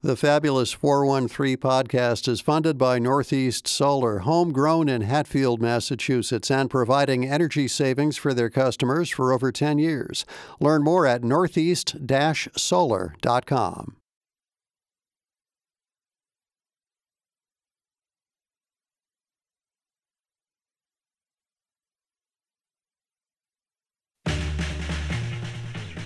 The 0.00 0.14
Fabulous 0.14 0.70
413 0.70 1.56
podcast 1.56 2.28
is 2.28 2.40
funded 2.40 2.78
by 2.78 3.00
Northeast 3.00 3.66
Solar, 3.66 4.20
homegrown 4.20 4.88
in 4.88 5.00
Hatfield, 5.00 5.60
Massachusetts, 5.60 6.52
and 6.52 6.70
providing 6.70 7.26
energy 7.28 7.66
savings 7.66 8.16
for 8.16 8.32
their 8.32 8.48
customers 8.48 9.10
for 9.10 9.32
over 9.32 9.50
10 9.50 9.80
years. 9.80 10.24
Learn 10.60 10.84
more 10.84 11.04
at 11.04 11.24
northeast 11.24 11.96
solar.com. 12.56 13.97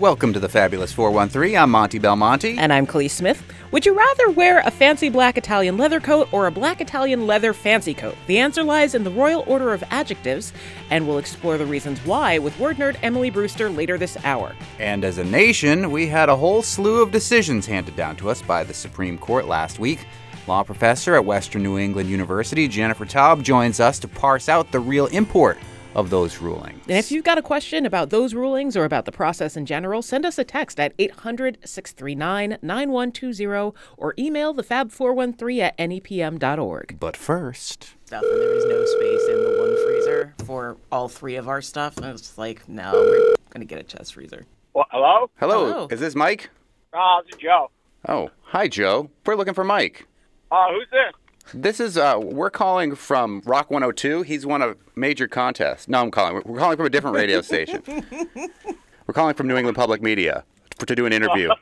Welcome 0.02 0.32
to 0.32 0.40
the 0.40 0.48
Fabulous 0.48 0.92
413. 0.92 1.56
I'm 1.56 1.70
Monty 1.70 2.00
Belmonte. 2.00 2.58
And 2.58 2.72
I'm 2.72 2.88
Kaliis 2.88 3.12
Smith. 3.12 3.40
Would 3.70 3.86
you 3.86 3.96
rather 3.96 4.30
wear 4.30 4.58
a 4.58 4.70
fancy 4.72 5.08
black 5.08 5.38
Italian 5.38 5.78
leather 5.78 6.00
coat 6.00 6.26
or 6.32 6.48
a 6.48 6.50
black 6.50 6.80
Italian 6.80 7.28
leather 7.28 7.52
fancy 7.52 7.94
coat? 7.94 8.16
The 8.26 8.38
answer 8.38 8.64
lies 8.64 8.96
in 8.96 9.04
the 9.04 9.12
royal 9.12 9.44
order 9.46 9.72
of 9.72 9.84
adjectives, 9.90 10.52
and 10.90 11.06
we'll 11.06 11.18
explore 11.18 11.56
the 11.56 11.66
reasons 11.66 12.00
why 12.00 12.40
with 12.40 12.58
word 12.58 12.78
nerd 12.78 12.96
Emily 13.04 13.30
Brewster 13.30 13.70
later 13.70 13.96
this 13.96 14.16
hour. 14.24 14.56
And 14.80 15.04
as 15.04 15.18
a 15.18 15.24
nation, 15.24 15.92
we 15.92 16.08
had 16.08 16.28
a 16.28 16.34
whole 16.34 16.62
slew 16.62 17.00
of 17.00 17.12
decisions 17.12 17.64
handed 17.64 17.94
down 17.94 18.16
to 18.16 18.28
us 18.28 18.42
by 18.42 18.64
the 18.64 18.74
Supreme 18.74 19.16
Court 19.16 19.46
last 19.46 19.78
week. 19.78 20.04
Law 20.48 20.64
professor 20.64 21.14
at 21.14 21.24
Western 21.24 21.62
New 21.62 21.78
England 21.78 22.10
University, 22.10 22.66
Jennifer 22.66 23.06
Taub, 23.06 23.44
joins 23.44 23.78
us 23.78 24.00
to 24.00 24.08
parse 24.08 24.48
out 24.48 24.72
the 24.72 24.80
real 24.80 25.06
import 25.06 25.58
of 25.94 26.10
those 26.10 26.38
rulings. 26.38 26.82
And 26.88 26.96
if 26.98 27.10
you've 27.12 27.24
got 27.24 27.38
a 27.38 27.42
question 27.42 27.84
about 27.86 28.10
those 28.10 28.34
rulings 28.34 28.76
or 28.76 28.84
about 28.84 29.04
the 29.04 29.12
process 29.12 29.56
in 29.56 29.66
general, 29.66 30.02
send 30.02 30.24
us 30.24 30.38
a 30.38 30.44
text 30.44 30.80
at 30.80 30.92
800 30.98 31.58
639 31.64 32.58
9120 32.62 33.72
or 33.96 34.14
email 34.18 34.54
thefab413 34.54 35.60
at 35.60 35.78
nepm.org. 35.78 36.96
But 36.98 37.16
first, 37.16 37.94
Stuff, 38.06 38.22
and 38.22 38.40
there 38.40 38.54
was 38.54 38.64
no 38.66 38.84
space 38.84 39.28
in 39.28 39.42
the 39.42 39.58
one 39.58 39.84
freezer 39.86 40.34
for 40.44 40.76
all 40.90 41.08
three 41.08 41.36
of 41.36 41.48
our 41.48 41.62
stuff. 41.62 41.96
And 41.96 42.06
it's 42.06 42.36
like, 42.38 42.68
no, 42.68 42.92
we're 42.92 43.34
going 43.50 43.60
to 43.60 43.64
get 43.64 43.78
a 43.80 43.82
chest 43.84 44.14
freezer. 44.14 44.44
Well, 44.74 44.86
hello? 44.90 45.30
hello, 45.38 45.66
Hello. 45.72 45.88
is 45.90 46.00
this 46.00 46.14
Mike? 46.14 46.50
Oh, 46.94 47.20
this 47.26 47.34
is 47.36 47.40
Joe. 47.42 47.70
Oh, 48.08 48.30
hi, 48.42 48.68
Joe. 48.68 49.10
We're 49.26 49.34
looking 49.36 49.54
for 49.54 49.64
Mike. 49.64 50.06
Uh, 50.50 50.66
who's 50.72 50.86
this? 50.90 51.12
This 51.54 51.80
is, 51.80 51.98
uh, 51.98 52.18
we're 52.22 52.50
calling 52.50 52.94
from 52.94 53.42
Rock 53.44 53.70
102. 53.70 54.22
He's 54.22 54.46
won 54.46 54.62
a 54.62 54.74
major 54.96 55.28
contest. 55.28 55.88
No, 55.88 56.00
I'm 56.00 56.10
calling. 56.10 56.42
We're 56.46 56.58
calling 56.58 56.76
from 56.76 56.86
a 56.86 56.90
different 56.90 57.16
radio 57.16 57.40
station. 57.42 57.82
We're 57.86 59.14
calling 59.14 59.34
from 59.34 59.48
New 59.48 59.56
England 59.56 59.76
Public 59.76 60.00
Media 60.02 60.44
to 60.78 60.94
do 60.94 61.06
an 61.06 61.12
interview. 61.12 61.50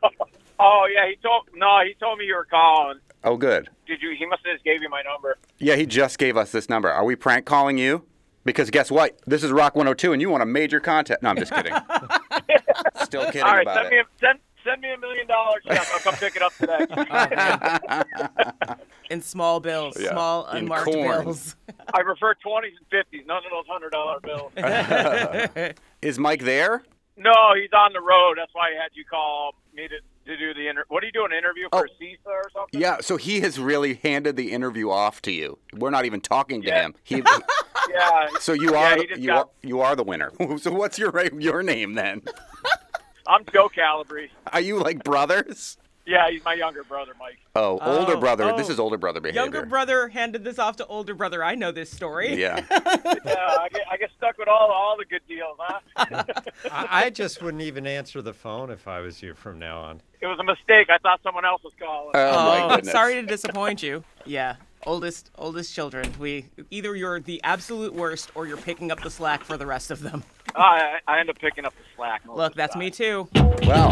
Oh, 0.63 0.87
yeah, 0.95 1.09
he 1.09 1.17
told 1.17 1.49
no, 1.55 1.81
he 1.87 1.95
told 1.95 2.19
me 2.19 2.27
you 2.27 2.35
were 2.35 2.45
calling. 2.45 2.99
Oh, 3.25 3.39
good. 3.39 3.71
Did 3.87 4.03
you? 4.03 4.15
He 4.15 4.27
must 4.27 4.43
have 4.45 4.57
just 4.57 4.63
gave 4.63 4.83
you 4.83 4.91
my 4.91 5.01
number. 5.01 5.39
Yeah, 5.59 5.77
he 5.77 5.87
just 5.87 6.19
gave 6.19 6.37
us 6.37 6.53
this 6.53 6.69
number. 6.69 6.91
Are 6.91 7.03
we 7.03 7.17
prank 7.17 7.47
calling 7.47 7.79
you? 7.79 8.05
Because 8.45 8.69
guess 8.69 8.91
what? 8.91 9.19
This 9.27 9.43
is 9.43 9.53
Rock 9.53 9.75
102 9.75 10.13
and 10.13 10.21
you 10.21 10.29
won 10.29 10.43
a 10.43 10.47
major 10.47 10.79
contest. 10.79 11.23
No, 11.23 11.31
I'm 11.31 11.37
just 11.39 11.51
kidding. 11.51 11.73
Still 13.05 13.25
kidding 13.25 13.43
All 13.43 13.53
right, 13.55 13.63
about 13.63 13.77
send 13.85 13.89
me 13.91 13.97
it. 14.01 14.07
a, 14.07 14.19
send 14.19 14.39
send 14.65 14.81
me 14.83 14.93
a 14.93 14.99
million 14.99 15.27
dollars. 15.27 15.63
check. 15.67 15.87
I'll 15.93 15.99
come 16.01 16.15
pick 16.15 16.37
it 16.37 16.43
up 16.43 16.53
today. 16.57 16.87
In 19.11 19.21
small 19.23 19.59
bills, 19.61 19.97
Yeah, 19.99 20.11
small 20.13 20.47
in 20.51 20.59
unmarked 20.59 20.85
corn. 20.93 21.25
bills. 21.25 21.57
I 21.95 22.03
prefer 22.03 22.35
twenties 22.35 22.75
and 22.79 22.87
fifties. 22.91 23.25
None 23.27 23.39
of 23.39 23.51
those 23.51 23.67
hundred 23.69 23.91
dollar 23.91 24.21
bills. 24.21 25.75
is 26.03 26.19
Mike 26.19 26.45
there? 26.45 26.83
no, 27.17 27.33
he's 27.61 27.71
on 27.75 27.93
the 27.93 28.01
road. 28.01 28.37
That's 28.39 28.55
why 28.55 28.69
I 28.69 28.83
had 28.83 28.93
you 28.95 29.05
call 29.05 29.55
me 29.75 29.89
to, 29.89 29.97
to 30.27 30.37
do 30.39 30.55
the 30.55 30.69
inter. 30.69 30.85
What 30.89 31.03
are 31.03 31.07
you 31.07 31.13
doing? 31.13 31.33
An 31.33 31.39
interview 31.39 31.69
for 31.71 31.87
Oh. 31.87 32.03
CISA 32.03 32.17
or 32.27 32.51
something? 32.55 32.81
Yeah, 32.81 32.99
so 33.01 33.17
he 33.19 33.41
has 33.41 33.59
really 33.59 33.95
handed 33.95 34.37
the 34.37 34.53
interview 34.53 34.89
off 34.91 35.21
to 35.23 35.33
you. 35.33 35.59
We're 35.77 35.91
not 35.91 36.05
even 36.07 36.21
talking 36.23 36.63
to 36.63 36.69
Yeah. 36.69 36.83
him. 36.83 36.95
He, 37.03 37.17
Yeah. 37.91 38.29
so 38.39 38.53
you 38.55 38.75
are 38.75 38.97
he 38.97 39.07
just 39.07 39.21
you 39.21 39.27
got- 39.27 39.47
are 39.49 39.51
you 39.69 39.81
are 39.81 39.95
the 39.97 40.05
winner. 40.05 40.31
So 40.59 40.73
what's 40.73 40.99
your 40.99 41.13
your 41.39 41.63
name 41.63 41.93
then? 41.95 42.23
I'm 43.31 43.45
Joe 43.53 43.69
Calabrese. 43.69 44.33
Are 44.53 44.61
you 44.61 44.79
like 44.81 45.05
brothers? 45.05 45.77
Yeah, 46.05 46.29
he's 46.29 46.45
my 46.45 46.55
younger 46.55 46.83
brother, 46.83 47.13
Mike. 47.21 47.39
Oh, 47.55 47.79
older 47.79 48.17
Oh, 48.17 48.21
brother. 48.21 48.53
This 48.57 48.69
oh. 48.69 48.73
is 48.73 48.81
older 48.81 48.97
brother 48.97 49.21
behavior. 49.21 49.43
Younger 49.43 49.65
brother 49.67 50.09
handed 50.09 50.43
this 50.43 50.59
off 50.59 50.75
to 50.77 50.87
older 50.87 51.15
brother. 51.15 51.45
I 51.45 51.55
know 51.55 51.71
this 51.71 51.91
story. 51.91 52.35
Yeah. 52.35 52.65
Yeah, 53.25 53.57
I 53.61 53.69
get, 53.69 53.83
I 53.93 53.97
get 53.97 54.11
stuck 54.17 54.37
with 54.39 54.49
all 54.49 54.71
all 54.73 54.97
the 54.99 55.05
good 55.05 55.21
deals, 55.29 55.57
huh? 55.61 56.25
I, 56.73 57.05
I 57.05 57.11
just 57.11 57.41
wouldn't 57.43 57.63
even 57.63 57.87
answer 57.87 58.21
the 58.23 58.33
phone 58.33 58.71
if 58.71 58.89
I 58.89 59.01
was 59.01 59.23
you 59.23 59.35
from 59.35 59.59
now 59.61 59.81
on. 59.83 60.01
it 60.21 60.27
was 60.27 60.39
a 60.41 60.45
mistake. 60.45 60.89
I 60.91 60.99
thought 60.99 61.21
someone 61.23 61.45
else 61.45 61.63
was 61.63 61.73
calling. 61.79 62.11
Oh, 62.15 62.33
my 62.47 62.63
Oh, 62.65 62.77
goodness. 62.77 62.93
sorry 62.93 63.15
to 63.15 63.23
disappoint 63.23 63.83
you. 63.83 64.03
Yeah, 64.25 64.57
oldest 64.87 65.31
oldest 65.39 65.75
children. 65.75 66.13
We 66.19 66.47
either 66.71 66.97
you're 66.97 67.21
the 67.21 67.41
absolute 67.45 67.95
worst 67.95 68.31
or 68.35 68.47
you're 68.47 68.57
picking 68.57 68.91
up 68.91 69.01
the 69.03 69.11
slack 69.11 69.45
for 69.45 69.57
the 69.57 69.67
rest 69.67 69.91
of 69.91 70.01
them. 70.01 70.25
Oh, 70.57 70.61
I, 70.61 70.99
I 71.07 71.21
end 71.21 71.31
up 71.31 71.39
picking 71.39 71.65
up 71.65 71.75
the 71.77 71.85
slack. 71.97 72.23
Look, 72.27 72.55
that's 72.55 72.75
time. 72.75 72.81
me 72.81 72.91
too. 72.91 73.29
Well, 73.63 73.91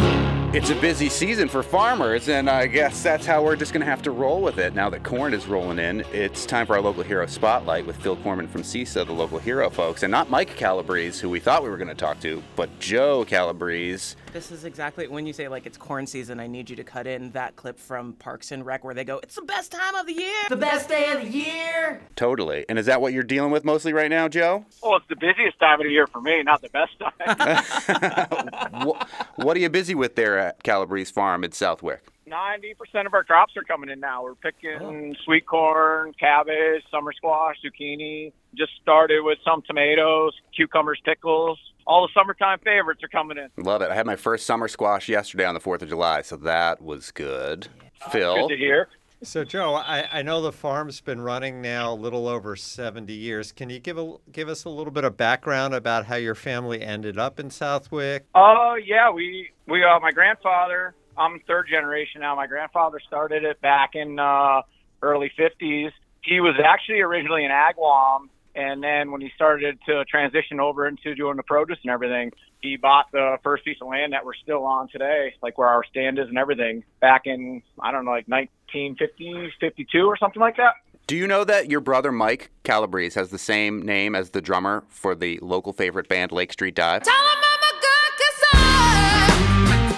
it's 0.55 0.71
a 0.71 0.75
busy 0.77 1.09
season 1.09 1.49
for 1.49 1.63
farmers, 1.63 2.29
and 2.29 2.49
I 2.49 2.67
guess 2.67 3.03
that's 3.03 3.27
how 3.27 3.45
we're 3.45 3.55
just 3.55 3.73
going 3.73 3.85
to 3.85 3.91
have 3.91 4.03
to 4.03 4.11
roll 4.11 4.41
with 4.41 4.59
it. 4.59 4.75
Now 4.75 4.89
that 4.91 5.05
corn 5.05 5.35
is 5.35 5.47
rolling 5.47 5.79
in, 5.79 6.01
it's 6.13 6.47
time 6.47 6.67
for 6.67 6.75
our 6.75 6.81
local 6.81 7.03
hero 7.03 7.27
spotlight 7.27 7.87
with 7.87 7.97
Phil 7.97 8.17
Korman 8.17 8.49
from 8.49 8.63
CISA, 8.63 9.07
the 9.07 9.13
local 9.13 9.39
hero 9.39 9.69
folks, 9.69 10.03
and 10.03 10.11
not 10.11 10.31
Mike 10.31 10.57
Calabrese, 10.57 11.21
who 11.21 11.29
we 11.29 11.39
thought 11.39 11.63
we 11.63 11.69
were 11.69 11.77
going 11.77 11.89
to 11.89 11.95
talk 11.95 12.19
to, 12.21 12.43
but 12.57 12.81
Joe 12.81 13.25
Calabrese. 13.27 14.17
This 14.33 14.53
is 14.53 14.65
exactly 14.65 15.09
when 15.09 15.27
you 15.27 15.33
say 15.33 15.49
like 15.49 15.65
it's 15.66 15.78
corn 15.78 16.06
season. 16.06 16.39
I 16.39 16.47
need 16.47 16.69
you 16.69 16.77
to 16.77 16.84
cut 16.84 17.06
in 17.06 17.31
that 17.33 17.56
clip 17.56 17.78
from 17.78 18.12
Parks 18.12 18.53
and 18.53 18.65
Rec 18.65 18.84
where 18.84 18.94
they 18.94 19.05
go, 19.05 19.19
"It's 19.22 19.34
the 19.37 19.43
best 19.43 19.72
time 19.72 19.94
of 19.94 20.06
the 20.06 20.12
year." 20.12 20.34
The 20.50 20.56
best 20.56 20.89
day 20.89 21.11
of 21.12 21.22
the 21.22 21.28
year. 21.28 22.00
Totally. 22.15 22.65
And 22.69 22.78
is 22.78 22.87
that 22.87 23.00
what 23.00 23.12
you're 23.15 23.22
dealing 23.22 23.50
with 23.50 23.65
mostly 23.65 23.93
right 23.93 24.11
now, 24.11 24.28
Joe? 24.28 24.67
Well, 24.83 24.97
it's 24.97 25.06
the 25.09 25.17
busiest 25.17 25.59
time 25.59 25.81
of 25.81 25.87
the 25.87 25.91
year 25.93 26.06
for 26.06 26.21
me, 26.21 26.43
not 26.43 26.61
the 26.62 26.69
best 26.69 26.93
time. 26.99 28.72
what, 28.87 29.09
what 29.37 29.56
are 29.56 29.61
you 29.61 29.71
busy 29.71 29.94
with 29.94 30.15
there 30.15 30.38
at 30.38 30.62
Calabrese 30.62 31.12
Farm 31.12 31.43
in 31.43 31.53
Southwick? 31.53 32.03
Ninety 32.27 32.75
percent 32.75 33.06
of 33.06 33.15
our 33.15 33.25
crops 33.25 33.56
are 33.56 33.62
coming 33.65 33.88
in 33.88 33.99
now. 33.99 34.22
We're 34.22 34.34
picking 34.34 34.78
Oh. 34.81 35.15
sweet 35.25 35.47
corn, 35.47 36.12
cabbage, 36.21 36.84
summer 36.91 37.12
squash, 37.15 37.56
zucchini. 37.65 38.33
Just 38.55 38.72
started 38.83 39.22
with 39.25 39.38
some 39.43 39.62
tomatoes, 39.62 40.34
cucumbers, 40.55 41.00
pickles. 41.05 41.59
All 41.88 42.06
the 42.06 42.12
summertime 42.12 42.59
favorites 42.59 43.03
are 43.03 43.09
coming 43.09 43.38
in. 43.38 43.65
Love 43.65 43.81
it. 43.81 43.91
I 43.91 43.94
had 43.94 44.04
my 44.04 44.15
first 44.15 44.44
summer 44.44 44.69
squash 44.69 45.09
yesterday 45.09 45.47
on 45.47 45.54
the 45.54 45.60
4th 45.60 45.81
of 45.81 45.88
July, 45.88 46.21
so 46.21 46.37
that 46.37 46.82
was 46.82 47.10
good. 47.10 47.69
Phil? 48.12 48.47
Good 48.47 48.54
to 48.54 48.56
hear. 48.59 48.88
So, 49.22 49.43
Joe, 49.43 49.75
I, 49.75 50.06
I 50.12 50.22
know 50.22 50.43
the 50.43 50.53
farm's 50.53 51.00
been 51.00 51.22
running 51.22 51.62
now 51.62 51.94
a 51.94 51.94
little 51.94 52.28
over 52.28 52.56
70 52.56 53.10
years. 53.15 53.53
Can 53.53 53.71
you 53.71 53.78
give 53.78 53.97
a, 53.97 54.16
give 54.31 54.50
us 54.50 54.65
a 54.65 54.69
little 54.69 54.93
bit 54.93 55.04
of 55.04 55.16
background 55.16 55.72
about 55.72 56.04
how 56.04 56.16
your 56.16 56.34
family 56.34 56.82
ended 56.82 57.19
up 57.19 57.41
in 57.41 57.49
Southwick? 57.50 58.26
Oh 58.34 58.76
yeah, 58.81 59.10
we 59.10 59.50
we 59.66 59.82
uh, 59.82 59.99
my 59.99 60.12
grandfather. 60.12 60.94
I'm 61.16 61.41
third 61.49 61.66
generation 61.69 62.20
now. 62.20 62.37
My 62.37 62.47
grandfather 62.47 63.00
started 63.05 63.43
it 63.43 63.60
back 63.60 63.94
in 63.94 64.20
uh, 64.20 64.62
early 65.03 65.32
'50s. 65.37 65.91
He 66.22 66.41
was 66.41 66.55
actually 66.65 67.00
originally 67.00 67.44
an 67.44 67.50
Agawam, 67.50 68.28
and 68.59 68.83
then 68.83 69.13
when 69.13 69.21
he 69.21 69.31
started 69.37 69.79
to 69.87 70.05
transition 70.07 70.59
over 70.59 70.89
into 70.89 71.15
doing 71.15 71.37
the 71.37 71.45
produce 71.45 71.79
and 71.85 71.93
everything, 71.93 72.33
he 72.61 72.77
bought 72.77 73.07
the 73.13 73.37
first 73.45 73.65
piece 73.65 73.77
of 73.81 73.87
land 73.87 74.13
that 74.15 74.25
we're 74.25 74.35
still 74.35 74.65
on 74.65 74.89
today, 74.89 75.33
like 75.41 75.57
where 75.57 75.69
our 75.69 75.85
stand 75.85 76.19
is 76.19 76.27
and 76.29 76.37
everything, 76.37 76.83
back 77.01 77.23
in 77.27 77.63
I 77.81 77.93
don't 77.93 78.05
know, 78.05 78.11
like 78.11 78.27
1950, 78.27 79.53
52 79.61 80.01
or 80.01 80.17
something 80.17 80.41
like 80.41 80.57
that. 80.57 80.75
Do 81.07 81.15
you 81.17 81.29
know 81.29 81.45
that 81.45 81.71
your 81.71 81.81
brother 81.81 82.11
Mike 82.11 82.51
Calabrese 82.65 83.19
has 83.19 83.31
the 83.31 83.39
same 83.39 83.81
name 83.81 84.17
as 84.17 84.31
the 84.31 84.43
drummer 84.43 84.83
for 84.89 85.15
the 85.15 85.39
local 85.41 85.73
favorite 85.73 86.09
band 86.09 86.33
Lake 86.33 86.53
Street 86.53 86.75
Dive? 86.75 87.05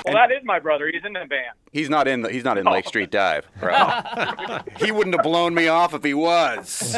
Well, 0.04 0.14
that 0.14 0.30
is 0.32 0.42
my 0.44 0.58
brother. 0.58 0.90
He's 0.92 1.04
in 1.04 1.12
the 1.12 1.20
band. 1.20 1.56
He's 1.72 1.88
not 1.88 2.08
in 2.08 2.22
the, 2.22 2.30
he's 2.30 2.44
not 2.44 2.58
in 2.58 2.64
Lake 2.66 2.84
oh. 2.86 2.88
Street 2.88 3.10
Dive, 3.10 3.46
bro. 3.58 3.74
Oh. 4.12 4.60
he 4.78 4.90
wouldn't 4.90 5.14
have 5.14 5.22
blown 5.22 5.54
me 5.54 5.68
off 5.68 5.94
if 5.94 6.02
he 6.02 6.14
was. 6.14 6.96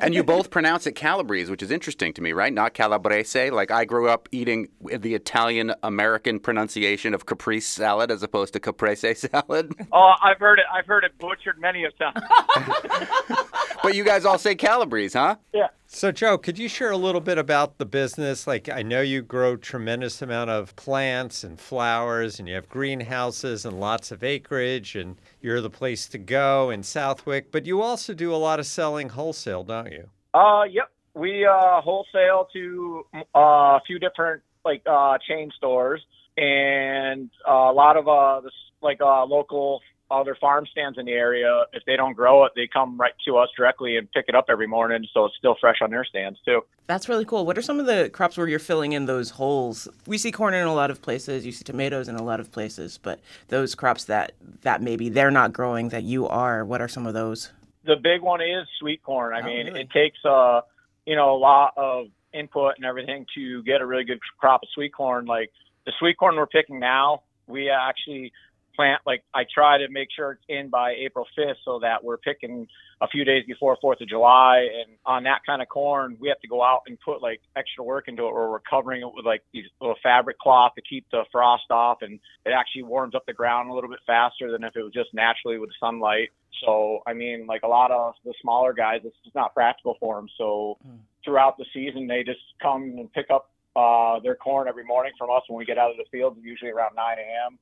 And 0.00 0.14
you 0.14 0.22
both 0.22 0.50
pronounce 0.50 0.86
it 0.86 0.92
Calabrese, 0.92 1.50
which 1.50 1.62
is 1.62 1.70
interesting 1.70 2.12
to 2.14 2.22
me, 2.22 2.32
right? 2.32 2.52
Not 2.52 2.74
Calabrese. 2.74 3.50
Like 3.50 3.70
I 3.70 3.84
grew 3.84 4.08
up 4.08 4.28
eating 4.32 4.68
the 4.80 5.14
Italian 5.14 5.74
American 5.82 6.40
pronunciation 6.40 7.14
of 7.14 7.26
caprese 7.26 7.66
salad 7.66 8.10
as 8.10 8.22
opposed 8.22 8.52
to 8.54 8.60
caprese 8.60 9.14
salad. 9.14 9.74
Oh, 9.92 10.12
I've 10.22 10.38
heard 10.38 10.58
it. 10.58 10.66
I've 10.72 10.86
heard 10.86 11.04
it 11.04 11.16
butchered 11.18 11.58
many 11.60 11.84
a 11.84 11.90
time. 11.92 12.14
But 13.84 13.94
you 13.94 14.02
guys 14.02 14.24
all 14.24 14.38
say 14.38 14.54
Calabrese, 14.54 15.16
huh? 15.18 15.36
yeah. 15.52 15.66
So, 15.94 16.10
Joe, 16.10 16.38
could 16.38 16.58
you 16.58 16.68
share 16.68 16.90
a 16.90 16.96
little 16.96 17.20
bit 17.20 17.38
about 17.38 17.78
the 17.78 17.86
business? 17.86 18.48
Like, 18.48 18.68
I 18.68 18.82
know 18.82 19.00
you 19.00 19.22
grow 19.22 19.56
tremendous 19.56 20.20
amount 20.22 20.50
of 20.50 20.74
plants 20.74 21.44
and 21.44 21.58
flowers, 21.58 22.40
and 22.40 22.48
you 22.48 22.56
have 22.56 22.68
greenhouses 22.68 23.64
and 23.64 23.78
lots 23.78 24.10
of 24.10 24.24
acreage, 24.24 24.96
and 24.96 25.14
you're 25.40 25.60
the 25.60 25.70
place 25.70 26.08
to 26.08 26.18
go 26.18 26.68
in 26.70 26.82
Southwick. 26.82 27.52
But 27.52 27.64
you 27.64 27.80
also 27.80 28.12
do 28.12 28.34
a 28.34 28.36
lot 28.36 28.58
of 28.58 28.66
selling 28.66 29.10
wholesale, 29.10 29.62
don't 29.62 29.92
you? 29.92 30.10
Uh, 30.34 30.64
yep. 30.64 30.90
We 31.14 31.46
uh, 31.46 31.80
wholesale 31.80 32.48
to 32.52 33.06
uh, 33.14 33.38
a 33.38 33.80
few 33.86 34.00
different 34.00 34.42
like 34.64 34.82
uh, 34.86 35.18
chain 35.18 35.52
stores 35.56 36.04
and 36.36 37.30
uh, 37.48 37.52
a 37.52 37.72
lot 37.72 37.96
of 37.96 38.08
uh, 38.08 38.40
this, 38.40 38.52
like 38.82 39.00
uh, 39.00 39.24
local 39.26 39.80
other 40.20 40.34
farm 40.34 40.66
stands 40.70 40.98
in 40.98 41.06
the 41.06 41.12
area, 41.12 41.64
if 41.72 41.84
they 41.86 41.96
don't 41.96 42.14
grow 42.14 42.44
it, 42.44 42.52
they 42.56 42.66
come 42.66 42.96
right 42.98 43.12
to 43.26 43.36
us 43.36 43.48
directly 43.56 43.96
and 43.96 44.10
pick 44.12 44.26
it 44.28 44.34
up 44.34 44.46
every 44.48 44.66
morning. 44.66 45.06
So 45.12 45.26
it's 45.26 45.36
still 45.36 45.56
fresh 45.60 45.76
on 45.82 45.90
their 45.90 46.04
stands 46.04 46.38
too. 46.44 46.62
That's 46.86 47.08
really 47.08 47.24
cool. 47.24 47.46
What 47.46 47.56
are 47.56 47.62
some 47.62 47.80
of 47.80 47.86
the 47.86 48.10
crops 48.12 48.36
where 48.36 48.46
you're 48.48 48.58
filling 48.58 48.92
in 48.92 49.06
those 49.06 49.30
holes? 49.30 49.88
We 50.06 50.18
see 50.18 50.30
corn 50.32 50.54
in 50.54 50.66
a 50.66 50.74
lot 50.74 50.90
of 50.90 51.00
places. 51.02 51.46
You 51.46 51.52
see 51.52 51.64
tomatoes 51.64 52.08
in 52.08 52.16
a 52.16 52.22
lot 52.22 52.40
of 52.40 52.52
places, 52.52 52.98
but 53.02 53.20
those 53.48 53.74
crops 53.74 54.04
that 54.04 54.32
that 54.62 54.82
maybe 54.82 55.08
they're 55.08 55.30
not 55.30 55.52
growing 55.52 55.88
that 55.90 56.02
you 56.02 56.26
are. 56.28 56.64
What 56.64 56.80
are 56.80 56.88
some 56.88 57.06
of 57.06 57.14
those? 57.14 57.50
The 57.84 57.96
big 57.96 58.22
one 58.22 58.40
is 58.40 58.66
sweet 58.78 59.02
corn. 59.02 59.34
I 59.34 59.40
Oh, 59.40 59.44
mean, 59.44 59.66
really? 59.66 59.80
it 59.82 59.90
takes 59.90 60.18
uh, 60.24 60.60
you 61.06 61.16
know, 61.16 61.34
a 61.34 61.38
lot 61.38 61.72
of 61.76 62.06
input 62.32 62.74
and 62.76 62.84
everything 62.84 63.26
to 63.34 63.62
get 63.62 63.80
a 63.80 63.86
really 63.86 64.04
good 64.04 64.20
crop 64.38 64.62
of 64.62 64.68
sweet 64.74 64.92
corn. 64.92 65.26
Like 65.26 65.50
the 65.86 65.92
sweet 65.98 66.16
corn 66.18 66.36
we're 66.36 66.46
picking 66.46 66.78
now, 66.80 67.22
we 67.46 67.70
actually 67.70 68.32
plant 68.74 69.02
like 69.06 69.22
I 69.34 69.44
try 69.52 69.78
to 69.78 69.88
make 69.88 70.08
sure 70.14 70.32
it's 70.32 70.44
in 70.48 70.68
by 70.68 70.94
April 70.98 71.26
5th 71.38 71.56
so 71.64 71.78
that 71.80 72.02
we're 72.02 72.16
picking 72.18 72.66
a 73.00 73.08
few 73.08 73.24
days 73.24 73.44
before 73.46 73.76
4th 73.82 74.00
of 74.00 74.08
July. 74.08 74.68
And 74.82 74.96
on 75.04 75.24
that 75.24 75.40
kind 75.46 75.62
of 75.62 75.68
corn 75.68 76.16
we 76.20 76.28
have 76.28 76.40
to 76.40 76.48
go 76.48 76.62
out 76.62 76.82
and 76.86 76.98
put 77.00 77.22
like 77.22 77.40
extra 77.56 77.84
work 77.84 78.08
into 78.08 78.26
it 78.26 78.32
where 78.32 78.50
we're 78.50 78.60
covering 78.60 79.02
it 79.02 79.10
with 79.14 79.24
like 79.24 79.42
these 79.52 79.64
little 79.80 79.96
fabric 80.02 80.38
cloth 80.38 80.72
to 80.76 80.82
keep 80.82 81.06
the 81.10 81.24
frost 81.32 81.70
off. 81.70 81.98
And 82.02 82.20
it 82.44 82.50
actually 82.50 82.84
warms 82.84 83.14
up 83.14 83.26
the 83.26 83.32
ground 83.32 83.70
a 83.70 83.74
little 83.74 83.90
bit 83.90 84.00
faster 84.06 84.50
than 84.50 84.64
if 84.64 84.76
it 84.76 84.82
was 84.82 84.92
just 84.92 85.12
naturally 85.14 85.58
with 85.58 85.70
sunlight. 85.80 86.30
So 86.64 87.00
I 87.06 87.12
mean 87.12 87.46
like 87.46 87.62
a 87.62 87.68
lot 87.68 87.90
of 87.90 88.14
the 88.24 88.34
smaller 88.40 88.72
guys 88.72 89.00
it's 89.04 89.16
just 89.24 89.34
not 89.34 89.54
practical 89.54 89.96
for 90.00 90.16
them 90.16 90.28
so 90.38 90.78
throughout 91.24 91.56
the 91.58 91.64
season 91.72 92.06
they 92.06 92.22
just 92.22 92.40
come 92.62 92.82
and 92.98 93.12
pick 93.12 93.26
up 93.30 93.50
uh, 93.76 94.20
their 94.20 94.36
corn 94.36 94.68
every 94.68 94.84
morning 94.84 95.12
from 95.18 95.30
us 95.30 95.42
when 95.48 95.58
we 95.58 95.64
get 95.64 95.78
out 95.78 95.90
of 95.90 95.96
the 95.96 96.04
field 96.12 96.36
usually 96.40 96.70
around 96.70 96.94
9 96.94 97.04
a.m 97.18 97.58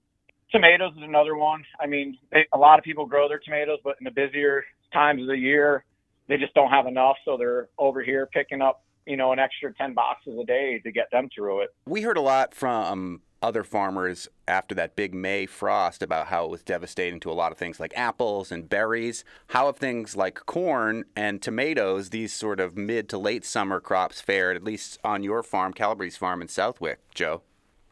tomatoes 0.53 0.93
is 0.97 1.03
another 1.03 1.35
one. 1.35 1.65
I 1.81 1.87
mean, 1.87 2.19
they, 2.31 2.47
a 2.53 2.59
lot 2.59 2.79
of 2.79 2.85
people 2.85 3.07
grow 3.07 3.29
their 3.29 3.41
tomatoes, 3.41 3.79
but 3.83 3.97
in 4.01 4.05
the 4.05 4.11
busier 4.11 4.65
times 4.93 5.23
of 5.23 5.29
the 5.29 5.39
year, 5.39 5.85
they 6.29 6.37
just 6.37 6.55
don't 6.55 6.71
have 6.71 6.87
enough. 6.87 7.17
So 7.25 7.37
they're 7.37 7.69
over 7.79 8.03
here 8.03 8.29
picking 8.33 8.63
up, 8.63 8.85
you 9.07 9.17
know, 9.17 9.33
an 9.33 9.39
extra 9.39 9.73
10 9.73 9.95
boxes 9.95 10.39
a 10.41 10.45
day 10.45 10.81
to 10.85 10.93
get 10.93 11.11
them 11.11 11.29
through 11.35 11.63
it. 11.63 11.71
We 11.87 12.03
heard 12.03 12.17
a 12.17 12.21
lot 12.23 12.55
from 12.55 13.23
other 13.43 13.65
farmers 13.65 14.29
after 14.47 14.75
that 14.77 14.95
big 14.95 15.13
May 15.13 15.47
frost 15.47 16.03
about 16.03 16.29
how 16.29 16.45
it 16.45 16.51
was 16.51 16.63
devastating 16.63 17.19
to 17.21 17.31
a 17.31 17.35
lot 17.35 17.51
of 17.51 17.59
things 17.59 17.81
like 17.81 17.93
apples 17.97 18.53
and 18.53 18.69
berries. 18.69 19.25
How 19.49 19.67
have 19.67 19.77
things 19.77 20.17
like 20.17 20.47
corn 20.47 21.05
and 21.17 21.43
tomatoes, 21.43 22.11
these 22.11 22.33
sort 22.33 22.61
of 22.61 22.77
mid 22.77 23.09
to 23.09 23.19
late 23.19 23.45
summer 23.45 23.81
crops, 23.81 24.21
fared, 24.21 24.57
at 24.57 24.63
least 24.63 24.99
on 25.03 25.25
your 25.25 25.43
farm, 25.43 25.73
Calabrese 25.73 26.19
Farm 26.19 26.41
in 26.41 26.49
Southwick, 26.49 27.01
Joe? 27.15 27.43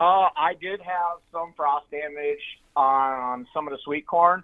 Uh, 0.00 0.28
I 0.34 0.54
did 0.58 0.80
have 0.80 1.18
some 1.30 1.52
frost 1.54 1.90
damage 1.90 2.40
on 2.74 3.46
some 3.52 3.68
of 3.68 3.72
the 3.72 3.78
sweet 3.84 4.06
corn, 4.06 4.42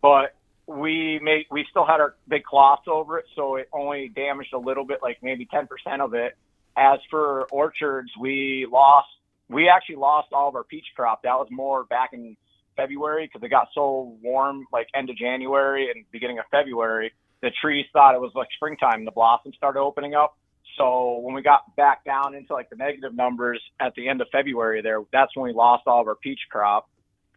but 0.00 0.34
we 0.66 1.20
made 1.22 1.44
we 1.50 1.66
still 1.70 1.84
had 1.84 2.00
our 2.00 2.14
big 2.28 2.44
cloths 2.44 2.86
over 2.88 3.18
it, 3.18 3.26
so 3.36 3.56
it 3.56 3.68
only 3.74 4.08
damaged 4.08 4.54
a 4.54 4.58
little 4.58 4.86
bit, 4.86 5.00
like 5.02 5.18
maybe 5.22 5.46
10% 5.46 5.68
of 6.00 6.14
it. 6.14 6.36
As 6.78 6.98
for 7.10 7.44
orchards, 7.50 8.10
we 8.18 8.66
lost 8.70 9.08
we 9.50 9.68
actually 9.68 9.96
lost 9.96 10.28
all 10.32 10.48
of 10.48 10.56
our 10.56 10.64
peach 10.64 10.86
crop. 10.96 11.22
That 11.22 11.34
was 11.34 11.48
more 11.50 11.84
back 11.84 12.10
in 12.14 12.34
February 12.74 13.26
because 13.26 13.44
it 13.44 13.50
got 13.50 13.68
so 13.74 14.16
warm, 14.22 14.66
like 14.72 14.88
end 14.94 15.10
of 15.10 15.16
January 15.16 15.90
and 15.90 16.04
beginning 16.10 16.38
of 16.38 16.46
February. 16.50 17.12
The 17.42 17.50
trees 17.60 17.84
thought 17.92 18.14
it 18.14 18.20
was 18.20 18.32
like 18.34 18.48
springtime. 18.56 19.04
The 19.04 19.10
blossoms 19.10 19.56
started 19.56 19.80
opening 19.80 20.14
up. 20.14 20.36
So 20.76 21.20
when 21.22 21.34
we 21.34 21.42
got 21.42 21.74
back 21.76 22.04
down 22.04 22.34
into 22.34 22.52
like 22.52 22.70
the 22.70 22.76
negative 22.76 23.14
numbers 23.14 23.62
at 23.80 23.94
the 23.94 24.08
end 24.08 24.20
of 24.20 24.28
February 24.30 24.82
there, 24.82 25.02
that's 25.12 25.34
when 25.34 25.46
we 25.46 25.52
lost 25.52 25.84
all 25.86 26.00
of 26.00 26.06
our 26.06 26.14
peach 26.16 26.40
crop. 26.50 26.88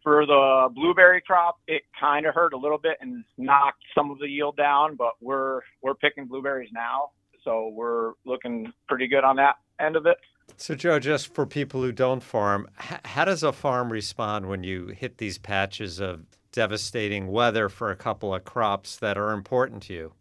For 0.02 0.24
the 0.24 0.68
blueberry 0.74 1.20
crop, 1.20 1.58
it 1.66 1.82
kind 1.98 2.26
of 2.26 2.34
hurt 2.34 2.54
a 2.54 2.56
little 2.56 2.78
bit 2.78 2.96
and 3.00 3.24
knocked 3.36 3.82
some 3.94 4.10
of 4.10 4.18
the 4.18 4.28
yield 4.28 4.56
down, 4.56 4.96
but 4.96 5.12
we're 5.20 5.60
we're 5.82 5.94
picking 5.94 6.26
blueberries 6.26 6.70
now, 6.72 7.10
so 7.44 7.68
we're 7.68 8.12
looking 8.24 8.72
pretty 8.88 9.08
good 9.08 9.24
on 9.24 9.36
that 9.36 9.56
end 9.78 9.96
of 9.96 10.06
it. 10.06 10.16
So, 10.56 10.74
Joe, 10.74 10.98
just 10.98 11.32
for 11.34 11.46
people 11.46 11.82
who 11.82 11.92
don't 11.92 12.22
farm, 12.22 12.66
how 12.76 13.24
does 13.24 13.42
a 13.42 13.52
farm 13.52 13.92
respond 13.92 14.48
when 14.48 14.64
you 14.64 14.88
hit 14.88 15.18
these 15.18 15.38
patches 15.38 16.00
of 16.00 16.24
devastating 16.52 17.28
weather 17.28 17.68
for 17.68 17.90
a 17.90 17.96
couple 17.96 18.34
of 18.34 18.44
crops 18.44 18.96
that 18.96 19.16
are 19.16 19.32
important 19.32 19.82
to 19.84 19.92
you? 19.92 20.12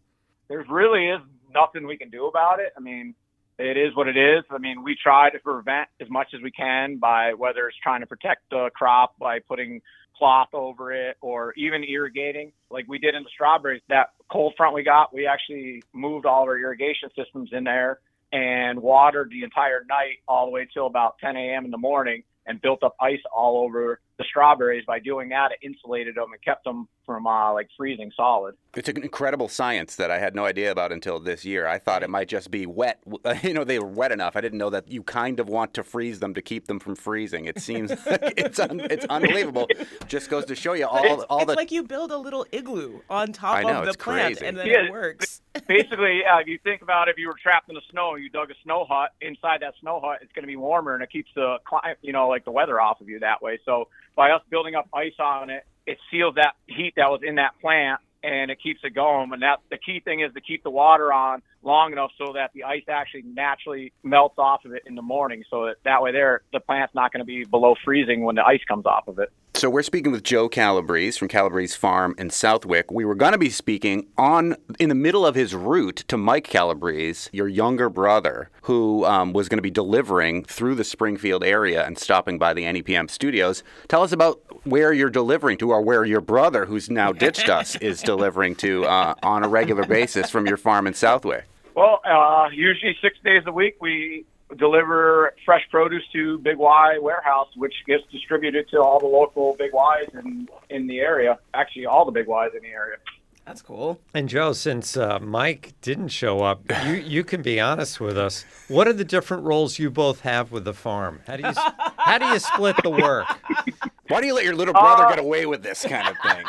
There 0.49 0.63
really 0.69 1.07
is 1.07 1.21
nothing 1.53 1.87
we 1.87 1.97
can 1.97 2.09
do 2.09 2.27
about 2.27 2.59
it. 2.59 2.73
I 2.77 2.79
mean, 2.79 3.15
it 3.57 3.77
is 3.77 3.95
what 3.95 4.07
it 4.07 4.17
is. 4.17 4.43
I 4.49 4.57
mean, 4.57 4.83
we 4.83 4.95
try 5.01 5.29
to 5.29 5.39
prevent 5.39 5.89
as 5.99 6.09
much 6.09 6.27
as 6.33 6.41
we 6.41 6.51
can 6.51 6.97
by 6.97 7.33
whether 7.33 7.67
it's 7.67 7.77
trying 7.83 8.01
to 8.01 8.07
protect 8.07 8.49
the 8.49 8.69
crop 8.73 9.17
by 9.19 9.39
putting 9.39 9.81
cloth 10.17 10.49
over 10.53 10.91
it 10.91 11.17
or 11.21 11.53
even 11.55 11.83
irrigating 11.83 12.51
like 12.69 12.85
we 12.87 12.99
did 12.99 13.15
in 13.15 13.23
the 13.23 13.29
strawberries. 13.33 13.81
That 13.89 14.09
cold 14.31 14.53
front 14.57 14.75
we 14.75 14.83
got, 14.83 15.13
we 15.13 15.27
actually 15.27 15.83
moved 15.93 16.25
all 16.25 16.43
of 16.43 16.49
our 16.49 16.57
irrigation 16.57 17.09
systems 17.17 17.49
in 17.51 17.63
there 17.63 17.99
and 18.31 18.81
watered 18.81 19.29
the 19.31 19.43
entire 19.43 19.83
night 19.89 20.17
all 20.27 20.45
the 20.45 20.51
way 20.51 20.67
till 20.71 20.85
about 20.85 21.17
10 21.19 21.35
a.m. 21.35 21.65
in 21.65 21.71
the 21.71 21.77
morning 21.77 22.23
and 22.45 22.61
built 22.61 22.83
up 22.83 22.95
ice 22.99 23.19
all 23.35 23.63
over 23.63 23.99
the 24.17 24.23
strawberries. 24.27 24.83
By 24.85 24.99
doing 24.99 25.29
that, 25.29 25.51
it 25.51 25.59
insulated 25.65 26.15
them 26.15 26.31
and 26.33 26.41
kept 26.41 26.63
them 26.63 26.87
from 27.05 27.25
uh, 27.27 27.53
like 27.53 27.67
freezing 27.77 28.11
solid. 28.15 28.55
It's 28.75 28.89
an 28.89 29.01
incredible 29.03 29.47
science 29.49 29.95
that 29.95 30.11
I 30.11 30.19
had 30.19 30.35
no 30.35 30.45
idea 30.45 30.71
about 30.71 30.91
until 30.91 31.19
this 31.19 31.45
year. 31.45 31.67
I 31.67 31.77
thought 31.79 32.03
it 32.03 32.09
might 32.09 32.27
just 32.27 32.51
be 32.51 32.65
wet. 32.65 32.99
You 33.43 33.53
know, 33.53 33.63
they 33.63 33.79
were 33.79 33.87
wet 33.87 34.11
enough. 34.11 34.35
I 34.35 34.41
didn't 34.41 34.57
know 34.59 34.69
that 34.71 34.91
you 34.91 35.01
kind 35.03 35.39
of 35.39 35.47
want 35.47 35.73
to 35.75 35.83
freeze 35.83 36.19
them 36.19 36.33
to 36.33 36.41
keep 36.41 36.67
them 36.67 36.79
from 36.79 36.95
freezing. 36.95 37.45
It 37.45 37.59
seems 37.59 37.89
like 38.05 38.33
it's 38.37 38.59
un- 38.59 38.79
it's 38.81 39.05
unbelievable. 39.05 39.67
Just 40.07 40.29
goes 40.29 40.45
to 40.45 40.55
show 40.55 40.73
you 40.73 40.85
all 40.87 41.21
all 41.23 41.39
it's 41.41 41.47
the 41.47 41.53
like 41.55 41.71
you 41.71 41.83
build 41.83 42.11
a 42.11 42.17
little 42.17 42.45
igloo 42.51 42.99
on 43.09 43.31
top 43.31 43.55
I 43.57 43.63
know, 43.63 43.79
of 43.79 43.83
the 43.85 43.89
it's 43.89 43.97
plant, 44.03 44.35
crazy. 44.37 44.45
and 44.45 44.57
then 44.57 44.67
Yeah. 44.67 44.85
it 44.85 44.91
works. 44.91 45.41
Basically, 45.69 46.21
yeah, 46.23 46.39
if 46.41 46.47
you 46.47 46.57
think 46.63 46.81
about 46.81 47.07
it, 47.07 47.11
if 47.11 47.17
you 47.17 47.27
were 47.27 47.37
trapped 47.41 47.69
in 47.69 47.75
the 47.75 47.81
snow 47.91 48.15
and 48.15 48.23
you 48.23 48.29
dug 48.29 48.49
a 48.49 48.55
snow 48.63 48.85
hut, 48.89 49.11
inside 49.21 49.61
that 49.61 49.75
snow 49.79 50.01
hut, 50.03 50.17
it's 50.21 50.33
going 50.33 50.43
to 50.43 50.47
be 50.47 50.57
warmer 50.57 50.95
and 50.95 51.03
it 51.03 51.11
keeps 51.11 51.29
the, 51.35 51.57
cli- 51.63 51.93
you 52.01 52.11
know, 52.11 52.27
like 52.27 52.43
the 52.43 52.51
weather 52.51 52.81
off 52.81 52.99
of 52.99 53.07
you 53.07 53.19
that 53.19 53.41
way. 53.41 53.59
So 53.63 53.87
by 54.15 54.31
us 54.31 54.41
building 54.49 54.73
up 54.75 54.89
ice 54.93 55.13
on 55.19 55.51
it, 55.51 55.63
it 55.85 55.99
seals 56.11 56.35
that 56.35 56.55
heat 56.67 56.93
that 56.97 57.09
was 57.09 57.21
in 57.23 57.35
that 57.35 57.51
plant 57.61 58.01
and 58.23 58.51
it 58.51 58.57
keeps 58.61 58.81
it 58.83 58.95
going. 58.95 59.31
And 59.31 59.43
that 59.43 59.59
the 59.69 59.77
key 59.77 59.99
thing 59.99 60.21
is 60.21 60.33
to 60.33 60.41
keep 60.41 60.63
the 60.63 60.71
water 60.71 61.13
on 61.13 61.41
long 61.61 61.91
enough 61.91 62.11
so 62.17 62.33
that 62.33 62.51
the 62.53 62.63
ice 62.63 62.83
actually 62.89 63.21
naturally 63.21 63.93
melts 64.03 64.39
off 64.39 64.65
of 64.65 64.73
it 64.73 64.83
in 64.87 64.95
the 64.95 65.01
morning. 65.01 65.43
So 65.49 65.65
that, 65.65 65.75
that 65.85 66.01
way 66.01 66.11
there, 66.11 66.41
the 66.51 66.59
plant's 66.59 66.95
not 66.95 67.13
going 67.13 67.21
to 67.21 67.25
be 67.25 67.43
below 67.45 67.75
freezing 67.85 68.23
when 68.23 68.35
the 68.35 68.43
ice 68.43 68.61
comes 68.67 68.85
off 68.85 69.07
of 69.07 69.19
it. 69.19 69.31
So 69.55 69.69
we're 69.69 69.83
speaking 69.83 70.13
with 70.13 70.23
Joe 70.23 70.47
Calabrese 70.47 71.19
from 71.19 71.27
Calabrese 71.27 71.75
Farm 71.75 72.15
in 72.17 72.29
Southwick. 72.29 72.91
We 72.91 73.03
were 73.03 73.15
going 73.15 73.33
to 73.33 73.37
be 73.37 73.49
speaking 73.49 74.07
on 74.17 74.55
in 74.79 74.87
the 74.87 74.95
middle 74.95 75.25
of 75.25 75.35
his 75.35 75.53
route 75.53 76.05
to 76.07 76.15
Mike 76.15 76.45
Calabrese, 76.45 77.29
your 77.33 77.49
younger 77.49 77.89
brother, 77.89 78.49
who 78.61 79.03
um, 79.03 79.33
was 79.33 79.49
going 79.49 79.57
to 79.57 79.63
be 79.63 79.71
delivering 79.71 80.45
through 80.45 80.75
the 80.75 80.85
Springfield 80.85 81.43
area 81.43 81.85
and 81.85 81.97
stopping 81.97 82.37
by 82.37 82.53
the 82.53 82.63
NEPM 82.63 83.09
studios. 83.09 83.63
Tell 83.89 84.01
us 84.01 84.13
about 84.13 84.39
where 84.65 84.93
you're 84.93 85.09
delivering 85.09 85.57
to, 85.57 85.71
or 85.71 85.81
where 85.81 86.05
your 86.05 86.21
brother, 86.21 86.65
who's 86.65 86.89
now 86.89 87.11
ditched 87.11 87.49
us, 87.49 87.75
is 87.81 88.01
delivering 88.01 88.55
to 88.57 88.85
uh, 88.85 89.15
on 89.23 89.43
a 89.43 89.49
regular 89.49 89.85
basis 89.85 90.29
from 90.29 90.45
your 90.45 90.57
farm 90.57 90.87
in 90.87 90.93
Southwick. 90.93 91.43
Well, 91.75 91.99
uh, 92.05 92.47
usually 92.53 92.95
six 93.01 93.17
days 93.25 93.43
a 93.45 93.51
week 93.51 93.75
we 93.81 94.25
deliver 94.57 95.33
fresh 95.45 95.61
produce 95.69 96.03
to 96.13 96.37
Big 96.39 96.57
Y 96.57 96.97
warehouse, 97.01 97.49
which 97.55 97.73
gets 97.87 98.03
distributed 98.11 98.67
to 98.69 98.81
all 98.81 98.99
the 98.99 99.05
local 99.07 99.55
Big 99.57 99.71
Ys 99.73 100.09
in 100.13 100.47
in 100.69 100.87
the 100.87 100.99
area. 100.99 101.37
Actually, 101.53 101.85
all 101.85 102.05
the 102.05 102.11
Big 102.11 102.27
Ys 102.27 102.53
in 102.55 102.61
the 102.61 102.69
area. 102.69 102.97
That's 103.45 103.63
cool. 103.63 103.99
And 104.13 104.29
Joe, 104.29 104.53
since 104.53 104.95
uh, 104.95 105.17
Mike 105.19 105.73
didn't 105.81 106.09
show 106.09 106.41
up, 106.43 106.61
you, 106.85 106.93
you 106.93 107.23
can 107.23 107.41
be 107.41 107.59
honest 107.59 107.99
with 107.99 108.15
us. 108.15 108.45
What 108.67 108.87
are 108.87 108.93
the 108.93 109.03
different 109.03 109.41
roles 109.43 109.79
you 109.79 109.89
both 109.89 110.19
have 110.19 110.51
with 110.51 110.65
the 110.65 110.73
farm? 110.73 111.21
How 111.25 111.35
do 111.35 111.43
you 111.47 111.53
how 111.97 112.19
do 112.19 112.25
you 112.27 112.37
split 112.37 112.75
the 112.83 112.91
work? 112.91 113.25
Why 114.07 114.21
do 114.21 114.27
you 114.27 114.35
let 114.35 114.43
your 114.45 114.55
little 114.55 114.73
brother 114.73 115.05
Uh, 115.05 115.09
get 115.09 115.19
away 115.19 115.45
with 115.47 115.63
this 115.63 115.83
kind 115.83 116.07
of 116.07 116.15
thing? 116.21 116.43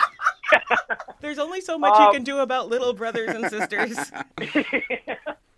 There's 1.20 1.38
only 1.38 1.60
so 1.60 1.78
much 1.78 1.94
Um, 1.94 2.06
you 2.06 2.12
can 2.12 2.24
do 2.24 2.38
about 2.38 2.68
little 2.68 2.92
brothers 2.92 3.30
and 3.30 3.50
sisters. 3.50 3.98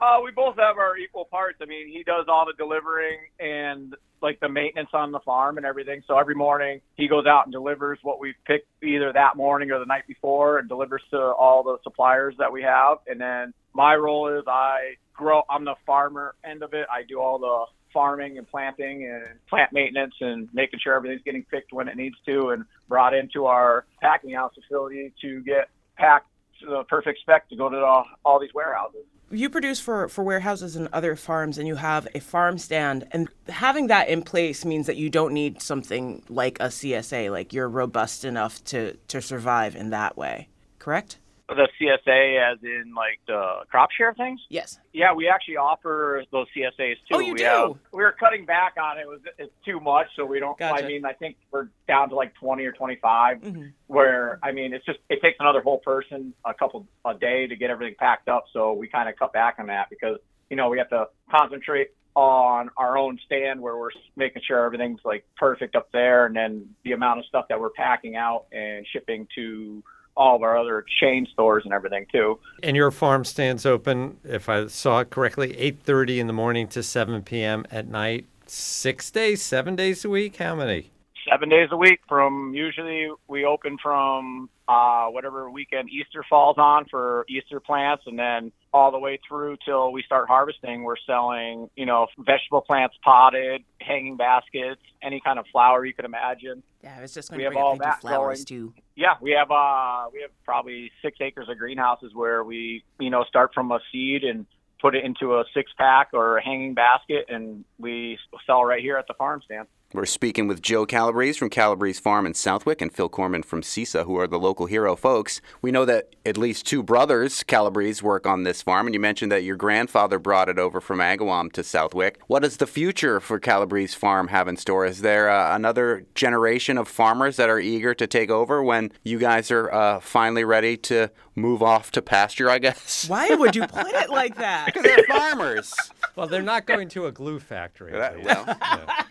Uh, 0.02 0.20
we 0.20 0.32
both 0.32 0.56
have 0.56 0.78
our 0.78 0.96
equal 0.96 1.26
parts. 1.26 1.58
I 1.62 1.64
mean, 1.64 1.86
he 1.86 2.02
does 2.02 2.24
all 2.26 2.44
the 2.44 2.54
delivering 2.58 3.18
and 3.38 3.94
like 4.20 4.40
the 4.40 4.48
maintenance 4.48 4.88
on 4.92 5.12
the 5.12 5.20
farm 5.20 5.58
and 5.58 5.64
everything. 5.64 6.02
So 6.08 6.18
every 6.18 6.34
morning 6.34 6.80
he 6.96 7.06
goes 7.06 7.24
out 7.24 7.44
and 7.46 7.52
delivers 7.52 8.00
what 8.02 8.18
we've 8.18 8.34
picked 8.44 8.66
either 8.82 9.12
that 9.12 9.36
morning 9.36 9.70
or 9.70 9.78
the 9.78 9.84
night 9.86 10.08
before 10.08 10.58
and 10.58 10.68
delivers 10.68 11.02
to 11.10 11.18
all 11.18 11.62
the 11.62 11.76
suppliers 11.84 12.34
that 12.38 12.50
we 12.52 12.62
have. 12.62 12.98
And 13.06 13.20
then 13.20 13.54
my 13.74 13.94
role 13.94 14.26
is 14.36 14.42
I 14.48 14.96
grow, 15.14 15.42
I'm 15.48 15.64
the 15.64 15.76
farmer 15.86 16.34
end 16.44 16.64
of 16.64 16.74
it. 16.74 16.88
I 16.90 17.04
do 17.08 17.20
all 17.20 17.38
the 17.38 17.66
farming 17.92 18.38
and 18.38 18.48
planting 18.48 19.06
and 19.06 19.24
plant 19.48 19.72
maintenance 19.72 20.14
and 20.20 20.48
making 20.52 20.80
sure 20.80 20.94
everything's 20.94 21.22
getting 21.22 21.44
picked 21.44 21.72
when 21.72 21.88
it 21.88 21.96
needs 21.96 22.16
to 22.26 22.50
and 22.50 22.64
brought 22.88 23.14
into 23.14 23.46
our 23.46 23.84
packing 24.00 24.34
house 24.34 24.52
facility 24.54 25.12
to 25.20 25.40
get 25.42 25.68
packed 25.96 26.28
to 26.60 26.66
the 26.66 26.84
perfect 26.84 27.20
spec 27.20 27.48
to 27.48 27.56
go 27.56 27.68
to 27.68 27.78
all, 27.78 28.06
all 28.24 28.40
these 28.40 28.54
warehouses. 28.54 29.04
You 29.30 29.48
produce 29.48 29.80
for, 29.80 30.08
for 30.08 30.22
warehouses 30.22 30.76
and 30.76 30.88
other 30.92 31.16
farms, 31.16 31.56
and 31.56 31.66
you 31.66 31.76
have 31.76 32.06
a 32.14 32.20
farm 32.20 32.58
stand. 32.58 33.08
And 33.12 33.30
having 33.48 33.86
that 33.86 34.08
in 34.08 34.22
place 34.22 34.62
means 34.64 34.86
that 34.86 34.96
you 34.96 35.08
don't 35.08 35.32
need 35.32 35.62
something 35.62 36.22
like 36.28 36.60
a 36.60 36.66
CSA, 36.66 37.30
like 37.30 37.54
you're 37.54 37.68
robust 37.68 38.26
enough 38.26 38.62
to, 38.64 38.94
to 39.08 39.22
survive 39.22 39.74
in 39.74 39.88
that 39.88 40.18
way, 40.18 40.48
correct? 40.78 41.16
The 41.54 41.68
CSA, 41.80 42.52
as 42.52 42.58
in 42.62 42.94
like 42.94 43.20
the 43.26 43.64
crop 43.70 43.90
share 43.90 44.14
things. 44.14 44.40
Yes. 44.48 44.78
Yeah, 44.92 45.12
we 45.14 45.28
actually 45.28 45.56
offer 45.56 46.24
those 46.30 46.46
CSAs 46.56 46.96
too. 47.08 47.14
Oh, 47.14 47.18
you 47.20 47.32
we 47.32 47.38
do? 47.38 47.44
Have, 47.44 47.78
we 47.92 48.02
were 48.02 48.12
cutting 48.12 48.44
back 48.44 48.74
on 48.80 48.98
it. 48.98 49.02
It 49.02 49.08
was 49.08 49.20
it's 49.38 49.52
too 49.64 49.80
much, 49.80 50.06
so 50.16 50.24
we 50.24 50.40
don't. 50.40 50.58
Gotcha. 50.58 50.84
I 50.84 50.86
mean, 50.86 51.04
I 51.04 51.12
think 51.12 51.36
we're 51.50 51.68
down 51.88 52.08
to 52.10 52.14
like 52.14 52.34
20 52.34 52.64
or 52.64 52.72
25. 52.72 53.38
Mm-hmm. 53.40 53.62
Where 53.86 54.38
I 54.42 54.52
mean, 54.52 54.74
it's 54.74 54.84
just 54.84 54.98
it 55.08 55.20
takes 55.22 55.36
another 55.40 55.60
whole 55.60 55.78
person 55.78 56.34
a 56.44 56.54
couple 56.54 56.86
a 57.04 57.14
day 57.14 57.46
to 57.46 57.56
get 57.56 57.70
everything 57.70 57.94
packed 57.98 58.28
up. 58.28 58.44
So 58.52 58.72
we 58.72 58.88
kind 58.88 59.08
of 59.08 59.16
cut 59.16 59.32
back 59.32 59.56
on 59.58 59.66
that 59.66 59.90
because 59.90 60.18
you 60.50 60.56
know 60.56 60.68
we 60.68 60.78
have 60.78 60.90
to 60.90 61.06
concentrate 61.30 61.88
on 62.14 62.68
our 62.76 62.98
own 62.98 63.18
stand 63.24 63.60
where 63.60 63.76
we're 63.76 63.90
making 64.16 64.42
sure 64.46 64.64
everything's 64.64 65.00
like 65.04 65.24
perfect 65.36 65.74
up 65.74 65.90
there, 65.92 66.26
and 66.26 66.36
then 66.36 66.68
the 66.84 66.92
amount 66.92 67.20
of 67.20 67.26
stuff 67.26 67.46
that 67.48 67.58
we're 67.58 67.70
packing 67.70 68.16
out 68.16 68.46
and 68.52 68.86
shipping 68.92 69.26
to 69.34 69.82
all 70.16 70.36
of 70.36 70.42
our 70.42 70.56
other 70.56 70.84
chain 71.00 71.26
stores 71.32 71.64
and 71.64 71.72
everything 71.72 72.06
too. 72.12 72.38
And 72.62 72.76
your 72.76 72.90
farm 72.90 73.24
stands 73.24 73.66
open, 73.66 74.18
if 74.24 74.48
I 74.48 74.66
saw 74.66 75.00
it 75.00 75.10
correctly, 75.10 75.54
8:30 75.58 76.20
in 76.20 76.26
the 76.26 76.32
morning 76.32 76.68
to 76.68 76.82
7 76.82 77.22
p.m. 77.22 77.66
at 77.70 77.88
night, 77.88 78.26
six 78.46 79.10
days, 79.10 79.42
seven 79.42 79.74
days 79.76 80.04
a 80.04 80.08
week. 80.08 80.36
How 80.36 80.54
many? 80.54 80.91
Seven 81.30 81.48
days 81.48 81.68
a 81.70 81.76
week 81.76 82.00
from 82.08 82.52
usually 82.54 83.08
we 83.28 83.44
open 83.44 83.76
from 83.82 84.48
uh, 84.68 85.06
whatever 85.06 85.50
weekend 85.50 85.88
Easter 85.90 86.24
falls 86.28 86.56
on 86.58 86.84
for 86.90 87.24
Easter 87.28 87.60
plants 87.60 88.04
and 88.06 88.18
then 88.18 88.52
all 88.72 88.90
the 88.90 88.98
way 88.98 89.18
through 89.28 89.56
till 89.64 89.92
we 89.92 90.02
start 90.02 90.28
harvesting 90.28 90.82
we're 90.82 90.96
selling 91.06 91.68
you 91.76 91.84
know 91.86 92.06
vegetable 92.18 92.60
plants 92.62 92.96
potted 93.04 93.62
hanging 93.80 94.16
baskets 94.16 94.80
any 95.02 95.20
kind 95.24 95.38
of 95.38 95.44
flower 95.52 95.84
you 95.84 95.92
could 95.94 96.04
imagine 96.06 96.62
Yeah, 96.82 96.94
I 96.98 97.02
was 97.02 97.12
just 97.14 97.28
going 97.30 97.38
We 97.38 97.42
to 97.42 97.46
have 97.46 97.52
bring 97.52 97.62
all 97.64 97.72
up 97.74 97.78
they 97.78 97.84
that 97.84 98.00
flowers 98.00 98.44
going. 98.44 98.72
too. 98.72 98.74
yeah 98.96 99.14
we 99.20 99.32
have 99.32 99.50
uh 99.50 100.06
we 100.12 100.22
have 100.22 100.30
probably 100.44 100.90
six 101.02 101.18
acres 101.20 101.48
of 101.48 101.58
greenhouses 101.58 102.12
where 102.14 102.42
we 102.44 102.82
you 102.98 103.10
know 103.10 103.24
start 103.24 103.52
from 103.54 103.70
a 103.72 103.80
seed 103.92 104.24
and 104.24 104.46
put 104.80 104.94
it 104.96 105.04
into 105.04 105.34
a 105.34 105.44
six 105.54 105.70
pack 105.78 106.08
or 106.12 106.38
a 106.38 106.42
hanging 106.44 106.74
basket 106.74 107.26
and 107.28 107.64
we 107.78 108.18
sell 108.46 108.64
right 108.64 108.80
here 108.80 108.96
at 108.96 109.06
the 109.06 109.14
farm 109.14 109.40
stand 109.44 109.68
We're 109.94 110.06
speaking 110.06 110.48
with 110.48 110.62
Joe 110.62 110.86
Calabrese 110.86 111.38
from 111.38 111.50
Calabrese 111.50 112.00
Farm 112.00 112.24
in 112.24 112.32
Southwick 112.32 112.80
and 112.80 112.90
Phil 112.90 113.10
Korman 113.10 113.44
from 113.44 113.60
CISA, 113.60 114.06
who 114.06 114.16
are 114.18 114.26
the 114.26 114.38
local 114.38 114.64
hero 114.64 114.96
folks. 114.96 115.42
We 115.60 115.70
know 115.70 115.84
that 115.84 116.14
at 116.24 116.38
least 116.38 116.64
two 116.64 116.82
brothers, 116.82 117.42
Calabrese, 117.42 118.02
work 118.02 118.26
on 118.26 118.42
this 118.44 118.62
farm, 118.62 118.86
and 118.86 118.94
you 118.94 119.00
mentioned 119.00 119.30
that 119.32 119.42
your 119.42 119.56
grandfather 119.56 120.18
brought 120.18 120.48
it 120.48 120.58
over 120.58 120.80
from 120.80 121.00
Agawam 121.00 121.52
to 121.52 121.62
Southwick. 121.62 122.18
What 122.26 122.40
does 122.42 122.56
the 122.56 122.66
future 122.66 123.20
for 123.20 123.38
Calabrese 123.38 123.94
Farm 123.94 124.28
have 124.28 124.48
in 124.48 124.56
store? 124.56 124.86
Is 124.86 125.02
there 125.02 125.28
uh, 125.28 125.54
another 125.54 126.06
generation 126.14 126.78
of 126.78 126.88
farmers 126.88 127.36
that 127.36 127.50
are 127.50 127.60
eager 127.60 127.92
to 127.94 128.06
take 128.06 128.30
over 128.30 128.62
when 128.62 128.92
you 129.04 129.18
guys 129.18 129.50
are 129.50 129.70
uh, 129.70 130.00
finally 130.00 130.44
ready 130.44 130.78
to 130.78 131.10
move 131.34 131.62
off 131.62 131.90
to 131.92 132.00
pasture, 132.00 132.48
I 132.48 132.60
guess? 132.60 133.06
Why 133.08 133.34
would 133.34 133.54
you 133.54 133.66
put 133.66 133.88
it 133.88 134.08
like 134.08 134.36
that? 134.38 134.66
Because 134.66 134.84
they're 134.84 135.04
farmers. 135.06 135.74
Well, 136.16 136.28
they're 136.28 136.40
not 136.40 136.64
going 136.66 136.88
to 136.90 137.06
a 137.06 137.12
glue 137.12 137.40
factory. 137.40 137.92
That- 137.92 138.22
well. 138.22 138.44
Yeah. 138.46 139.02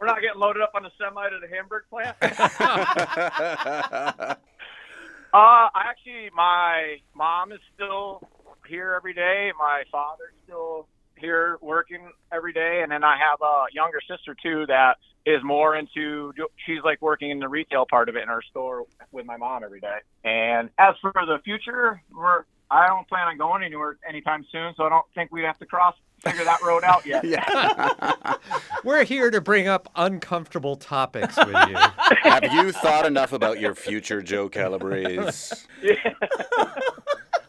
We're 0.00 0.06
not 0.06 0.20
getting 0.20 0.40
loaded 0.40 0.62
up 0.62 0.72
on 0.74 0.86
a 0.86 0.90
semi 0.98 1.28
to 1.28 1.38
the 1.40 1.48
Hamburg 1.48 1.84
plant. 1.90 2.16
uh, 2.22 4.34
I 5.32 5.68
actually, 5.74 6.30
my 6.34 6.96
mom 7.14 7.52
is 7.52 7.60
still 7.74 8.22
here 8.68 8.94
every 8.96 9.14
day. 9.14 9.52
My 9.58 9.84
father's 9.90 10.34
still 10.44 10.88
here 11.16 11.58
working 11.60 12.10
every 12.32 12.52
day, 12.52 12.80
and 12.82 12.92
then 12.92 13.04
I 13.04 13.16
have 13.16 13.40
a 13.40 13.64
younger 13.72 14.00
sister 14.08 14.36
too 14.40 14.66
that 14.66 14.96
is 15.24 15.42
more 15.42 15.76
into. 15.76 16.32
She's 16.64 16.82
like 16.84 17.00
working 17.00 17.30
in 17.30 17.38
the 17.38 17.48
retail 17.48 17.86
part 17.88 18.08
of 18.08 18.16
it 18.16 18.22
in 18.22 18.28
our 18.28 18.42
store 18.42 18.84
with 19.12 19.26
my 19.26 19.36
mom 19.36 19.64
every 19.64 19.80
day. 19.80 19.98
And 20.24 20.70
as 20.78 20.94
for 21.00 21.12
the 21.14 21.38
future, 21.44 22.02
we're. 22.12 22.44
I 22.68 22.88
don't 22.88 23.06
plan 23.06 23.28
on 23.28 23.38
going 23.38 23.62
anywhere 23.62 23.96
anytime 24.08 24.44
soon, 24.50 24.74
so 24.76 24.82
I 24.82 24.88
don't 24.88 25.06
think 25.14 25.30
we'd 25.30 25.44
have 25.44 25.56
to 25.58 25.66
cross 25.66 25.94
figure 26.18 26.44
that 26.44 26.62
road 26.62 26.84
out 26.84 27.06
yet. 27.06 27.24
yeah. 27.24 28.34
We're 28.84 29.04
here 29.04 29.30
to 29.30 29.40
bring 29.40 29.68
up 29.68 29.88
uncomfortable 29.96 30.76
topics 30.76 31.36
with 31.36 31.48
you. 31.48 31.76
Have 32.22 32.44
you 32.52 32.72
thought 32.72 33.06
enough 33.06 33.32
about 33.32 33.60
your 33.60 33.74
future, 33.74 34.22
Joe 34.22 34.48
Calabrese? 34.48 35.56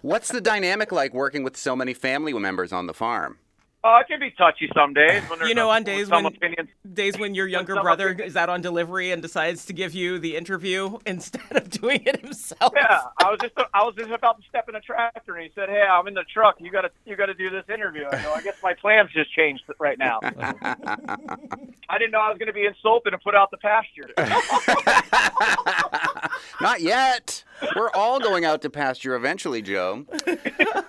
What's 0.02 0.30
the 0.30 0.42
dynamic 0.42 0.92
like 0.92 1.14
working 1.14 1.44
with 1.44 1.58
so 1.58 1.76
many 1.76 1.94
family 1.94 2.34
members 2.34 2.72
on 2.72 2.88
the 2.88 2.94
farm? 2.94 3.38
Uh, 3.84 4.00
it 4.02 4.08
can 4.08 4.20
be 4.20 4.32
touchy 4.32 4.70
some 4.76 4.92
days. 4.94 5.22
When 5.30 5.48
You 5.48 5.54
know, 5.54 5.70
a- 5.70 5.76
on 5.76 5.84
days 5.84 6.08
some 6.08 6.24
when- 6.24 6.34
opinions. 6.36 6.70
Days 6.94 7.18
when 7.18 7.36
your 7.36 7.48
younger 7.48 7.74
someone 7.74 7.84
brother 7.86 8.10
thinks- 8.16 8.32
is 8.32 8.36
out 8.36 8.50
on 8.50 8.60
delivery 8.62 9.12
and 9.12 9.22
decides 9.22 9.66
to 9.68 9.74
give 9.74 9.94
you 9.94 10.18
the 10.20 10.36
interview 10.36 10.98
instead 11.06 11.56
of 11.56 11.70
doing 11.70 12.02
it 12.06 12.20
himself. 12.22 12.74
Yeah, 12.76 13.02
I 13.24 13.30
was 13.30 13.40
just 13.42 13.54
I 13.74 13.84
was 13.84 13.94
just 13.96 14.10
about 14.12 14.42
to 14.42 14.48
step 14.50 14.68
in 14.68 14.76
a 14.76 14.82
tractor, 14.82 15.36
and 15.36 15.44
he 15.44 15.52
said, 15.56 15.70
"Hey, 15.70 15.84
I'm 15.90 16.08
in 16.08 16.16
the 16.16 16.26
truck. 16.34 16.56
You 16.60 16.72
gotta 16.72 16.90
you 17.06 17.16
gotta 17.16 17.36
do 17.36 17.50
this 17.52 17.64
interview." 17.72 18.06
I 18.12 18.22
go, 18.24 18.34
"I 18.34 18.42
guess 18.42 18.56
my 18.64 18.74
plans 18.74 19.12
just 19.14 19.32
changed 19.34 19.64
right 19.80 19.98
now. 20.00 20.20
I 20.24 21.98
didn't 22.00 22.12
know 22.12 22.20
I 22.20 22.30
was 22.30 22.38
going 22.40 22.48
to 22.48 22.54
be 22.54 22.66
insulted 22.66 23.14
and 23.14 23.22
put 23.22 23.36
out 23.36 23.52
the 23.52 23.58
pasture." 23.58 24.10
Not 26.62 26.82
yet. 26.82 27.44
We're 27.76 27.90
all 27.92 28.20
going 28.20 28.46
out 28.46 28.62
to 28.64 28.70
pasture 28.70 29.16
eventually, 29.16 29.62
Joe. 29.62 30.06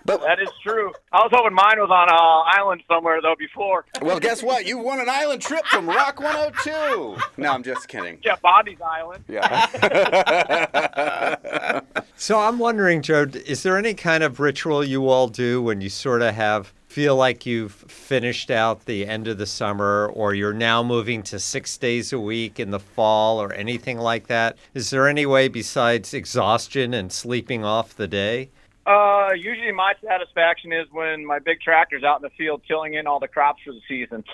But 0.04 0.22
that 0.22 0.38
is 0.40 0.48
true. 0.62 0.92
I 1.12 1.18
was 1.18 1.30
hoping 1.32 1.54
mine 1.54 1.78
was 1.78 1.90
on 1.90 2.08
an 2.10 2.16
island 2.60 2.82
somewhere 2.88 3.20
though 3.22 3.36
before. 3.38 3.84
Well, 4.02 4.18
guess 4.20 4.42
what? 4.42 4.66
You 4.66 4.78
won 4.78 5.00
an 5.00 5.08
island 5.08 5.42
trip 5.42 5.64
from 5.66 5.86
Rock 5.88 6.20
102. 6.20 7.16
No, 7.36 7.52
I'm 7.52 7.62
just 7.62 7.88
kidding. 7.88 8.18
Yeah, 8.24 8.36
Bondi's 8.42 8.80
Island. 8.80 9.24
Yeah. 9.28 9.66
So 12.20 12.40
I'm 12.40 12.58
wondering, 12.58 13.00
Joe, 13.00 13.26
is 13.46 13.62
there 13.62 13.78
any 13.78 13.94
kind 13.94 14.24
of 14.24 14.40
ritual 14.40 14.82
you 14.84 15.08
all 15.08 15.28
do 15.28 15.62
when 15.62 15.80
you 15.80 15.88
sort 15.88 16.20
of 16.20 16.34
have 16.34 16.74
feel 16.88 17.14
like 17.14 17.44
you've 17.44 17.72
finished 17.72 18.50
out 18.50 18.86
the 18.86 19.06
end 19.06 19.28
of 19.28 19.38
the 19.38 19.46
summer 19.46 20.10
or 20.14 20.34
you're 20.34 20.54
now 20.54 20.82
moving 20.82 21.22
to 21.22 21.38
6 21.38 21.78
days 21.78 22.12
a 22.12 22.18
week 22.18 22.58
in 22.58 22.70
the 22.70 22.80
fall 22.80 23.40
or 23.40 23.52
anything 23.52 23.98
like 23.98 24.26
that? 24.26 24.56
Is 24.74 24.90
there 24.90 25.06
any 25.06 25.26
way 25.26 25.48
besides 25.48 26.14
exhaustion 26.14 26.94
and 26.94 27.12
sleeping 27.12 27.64
off 27.64 27.94
the 27.94 28.08
day? 28.08 28.50
Uh, 28.86 29.32
usually 29.36 29.70
my 29.70 29.92
satisfaction 30.02 30.72
is 30.72 30.86
when 30.90 31.24
my 31.24 31.38
big 31.38 31.60
tractor's 31.60 32.02
out 32.02 32.16
in 32.16 32.22
the 32.22 32.30
field 32.38 32.62
tilling 32.66 32.94
in 32.94 33.06
all 33.06 33.20
the 33.20 33.28
crops 33.28 33.62
for 33.62 33.72
the 33.72 33.82
season. 33.86 34.24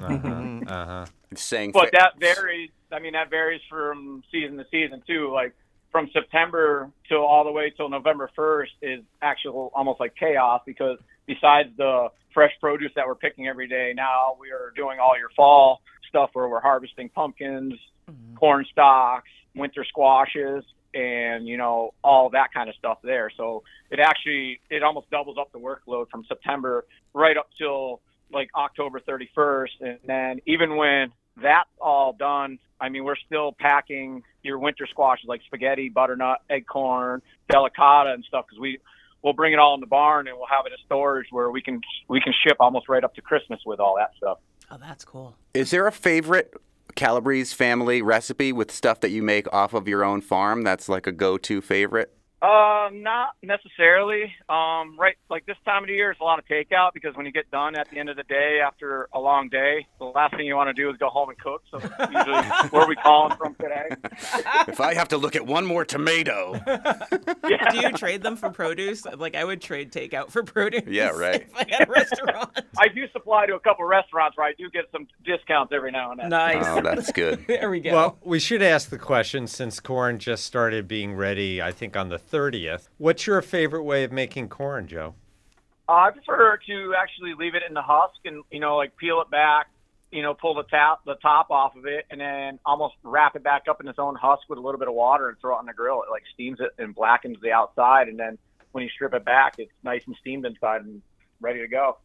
Uh-huh. 0.00 0.60
Uh-huh. 0.68 1.06
Saying 1.34 1.72
But 1.72 1.86
fa- 1.86 1.96
that 1.98 2.20
varies. 2.20 2.70
I 2.92 3.00
mean, 3.00 3.14
that 3.14 3.28
varies 3.28 3.60
from 3.68 4.22
season 4.30 4.56
to 4.58 4.66
season 4.70 5.02
too. 5.04 5.32
Like 5.32 5.52
from 5.90 6.08
September 6.12 6.90
till 7.08 7.24
all 7.24 7.42
the 7.42 7.50
way 7.50 7.70
till 7.76 7.88
November 7.88 8.30
1st 8.38 8.68
is 8.82 9.04
actual 9.20 9.72
almost 9.74 9.98
like 9.98 10.14
chaos 10.14 10.62
because 10.64 10.98
besides 11.26 11.70
the 11.76 12.08
fresh 12.32 12.52
produce 12.60 12.92
that 12.96 13.06
we're 13.06 13.14
picking 13.14 13.46
every 13.46 13.68
day, 13.68 13.92
now 13.94 14.36
we 14.40 14.50
are 14.50 14.72
doing 14.76 14.98
all 14.98 15.16
your 15.18 15.30
fall 15.36 15.80
stuff 16.08 16.30
where 16.32 16.48
we're 16.48 16.60
harvesting 16.60 17.08
pumpkins, 17.08 17.74
mm-hmm. 18.10 18.36
corn 18.36 18.64
stalks, 18.70 19.28
winter 19.54 19.84
squashes, 19.84 20.64
and 20.94 21.46
you 21.46 21.56
know 21.56 21.92
all 22.02 22.30
that 22.30 22.52
kind 22.54 22.68
of 22.68 22.74
stuff 22.76 22.98
there. 23.02 23.30
So 23.36 23.62
it 23.90 23.98
actually 23.98 24.60
it 24.70 24.82
almost 24.82 25.10
doubles 25.10 25.36
up 25.38 25.52
the 25.52 25.58
workload 25.58 26.08
from 26.10 26.24
September 26.26 26.84
right 27.12 27.36
up 27.36 27.48
till 27.58 28.00
like 28.32 28.50
October 28.54 29.00
31st, 29.00 29.68
and 29.80 29.98
then 30.06 30.40
even 30.46 30.76
when 30.76 31.12
that's 31.40 31.68
all 31.80 32.12
done, 32.12 32.58
I 32.80 32.88
mean 32.88 33.04
we're 33.04 33.16
still 33.26 33.52
packing 33.58 34.22
your 34.42 34.58
winter 34.58 34.86
squashes 34.86 35.26
like 35.26 35.42
spaghetti, 35.46 35.88
butternut, 35.88 36.38
eggcorn, 36.50 37.20
delicata, 37.50 38.14
and 38.14 38.24
stuff 38.24 38.46
because 38.48 38.60
we 38.60 38.78
we'll 39.24 39.32
bring 39.32 39.52
it 39.52 39.58
all 39.58 39.74
in 39.74 39.80
the 39.80 39.86
barn 39.86 40.28
and 40.28 40.36
we'll 40.36 40.46
have 40.46 40.66
it 40.66 40.72
in 40.72 40.78
storage 40.84 41.26
where 41.30 41.50
we 41.50 41.60
can 41.60 41.80
we 42.08 42.20
can 42.20 42.32
ship 42.46 42.58
almost 42.60 42.88
right 42.88 43.02
up 43.02 43.14
to 43.16 43.22
Christmas 43.22 43.58
with 43.66 43.80
all 43.80 43.96
that 43.96 44.10
stuff. 44.16 44.38
Oh, 44.70 44.76
that's 44.78 45.04
cool. 45.04 45.36
Is 45.52 45.70
there 45.70 45.86
a 45.86 45.92
favorite 45.92 46.54
Calabrese 46.94 47.54
family 47.54 48.02
recipe 48.02 48.52
with 48.52 48.70
stuff 48.70 49.00
that 49.00 49.10
you 49.10 49.22
make 49.22 49.52
off 49.52 49.74
of 49.74 49.88
your 49.88 50.04
own 50.04 50.20
farm 50.20 50.62
that's 50.62 50.88
like 50.88 51.06
a 51.06 51.12
go-to 51.12 51.60
favorite? 51.60 52.16
Uh, 52.44 52.90
not 52.92 53.30
necessarily. 53.42 54.24
Um, 54.50 54.98
right, 54.98 55.16
like 55.30 55.46
this 55.46 55.56
time 55.64 55.82
of 55.82 55.86
the 55.86 55.94
year, 55.94 56.12
is 56.12 56.18
a 56.20 56.24
lot 56.24 56.38
of 56.38 56.44
takeout 56.44 56.90
because 56.92 57.16
when 57.16 57.24
you 57.24 57.32
get 57.32 57.50
done 57.50 57.74
at 57.74 57.88
the 57.90 57.98
end 57.98 58.10
of 58.10 58.16
the 58.16 58.22
day 58.24 58.58
after 58.62 59.08
a 59.14 59.18
long 59.18 59.48
day, 59.48 59.86
the 59.98 60.04
last 60.04 60.36
thing 60.36 60.44
you 60.44 60.54
want 60.54 60.68
to 60.68 60.74
do 60.74 60.90
is 60.90 60.96
go 60.98 61.08
home 61.08 61.30
and 61.30 61.38
cook. 61.38 61.62
So 61.70 61.78
usually, 61.78 62.42
where 62.70 62.82
are 62.82 62.88
we 62.88 62.96
calling 62.96 63.34
from 63.38 63.54
today? 63.54 63.88
if 64.68 64.78
I 64.78 64.92
have 64.92 65.08
to 65.08 65.16
look 65.16 65.36
at 65.36 65.46
one 65.46 65.64
more 65.64 65.86
tomato. 65.86 66.60
Do 67.48 67.78
you 67.80 67.92
trade 67.92 68.22
them 68.22 68.36
for 68.36 68.50
produce? 68.50 69.06
Like 69.06 69.34
I 69.34 69.44
would 69.44 69.62
trade 69.62 69.90
takeout 69.90 70.30
for 70.30 70.42
produce. 70.42 70.82
Yeah, 70.86 71.10
right. 71.10 71.46
If 71.48 71.56
I 71.56 71.66
had 71.70 71.88
a 71.88 71.90
restaurant. 71.90 72.50
I 72.78 72.88
do 72.88 73.08
supply 73.12 73.46
to 73.46 73.54
a 73.54 73.60
couple 73.60 73.86
restaurants 73.86 74.36
where 74.36 74.46
I 74.46 74.52
do 74.58 74.68
get 74.68 74.84
some 74.92 75.06
discounts 75.24 75.72
every 75.72 75.92
now 75.92 76.10
and 76.10 76.20
then. 76.20 76.28
nice. 76.28 76.64
Oh, 76.66 76.82
that's 76.82 77.10
good. 77.12 77.46
There 77.46 77.70
we 77.70 77.80
go. 77.80 77.92
Well, 77.92 78.18
we 78.22 78.38
should 78.38 78.62
ask 78.62 78.90
the 78.90 78.98
question 78.98 79.46
since 79.46 79.80
corn 79.80 80.18
just 80.18 80.44
started 80.44 80.86
being 80.86 81.14
ready, 81.14 81.62
I 81.62 81.72
think 81.72 81.96
on 81.96 82.10
the 82.10 82.18
30th. 82.34 82.88
What's 82.98 83.26
your 83.26 83.40
favorite 83.42 83.84
way 83.84 84.02
of 84.02 84.10
making 84.10 84.48
corn, 84.48 84.88
Joe? 84.88 85.14
Uh, 85.88 85.92
I 85.92 86.10
prefer 86.10 86.58
to 86.66 86.94
actually 86.98 87.34
leave 87.38 87.54
it 87.54 87.62
in 87.66 87.74
the 87.74 87.82
husk 87.82 88.16
and 88.24 88.42
you 88.50 88.58
know 88.58 88.76
like 88.76 88.96
peel 88.96 89.20
it 89.20 89.30
back, 89.30 89.68
you 90.10 90.22
know 90.22 90.34
pull 90.34 90.54
the 90.54 90.64
top 90.64 91.04
the 91.04 91.14
top 91.16 91.50
off 91.50 91.76
of 91.76 91.86
it, 91.86 92.06
and 92.10 92.20
then 92.20 92.58
almost 92.66 92.94
wrap 93.04 93.36
it 93.36 93.44
back 93.44 93.64
up 93.68 93.80
in 93.80 93.86
its 93.86 93.98
own 93.98 94.16
husk 94.16 94.48
with 94.48 94.58
a 94.58 94.62
little 94.62 94.78
bit 94.78 94.88
of 94.88 94.94
water 94.94 95.28
and 95.28 95.38
throw 95.38 95.54
it 95.54 95.58
on 95.58 95.66
the 95.66 95.72
grill. 95.72 96.02
It 96.02 96.10
like 96.10 96.24
steams 96.32 96.58
it 96.58 96.70
and 96.78 96.94
blackens 96.94 97.36
the 97.40 97.52
outside, 97.52 98.08
and 98.08 98.18
then 98.18 98.38
when 98.72 98.82
you 98.82 98.90
strip 98.90 99.14
it 99.14 99.24
back, 99.24 99.54
it's 99.58 99.70
nice 99.84 100.02
and 100.06 100.16
steamed 100.20 100.44
inside 100.44 100.82
and 100.82 101.02
ready 101.40 101.60
to 101.60 101.68
go. 101.68 101.98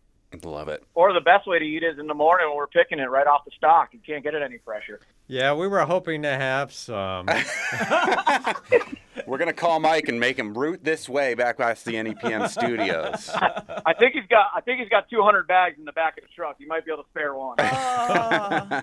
Love 0.43 0.67
it. 0.67 0.83
Or 0.93 1.11
the 1.11 1.21
best 1.21 1.47
way 1.47 1.57
to 1.59 1.65
eat 1.65 1.81
it 1.83 1.93
is 1.93 1.99
in 1.99 2.07
the 2.07 2.13
morning 2.13 2.47
when 2.47 2.55
we're 2.57 2.67
picking 2.67 2.99
it 2.99 3.09
right 3.09 3.25
off 3.25 3.45
the 3.45 3.51
stock. 3.57 3.89
You 3.93 3.99
can't 4.05 4.23
get 4.23 4.35
it 4.35 4.43
any 4.43 4.59
fresher. 4.63 4.99
Yeah, 5.27 5.53
we 5.53 5.67
were 5.67 5.79
hoping 5.85 6.21
to 6.21 6.29
have 6.29 6.71
some. 6.71 7.27
We're 9.27 9.37
gonna 9.37 9.53
call 9.53 9.79
Mike 9.79 10.07
and 10.07 10.19
make 10.19 10.37
him 10.39 10.57
route 10.57 10.83
this 10.83 11.07
way 11.07 11.35
back 11.35 11.57
past 11.57 11.85
the 11.85 11.93
NEPM 11.93 12.49
studios. 12.49 13.29
I 13.85 13.93
think 13.93 14.13
he's 14.13 14.25
got 14.29 14.47
I 14.55 14.61
think 14.61 14.79
he's 14.79 14.89
got 14.89 15.07
200 15.09 15.47
bags 15.47 15.77
in 15.77 15.85
the 15.85 15.91
back 15.91 16.17
of 16.17 16.23
the 16.23 16.29
truck. 16.35 16.55
You 16.59 16.67
might 16.67 16.83
be 16.85 16.91
able 16.91 17.03
to 17.03 17.09
spare 17.09 17.35
one. 17.35 17.57
Oh, 18.11 18.81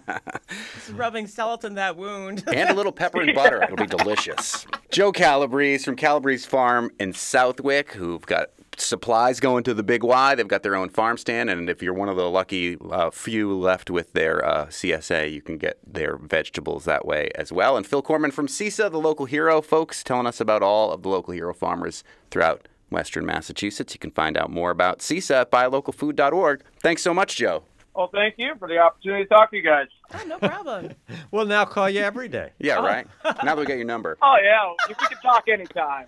just 0.75 0.93
rubbing 0.93 1.27
salt 1.27 1.65
in 1.65 1.75
that 1.75 1.97
wound. 1.97 2.45
and 2.53 2.71
a 2.71 2.75
little 2.75 2.93
pepper 2.93 3.21
and 3.23 3.35
butter. 3.35 3.63
It'll 3.63 3.77
be 3.77 3.87
delicious. 3.87 4.67
Joe 4.91 5.11
Calabrese 5.11 5.85
from 5.85 5.97
Calabrese 5.97 6.47
Farm 6.49 6.91
in 7.01 7.13
Southwick, 7.13 7.93
who've 7.93 8.25
got 8.25 8.51
supplies 8.81 9.41
going 9.41 9.65
to 9.65 9.75
the 9.75 9.83
Big 9.83 10.03
Y. 10.03 10.35
They've 10.35 10.47
got 10.47 10.63
their 10.63 10.77
own 10.77 10.89
farm 10.89 11.17
stand, 11.19 11.51
and 11.51 11.69
if 11.69 11.83
you're 11.83 11.95
one 11.95 12.09
of 12.09 12.17
the 12.17 12.29
lucky 12.31 12.77
uh, 12.91 13.11
few 13.11 13.57
left 13.57 13.91
with 13.91 14.13
their 14.13 14.45
uh, 14.45 14.67
CSA, 14.67 15.33
you 15.33 15.43
can 15.43 15.59
get 15.59 15.79
their 15.87 16.17
vegetables 16.17 16.85
that 16.85 17.07
way 17.07 17.31
as 17.35 17.53
well. 17.53 17.77
And 17.77 17.87
Phil 17.87 18.03
Korman 18.03 18.33
from 18.33 18.47
CISA, 18.47 18.91
the 18.91 19.01
local 19.01 19.27
hero, 19.27 19.61
folks, 19.61 20.03
telling 20.03 20.27
us 20.27 20.41
about 20.41 20.63
all 20.63 20.93
of 20.93 21.03
the 21.03 21.09
local 21.09 21.33
hero 21.35 21.55
farmers 21.55 22.05
throughout 22.31 22.69
Western 22.91 23.27
Massachusetts. 23.27 23.95
You 23.95 23.99
can 23.99 24.11
find 24.11 24.37
out 24.37 24.51
more 24.51 24.71
about 24.71 25.01
CISA 25.01 25.43
at 25.43 25.51
buylocalfood.org. 25.51 26.63
Thanks 26.81 27.03
so 27.03 27.13
much, 27.13 27.37
Joe. 27.37 27.65
Well, 27.97 28.11
thank 28.13 28.35
you 28.37 28.55
for 28.59 28.69
the 28.69 28.77
opportunity 28.77 29.25
to 29.25 29.29
talk 29.29 29.51
to 29.51 29.57
you 29.57 29.63
guys. 29.63 29.87
Oh, 30.13 30.23
no 30.27 30.39
problem. 30.39 30.93
we'll 31.31 31.47
now 31.47 31.65
call 31.65 31.89
you 31.89 32.01
every 32.01 32.29
day. 32.29 32.53
Yeah, 32.59 32.77
right. 32.77 33.07
Now 33.25 33.55
that 33.55 33.59
we 33.59 33.65
got 33.65 33.77
your 33.77 33.87
number. 33.87 34.19
Oh 34.21 34.37
yeah, 34.43 34.73
we 34.89 34.95
can 34.95 35.19
talk 35.23 35.49
anytime. 35.49 36.07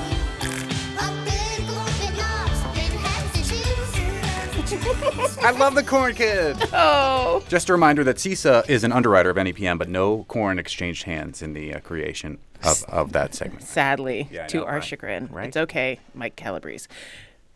I 4.76 5.54
love 5.58 5.74
the 5.74 5.82
Corn 5.82 6.14
Kid. 6.14 6.56
Oh. 6.76 7.44
Just 7.48 7.68
a 7.68 7.72
reminder 7.72 8.02
that 8.04 8.16
CISA 8.16 8.68
is 8.68 8.84
an 8.84 8.92
underwriter 8.92 9.30
of 9.30 9.36
NEPM, 9.36 9.78
but 9.78 9.88
no 9.88 10.24
corn 10.24 10.58
exchanged 10.58 11.04
hands 11.04 11.40
in 11.42 11.52
the 11.52 11.74
uh, 11.74 11.80
creation 11.80 12.38
of, 12.64 12.84
of 12.88 13.12
that 13.12 13.34
segment. 13.34 13.62
Sadly, 13.62 14.28
Yeah, 14.30 14.46
to 14.48 14.58
know, 14.58 14.64
our 14.64 14.74
right. 14.74 14.84
chagrin. 14.84 15.28
Right. 15.30 15.48
It's 15.48 15.56
okay, 15.56 16.00
Mike 16.14 16.36
Calabrese. 16.36 16.88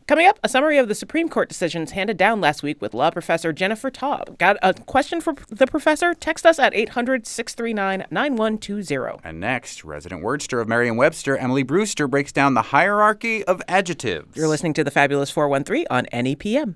Coming 0.06 0.26
up, 0.26 0.38
a 0.42 0.48
summary 0.48 0.78
of 0.78 0.88
the 0.88 0.94
Supreme 0.94 1.28
Court 1.28 1.48
decisions 1.48 1.90
handed 1.92 2.16
down 2.16 2.40
last 2.40 2.62
week 2.62 2.80
with 2.80 2.94
law 2.94 3.10
professor 3.10 3.52
Jennifer 3.52 3.90
Taub. 3.90 4.38
Got 4.38 4.56
a 4.62 4.72
question 4.72 5.20
for 5.20 5.34
the 5.48 5.66
professor? 5.66 6.14
Text 6.14 6.46
us 6.46 6.58
at 6.58 6.74
800 6.74 7.26
639 7.26 8.06
9120. 8.10 9.20
And 9.24 9.40
next, 9.40 9.84
resident 9.84 10.22
wordster 10.22 10.60
of 10.62 10.68
Merriam 10.68 10.96
Webster, 10.96 11.36
Emily 11.36 11.62
Brewster, 11.62 12.06
breaks 12.08 12.32
down 12.32 12.54
the 12.54 12.62
hierarchy 12.62 13.44
of 13.44 13.60
adjectives. 13.68 14.36
You're 14.36 14.48
listening 14.48 14.74
to 14.74 14.84
the 14.84 14.90
Fabulous 14.90 15.30
413 15.30 15.86
on 15.90 16.06
E 16.06 16.34
NEPM. 16.36 16.74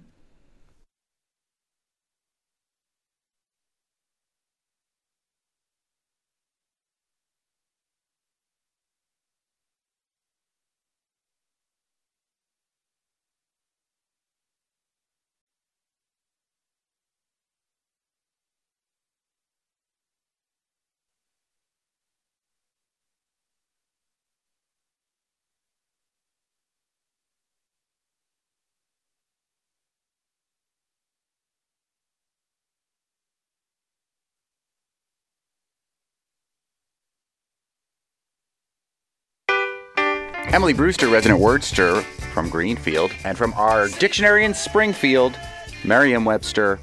Emily 40.52 40.74
Brewster, 40.74 41.08
resident 41.08 41.40
wordster 41.40 42.02
from 42.34 42.50
Greenfield, 42.50 43.10
and 43.24 43.38
from 43.38 43.54
our 43.54 43.88
dictionary 43.88 44.44
in 44.44 44.52
Springfield, 44.52 45.34
Merriam 45.82 46.26
Webster. 46.26 46.78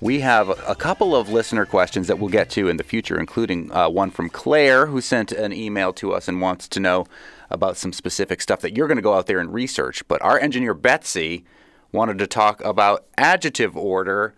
We 0.00 0.18
have 0.20 0.48
a 0.68 0.74
couple 0.74 1.14
of 1.14 1.28
listener 1.28 1.64
questions 1.66 2.08
that 2.08 2.18
we'll 2.18 2.30
get 2.30 2.50
to 2.50 2.68
in 2.68 2.78
the 2.78 2.82
future, 2.82 3.20
including 3.20 3.70
uh, 3.70 3.88
one 3.88 4.10
from 4.10 4.28
Claire, 4.28 4.86
who 4.86 5.00
sent 5.00 5.30
an 5.30 5.52
email 5.52 5.92
to 5.94 6.12
us 6.12 6.26
and 6.26 6.40
wants 6.40 6.66
to 6.66 6.80
know 6.80 7.06
about 7.48 7.76
some 7.76 7.92
specific 7.92 8.40
stuff 8.40 8.60
that 8.62 8.76
you're 8.76 8.88
going 8.88 8.96
to 8.96 9.02
go 9.02 9.14
out 9.14 9.26
there 9.26 9.38
and 9.38 9.54
research. 9.54 10.06
But 10.08 10.20
our 10.22 10.40
engineer, 10.40 10.74
Betsy, 10.74 11.44
wanted 11.92 12.18
to 12.18 12.26
talk 12.26 12.60
about 12.64 13.06
adjective 13.16 13.76
order, 13.76 14.34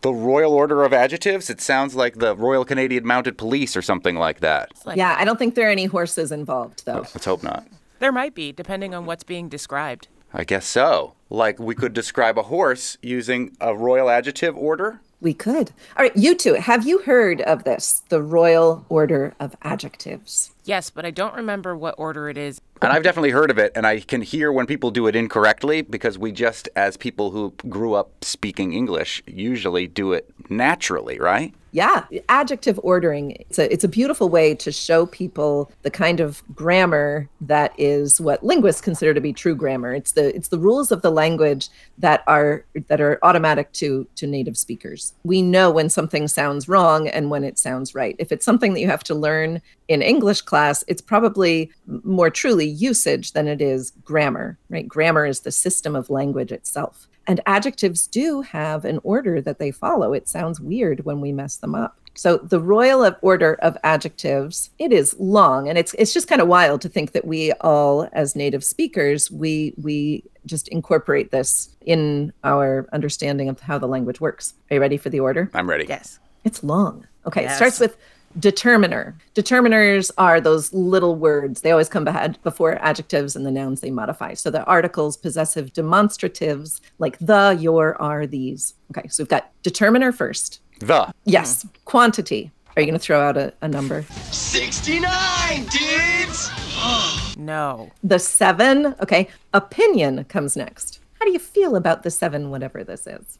the 0.00 0.14
Royal 0.14 0.54
Order 0.54 0.84
of 0.84 0.94
Adjectives. 0.94 1.50
It 1.50 1.60
sounds 1.60 1.94
like 1.94 2.14
the 2.14 2.34
Royal 2.34 2.64
Canadian 2.64 3.06
Mounted 3.06 3.36
Police 3.36 3.76
or 3.76 3.82
something 3.82 4.16
like 4.16 4.40
that. 4.40 4.70
Yeah, 4.94 5.16
I 5.18 5.26
don't 5.26 5.38
think 5.38 5.54
there 5.54 5.68
are 5.68 5.70
any 5.70 5.84
horses 5.84 6.32
involved, 6.32 6.86
though. 6.86 7.00
Let's 7.00 7.26
hope 7.26 7.42
not. 7.42 7.66
There 8.00 8.10
might 8.12 8.34
be, 8.34 8.50
depending 8.50 8.94
on 8.94 9.04
what's 9.04 9.24
being 9.24 9.50
described. 9.50 10.08
I 10.32 10.44
guess 10.44 10.66
so. 10.66 11.14
Like 11.28 11.58
we 11.58 11.74
could 11.74 11.92
describe 11.92 12.38
a 12.38 12.44
horse 12.44 12.96
using 13.02 13.56
a 13.60 13.76
royal 13.76 14.08
adjective 14.08 14.56
order. 14.56 15.00
We 15.20 15.34
could. 15.34 15.72
All 15.98 16.04
right, 16.04 16.16
you 16.16 16.34
two, 16.34 16.54
have 16.54 16.86
you 16.86 17.00
heard 17.00 17.42
of 17.42 17.64
this? 17.64 18.02
The 18.08 18.22
Royal 18.22 18.86
Order 18.88 19.34
of 19.38 19.54
Adjectives. 19.60 20.52
Yes, 20.64 20.88
but 20.88 21.04
I 21.04 21.10
don't 21.10 21.34
remember 21.34 21.76
what 21.76 21.94
order 21.98 22.30
it 22.30 22.38
is. 22.38 22.58
And 22.80 22.90
I've 22.90 23.02
definitely 23.02 23.32
heard 23.32 23.50
of 23.50 23.58
it, 23.58 23.70
and 23.74 23.86
I 23.86 24.00
can 24.00 24.22
hear 24.22 24.50
when 24.50 24.64
people 24.64 24.90
do 24.90 25.06
it 25.06 25.14
incorrectly 25.14 25.82
because 25.82 26.16
we 26.16 26.32
just, 26.32 26.70
as 26.74 26.96
people 26.96 27.32
who 27.32 27.52
grew 27.68 27.92
up 27.92 28.24
speaking 28.24 28.72
English, 28.72 29.22
usually 29.26 29.86
do 29.86 30.14
it 30.14 30.26
naturally, 30.48 31.18
right? 31.18 31.54
Yeah, 31.72 32.04
adjective 32.28 32.80
ordering. 32.82 33.32
It's 33.32 33.58
a 33.58 33.72
it's 33.72 33.84
a 33.84 33.88
beautiful 33.88 34.28
way 34.28 34.54
to 34.56 34.72
show 34.72 35.06
people 35.06 35.70
the 35.82 35.90
kind 35.90 36.18
of 36.18 36.42
grammar 36.54 37.28
that 37.42 37.72
is 37.78 38.20
what 38.20 38.42
linguists 38.42 38.80
consider 38.80 39.14
to 39.14 39.20
be 39.20 39.32
true 39.32 39.54
grammar. 39.54 39.94
It's 39.94 40.12
the 40.12 40.34
it's 40.34 40.48
the 40.48 40.58
rules 40.58 40.90
of 40.90 41.02
the 41.02 41.12
language 41.12 41.68
that 41.98 42.24
are 42.26 42.64
that 42.88 43.00
are 43.00 43.18
automatic 43.22 43.72
to 43.74 44.06
to 44.16 44.26
native 44.26 44.58
speakers. 44.58 45.14
We 45.22 45.42
know 45.42 45.70
when 45.70 45.90
something 45.90 46.26
sounds 46.26 46.68
wrong 46.68 47.06
and 47.08 47.30
when 47.30 47.44
it 47.44 47.58
sounds 47.58 47.94
right. 47.94 48.16
If 48.18 48.32
it's 48.32 48.44
something 48.44 48.74
that 48.74 48.80
you 48.80 48.88
have 48.88 49.04
to 49.04 49.14
learn 49.14 49.62
in 49.86 50.02
English 50.02 50.42
class, 50.42 50.82
it's 50.88 51.02
probably 51.02 51.70
more 51.86 52.30
truly 52.30 52.66
usage 52.66 53.32
than 53.32 53.46
it 53.46 53.60
is 53.60 53.92
grammar, 54.04 54.58
right? 54.70 54.88
Grammar 54.88 55.26
is 55.26 55.40
the 55.40 55.52
system 55.52 55.94
of 55.94 56.10
language 56.10 56.50
itself. 56.50 57.06
And 57.26 57.40
adjectives 57.46 58.06
do 58.06 58.40
have 58.42 58.84
an 58.84 58.98
order 59.04 59.40
that 59.40 59.58
they 59.58 59.70
follow. 59.70 60.12
It 60.12 60.28
sounds 60.28 60.60
weird 60.60 61.04
when 61.04 61.20
we 61.20 61.32
mess 61.32 61.56
them 61.56 61.74
up. 61.74 61.96
So 62.14 62.38
the 62.38 62.60
royal 62.60 63.04
of 63.04 63.16
order 63.22 63.54
of 63.62 63.76
adjectives, 63.84 64.70
it 64.78 64.92
is 64.92 65.14
long 65.20 65.68
and 65.68 65.78
it's 65.78 65.94
it's 65.94 66.12
just 66.12 66.26
kind 66.26 66.40
of 66.40 66.48
wild 66.48 66.80
to 66.82 66.88
think 66.88 67.12
that 67.12 67.24
we 67.24 67.52
all 67.60 68.08
as 68.12 68.34
native 68.34 68.64
speakers, 68.64 69.30
we 69.30 69.74
we 69.80 70.24
just 70.44 70.66
incorporate 70.68 71.30
this 71.30 71.68
in 71.82 72.32
our 72.42 72.88
understanding 72.92 73.48
of 73.48 73.60
how 73.60 73.78
the 73.78 73.86
language 73.86 74.20
works. 74.20 74.54
Are 74.70 74.74
you 74.74 74.80
ready 74.80 74.96
for 74.96 75.08
the 75.08 75.20
order? 75.20 75.50
I'm 75.54 75.70
ready. 75.70 75.86
Yes. 75.88 76.18
It's 76.44 76.64
long. 76.64 77.06
Okay, 77.26 77.42
Yes. 77.42 77.52
it 77.52 77.56
starts 77.56 77.78
with 77.80 77.96
determiner. 78.38 79.16
Determiners 79.34 80.10
our 80.18 80.40
those 80.40 80.72
little 80.72 81.16
words. 81.16 81.60
They 81.60 81.70
always 81.70 81.88
come 81.88 82.04
behind 82.04 82.40
before 82.42 82.82
adjectives 82.82 83.36
and 83.36 83.44
the 83.44 83.50
nouns 83.50 83.80
they 83.80 83.90
modify. 83.90 84.34
So 84.34 84.50
the 84.50 84.64
articles, 84.64 85.16
possessive 85.16 85.72
demonstratives 85.72 86.80
like 86.98 87.18
the, 87.18 87.56
your, 87.58 88.00
are, 88.00 88.26
these. 88.26 88.74
Okay, 88.90 89.08
so 89.08 89.22
we've 89.22 89.28
got 89.28 89.50
determiner 89.62 90.12
first. 90.12 90.60
The. 90.80 91.12
Yes, 91.24 91.66
quantity. 91.84 92.50
Are 92.76 92.82
you 92.82 92.86
going 92.86 92.98
to 92.98 93.04
throw 93.04 93.20
out 93.20 93.36
a, 93.36 93.52
a 93.60 93.68
number? 93.68 94.02
69, 94.30 95.66
dudes! 95.66 96.50
No. 97.36 97.90
The 98.04 98.18
seven. 98.18 98.94
Okay, 99.00 99.28
opinion 99.54 100.24
comes 100.24 100.56
next. 100.56 101.00
How 101.18 101.24
do 101.24 101.32
you 101.32 101.38
feel 101.38 101.74
about 101.74 102.02
the 102.02 102.10
seven, 102.10 102.50
whatever 102.50 102.84
this 102.84 103.06
is? 103.06 103.38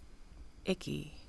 Icky. 0.65 1.20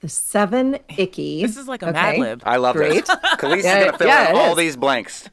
The 0.00 0.08
seven 0.08 0.78
icky. 0.98 1.42
This 1.42 1.56
is 1.56 1.68
like 1.68 1.82
a 1.82 1.86
Okay. 1.88 1.92
Mad 1.94 2.18
Lib. 2.18 2.42
I 2.44 2.56
love 2.58 2.76
Great. 2.76 3.06
this. 3.06 3.16
Kaliis 3.36 3.62
Yeah, 3.64 3.78
is 3.78 3.80
going 3.84 3.92
to 3.92 3.98
fill 3.98 4.06
yeah, 4.06 4.30
in 4.30 4.36
all 4.36 4.50
is. 4.52 4.56
these 4.58 4.76
blanks. 4.76 5.28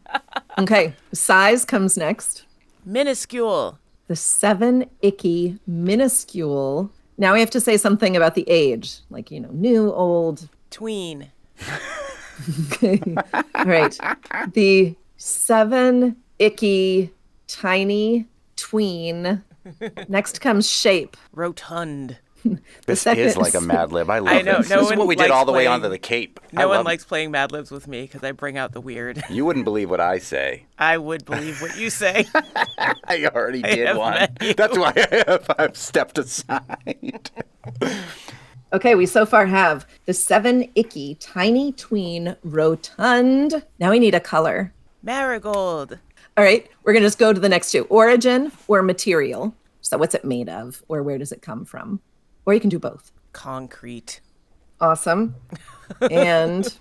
Okay, 0.58 0.93
size 1.12 1.65
comes 1.65 1.97
next. 1.97 2.45
Minuscule. 2.86 3.78
The 4.08 4.15
seven 4.15 4.89
icky 5.02 5.60
minuscule. 5.67 6.91
Now 7.17 7.34
we 7.34 7.39
have 7.39 7.49
to 7.52 7.60
say 7.60 7.78
something 7.78 8.15
about 8.15 8.36
the 8.36 8.43
age, 8.49 8.99
like, 9.10 9.32
you 9.32 9.39
know, 9.39 9.49
new, 9.52 9.91
old. 9.91 10.47
Tween. 10.71 11.32
All 12.82 13.65
right. 13.65 13.97
The 14.54 14.95
seven 15.17 16.15
icky 16.39 17.12
tiny 17.47 18.28
tween. 18.56 19.43
Next 20.10 20.41
comes 20.41 20.69
shape. 20.69 21.15
Rotund. 21.34 22.17
This 22.86 23.01
second- 23.01 23.23
is 23.23 23.38
like 23.38 23.53
a 23.53 23.62
Mad 23.62 23.91
Lib. 23.93 24.10
I 24.10 24.19
love 24.19 24.34
I 24.34 24.41
know, 24.41 24.58
this. 24.58 24.69
no 24.69 24.82
this 24.82 24.91
is 24.91 24.97
what 24.97 25.08
we 25.08 25.15
did 25.15 25.32
all 25.32 25.45
the 25.45 25.51
way 25.53 25.65
onto 25.67 25.88
the 25.89 25.97
Cape. 25.97 26.39
I 26.56 26.62
No 26.62 26.67
one 26.67 26.77
love 26.77 26.86
it. 26.86 26.89
likes 26.89 27.06
playing 27.06 27.32
Mad 27.32 27.51
Libs 27.51 27.71
with 27.71 27.88
me 27.88 28.01
because 28.03 28.23
I 28.23 28.32
bring 28.34 28.58
out 28.58 28.73
the 28.73 28.82
weird. 28.82 29.23
You 29.29 29.45
wouldn't 29.45 29.63
believe 29.65 29.89
what 29.89 30.01
I 30.01 30.17
say. 30.19 30.65
I 30.77 30.97
would 30.97 31.23
believe 31.25 31.62
what 31.62 31.77
you 31.77 31.89
say. 31.89 32.25
I 33.06 33.29
already 33.34 33.63
I 33.63 33.75
did 33.75 33.88
have 33.88 33.97
one. 33.97 34.27
That's 34.58 34.77
why 34.77 34.93
I 34.95 35.23
have, 35.27 35.49
I've 35.58 35.77
stepped 35.77 36.17
aside. 36.17 37.29
Okay, 38.73 38.95
we 38.95 39.06
so 39.06 39.25
far 39.25 39.45
have 39.45 39.86
the 40.06 40.13
seven 40.13 40.67
icky 40.75 41.15
tiny 41.15 41.71
tween 41.73 42.36
rotund. 42.43 43.63
Now 43.79 43.91
we 43.91 43.99
need 43.99 44.15
a 44.15 44.19
color. 44.19 44.73
Marigold. 45.03 45.99
All 46.36 46.43
right, 46.43 46.67
we're 46.84 46.93
going 46.93 47.03
to 47.03 47.08
just 47.08 47.19
go 47.19 47.32
to 47.32 47.39
the 47.39 47.49
next 47.49 47.71
two 47.71 47.84
origin 47.86 48.51
or 48.67 48.82
material. 48.82 49.53
So, 49.82 49.97
what's 49.97 50.15
it 50.15 50.25
made 50.25 50.49
of, 50.49 50.82
or 50.88 51.03
where 51.03 51.17
does 51.19 51.32
it 51.32 51.41
come 51.43 51.65
from? 51.65 51.99
Or 52.45 52.53
you 52.53 52.60
can 52.60 52.69
do 52.69 52.79
both. 52.79 53.12
Concrete. 53.32 54.21
Awesome. 54.82 55.36
And 56.10 56.75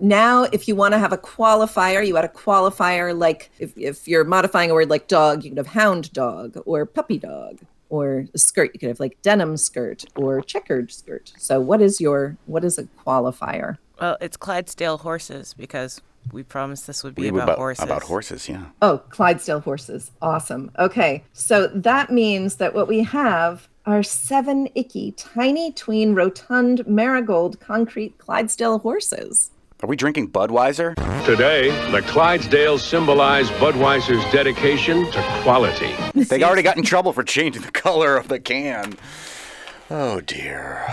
now, 0.00 0.44
if 0.44 0.68
you 0.68 0.76
want 0.76 0.94
to 0.94 0.98
have 0.98 1.12
a 1.12 1.18
qualifier, 1.18 2.06
you 2.06 2.16
add 2.16 2.24
a 2.24 2.28
qualifier 2.28 3.16
like 3.16 3.50
if, 3.58 3.76
if 3.76 4.08
you're 4.08 4.24
modifying 4.24 4.70
a 4.70 4.74
word 4.74 4.88
like 4.88 5.08
dog, 5.08 5.44
you 5.44 5.50
could 5.50 5.58
have 5.58 5.66
hound 5.66 6.12
dog 6.12 6.56
or 6.64 6.86
puppy 6.86 7.18
dog. 7.18 7.58
Or 7.90 8.26
a 8.34 8.38
skirt, 8.38 8.70
you 8.72 8.78
could 8.80 8.88
have 8.90 9.00
like 9.00 9.20
denim 9.22 9.56
skirt 9.56 10.04
or 10.14 10.40
checkered 10.40 10.92
skirt. 10.92 11.32
So, 11.36 11.60
what 11.60 11.82
is 11.82 12.00
your 12.00 12.36
what 12.46 12.64
is 12.64 12.78
a 12.78 12.84
qualifier? 13.04 13.78
Well, 14.00 14.16
it's 14.20 14.36
Clydesdale 14.36 14.98
horses 14.98 15.52
because 15.54 16.00
we 16.32 16.42
promised 16.42 16.86
this 16.86 17.02
would 17.02 17.14
be 17.16 17.30
We- 17.30 17.40
about, 17.40 17.58
horses. 17.58 17.84
About 17.84 18.02
horses, 18.04 18.48
yeah. 18.48 18.66
Oh, 18.80 18.98
Clydesdale 19.10 19.60
horses. 19.60 20.10
Awesome. 20.22 20.70
Okay. 20.78 21.24
So 21.32 21.66
that 21.68 22.10
means 22.12 22.56
that 22.56 22.72
what 22.74 22.88
we 22.88 23.00
have 23.04 23.68
are 23.88 24.02
seven 24.02 24.68
icky, 24.74 25.12
tiny 25.12 25.72
tween, 25.72 26.14
rotund, 26.14 26.86
marigold, 26.86 27.58
concrete 27.58 28.18
Clydesdale 28.18 28.80
horses. 28.80 29.50
Are 29.82 29.88
we 29.88 29.96
drinking 29.96 30.30
Budweiser? 30.30 30.94
Today, 31.24 31.70
the 31.90 32.02
Clydesdales 32.02 32.80
symbolize 32.80 33.48
Budweiser's 33.52 34.30
dedication 34.30 35.10
to 35.10 35.40
quality. 35.42 35.94
They 36.14 36.42
already 36.42 36.62
got 36.62 36.76
in 36.76 36.82
trouble 36.82 37.14
for 37.14 37.24
changing 37.24 37.62
the 37.62 37.70
color 37.70 38.18
of 38.18 38.28
the 38.28 38.38
can. 38.38 38.94
Oh 39.90 40.20
dear. 40.20 40.86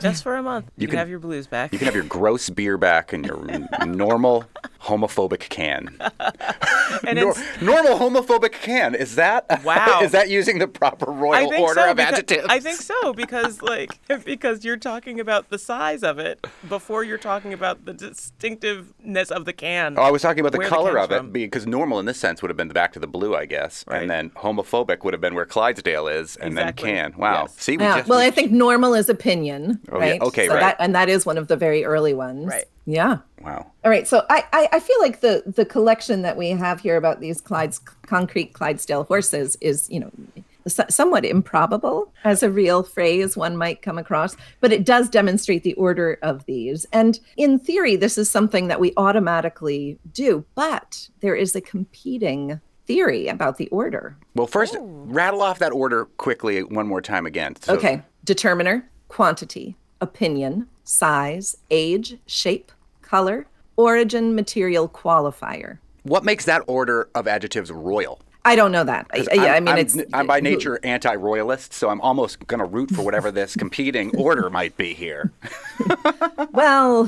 Just 0.00 0.22
for 0.22 0.36
a 0.36 0.42
month. 0.42 0.70
You, 0.76 0.86
can- 0.86 0.92
can 0.92 0.98
have 0.98 1.08
your 1.10 1.18
blues 1.18 1.46
back. 1.46 1.72
You 1.72 1.78
can 1.78 1.86
have 1.86 1.94
your 1.94 2.04
gross 2.04 2.50
beer 2.50 2.76
back 2.78 3.12
and 3.12 3.24
your 3.24 3.44
normal 3.86 4.44
homophobic 4.82 5.40
can. 5.50 5.94
and 7.06 7.18
Nor- 7.18 7.30
it's, 7.32 7.62
normal 7.62 7.98
homophobic 7.98 8.52
can. 8.52 8.94
Is 8.94 9.16
that 9.16 9.44
Wow. 9.64 10.00
is 10.02 10.12
that 10.12 10.28
using 10.30 10.58
the 10.58 10.66
proper 10.68 11.10
royal 11.10 11.52
order 11.54 11.80
so, 11.80 11.90
of 11.90 11.96
because, 11.96 12.12
adjectives? 12.14 12.46
I 12.48 12.60
think 12.60 12.76
so 12.80 13.12
because 13.12 13.60
like 13.62 14.00
because 14.24 14.64
you're 14.64 14.76
talking 14.78 15.20
about 15.20 15.50
the 15.50 15.58
size 15.58 16.02
of 16.02 16.18
it 16.18 16.46
before 16.68 17.04
you're 17.04 17.18
talking 17.18 17.52
about 17.52 17.84
the 17.84 17.92
distinctiveness 17.92 19.30
of 19.30 19.44
the 19.44 19.52
can. 19.52 19.98
Oh, 19.98 20.02
I 20.02 20.10
was 20.10 20.22
talking 20.22 20.40
about 20.40 20.52
the 20.52 20.66
color 20.66 20.94
can's 20.94 21.10
of 21.10 21.26
it 21.26 21.32
because 21.32 21.66
normal 21.66 21.98
in 22.00 22.06
this 22.06 22.18
sense 22.18 22.42
would 22.42 22.48
have 22.50 22.56
been 22.56 22.68
the 22.68 22.74
back 22.74 22.92
to 22.94 22.98
the 22.98 23.06
blue, 23.06 23.34
I 23.36 23.44
guess, 23.46 23.84
Right. 23.86 24.00
and 24.02 24.10
then 24.10 24.30
homophobic 24.30 25.04
would 25.04 25.14
have 25.14 25.20
been 25.20 25.34
where 25.34 25.46
Clydesdale 25.46 26.08
is, 26.08 26.36
and 26.36 26.52
Exactly. 26.54 26.92
then 26.92 27.10
can. 27.12 27.20
Wow. 27.20 27.42
Yes. 27.42 27.54
See, 27.58 27.76
we 27.76 27.84
Yeah. 27.84 27.98
just 27.98 28.08
well, 28.08 28.18
we- 28.20 28.26
I 28.26 28.30
think 28.30 28.50
normal 28.50 28.94
is 28.94 29.08
opinion, 29.08 29.80
Oh, 29.90 29.98
yeah. 29.98 30.10
right? 30.10 30.20
Okay, 30.20 30.46
so 30.46 30.54
right. 30.54 30.60
That, 30.60 30.76
and 30.78 30.94
that 30.94 31.08
is 31.08 31.26
one 31.26 31.38
of 31.38 31.48
the 31.48 31.56
very 31.56 31.84
early 31.84 32.14
ones. 32.14 32.46
Right. 32.46 32.64
Yeah. 32.86 33.18
wow. 33.42 33.70
All 33.84 33.90
right. 33.90 34.06
So 34.06 34.24
I, 34.30 34.44
I, 34.52 34.68
I 34.72 34.80
feel 34.80 35.00
like 35.00 35.20
the 35.20 35.42
the 35.46 35.64
collection 35.64 36.22
that 36.22 36.36
we 36.36 36.50
have 36.50 36.80
here 36.80 36.96
about 36.96 37.20
these 37.20 37.40
Clyde's 37.40 37.78
concrete 38.06 38.52
Clydesdale 38.52 39.04
horses 39.04 39.56
is, 39.60 39.88
you 39.90 40.00
know, 40.00 40.10
so- 40.66 40.84
somewhat 40.88 41.24
improbable 41.24 42.12
as 42.24 42.42
a 42.42 42.50
real 42.50 42.82
phrase 42.82 43.36
one 43.36 43.56
might 43.56 43.82
come 43.82 43.98
across, 43.98 44.36
but 44.60 44.72
it 44.72 44.84
does 44.84 45.08
demonstrate 45.08 45.62
the 45.62 45.74
order 45.74 46.18
of 46.22 46.44
these. 46.46 46.86
And 46.92 47.18
in 47.36 47.58
theory, 47.58 47.96
this 47.96 48.18
is 48.18 48.30
something 48.30 48.68
that 48.68 48.80
we 48.80 48.92
automatically 48.96 49.98
do, 50.12 50.44
but 50.54 51.08
there 51.20 51.34
is 51.34 51.54
a 51.54 51.60
competing 51.60 52.60
theory 52.86 53.28
about 53.28 53.56
the 53.56 53.68
order. 53.68 54.16
Well, 54.34 54.46
first, 54.46 54.74
oh. 54.76 54.84
rattle 55.06 55.42
off 55.42 55.60
that 55.60 55.72
order 55.72 56.06
quickly 56.16 56.62
one 56.62 56.86
more 56.86 57.00
time 57.00 57.26
again. 57.26 57.56
So- 57.56 57.74
Okay. 57.74 58.02
Determiner, 58.24 58.88
quantity, 59.08 59.76
opinion, 60.00 60.66
size, 60.84 61.56
age, 61.70 62.16
shape, 62.26 62.72
color, 63.02 63.46
origin, 63.76 64.34
material, 64.34 64.88
qualifier. 64.88 65.78
What 66.02 66.24
makes 66.24 66.44
that 66.46 66.62
order 66.66 67.08
of 67.14 67.28
adjectives 67.28 67.70
royal? 67.70 68.20
I 68.42 68.56
don't 68.56 68.72
know 68.72 68.84
that. 68.84 69.06
I, 69.12 69.26
yeah, 69.34 69.52
I'm, 69.54 69.64
mean, 69.64 69.74
I'm, 69.74 69.78
it's. 69.80 69.98
I'm 70.14 70.26
by 70.26 70.40
nature 70.40 70.80
anti-royalist, 70.82 71.74
so 71.74 71.90
I'm 71.90 72.00
almost 72.00 72.46
going 72.46 72.60
to 72.60 72.64
root 72.64 72.90
for 72.90 73.02
whatever 73.02 73.30
this 73.30 73.54
competing 73.54 74.16
order 74.16 74.48
might 74.48 74.76
be 74.76 74.94
here. 74.94 75.32
Well, 76.52 77.04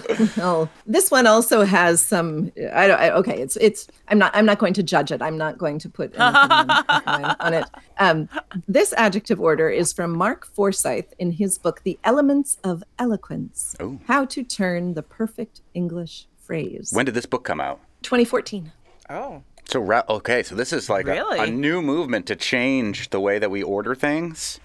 this 0.87 1.11
one 1.11 1.27
also 1.27 1.65
has 1.65 2.01
some. 2.01 2.53
I 2.73 2.87
don't. 2.87 3.01
I, 3.01 3.11
okay, 3.11 3.41
it's 3.41 3.57
it's. 3.57 3.89
I'm 4.09 4.19
not. 4.19 4.35
I'm 4.35 4.47
not 4.47 4.59
going 4.59 4.73
to 4.75 4.83
judge 4.83 5.11
it. 5.11 5.21
I'm 5.21 5.37
not 5.37 5.59
going 5.59 5.79
to 5.81 5.89
put 5.89 6.15
on- 6.17 6.71
on 7.41 7.55
it. 7.55 7.65
Um, 8.03 8.29
this 8.67 8.93
adjective 8.97 9.41
order 9.41 9.71
is 9.71 9.93
from 9.93 10.11
Mark 10.17 10.45
Forsyth 10.45 11.15
in 11.21 11.31
his 11.31 11.57
book, 11.57 11.83
The 11.85 12.01
Elements 12.03 12.59
of 12.65 12.83
Eloquence: 12.99 13.77
Oh. 13.79 14.01
How 14.09 14.25
to 14.25 14.43
Turn 14.43 14.95
the 14.95 15.05
Perfect 15.05 15.61
English 15.73 16.27
Phrase. 16.37 16.91
When 16.93 17.07
did 17.07 17.15
this 17.15 17.27
book 17.27 17.45
come 17.45 17.61
out? 17.61 17.79
2014. 18.03 18.73
Oh. 19.09 19.43
So 19.67 20.03
okay, 20.09 20.43
so 20.43 20.57
this 20.57 20.73
is 20.73 20.91
like 20.91 21.07
a, 21.07 21.13
Really? 21.13 21.39
a 21.39 21.47
new 21.47 21.81
movement 21.81 22.27
to 22.27 22.35
change 22.35 23.11
the 23.11 23.21
way 23.21 23.39
that 23.39 23.53
we 23.53 23.63
order 23.63 23.95
things. 23.95 24.59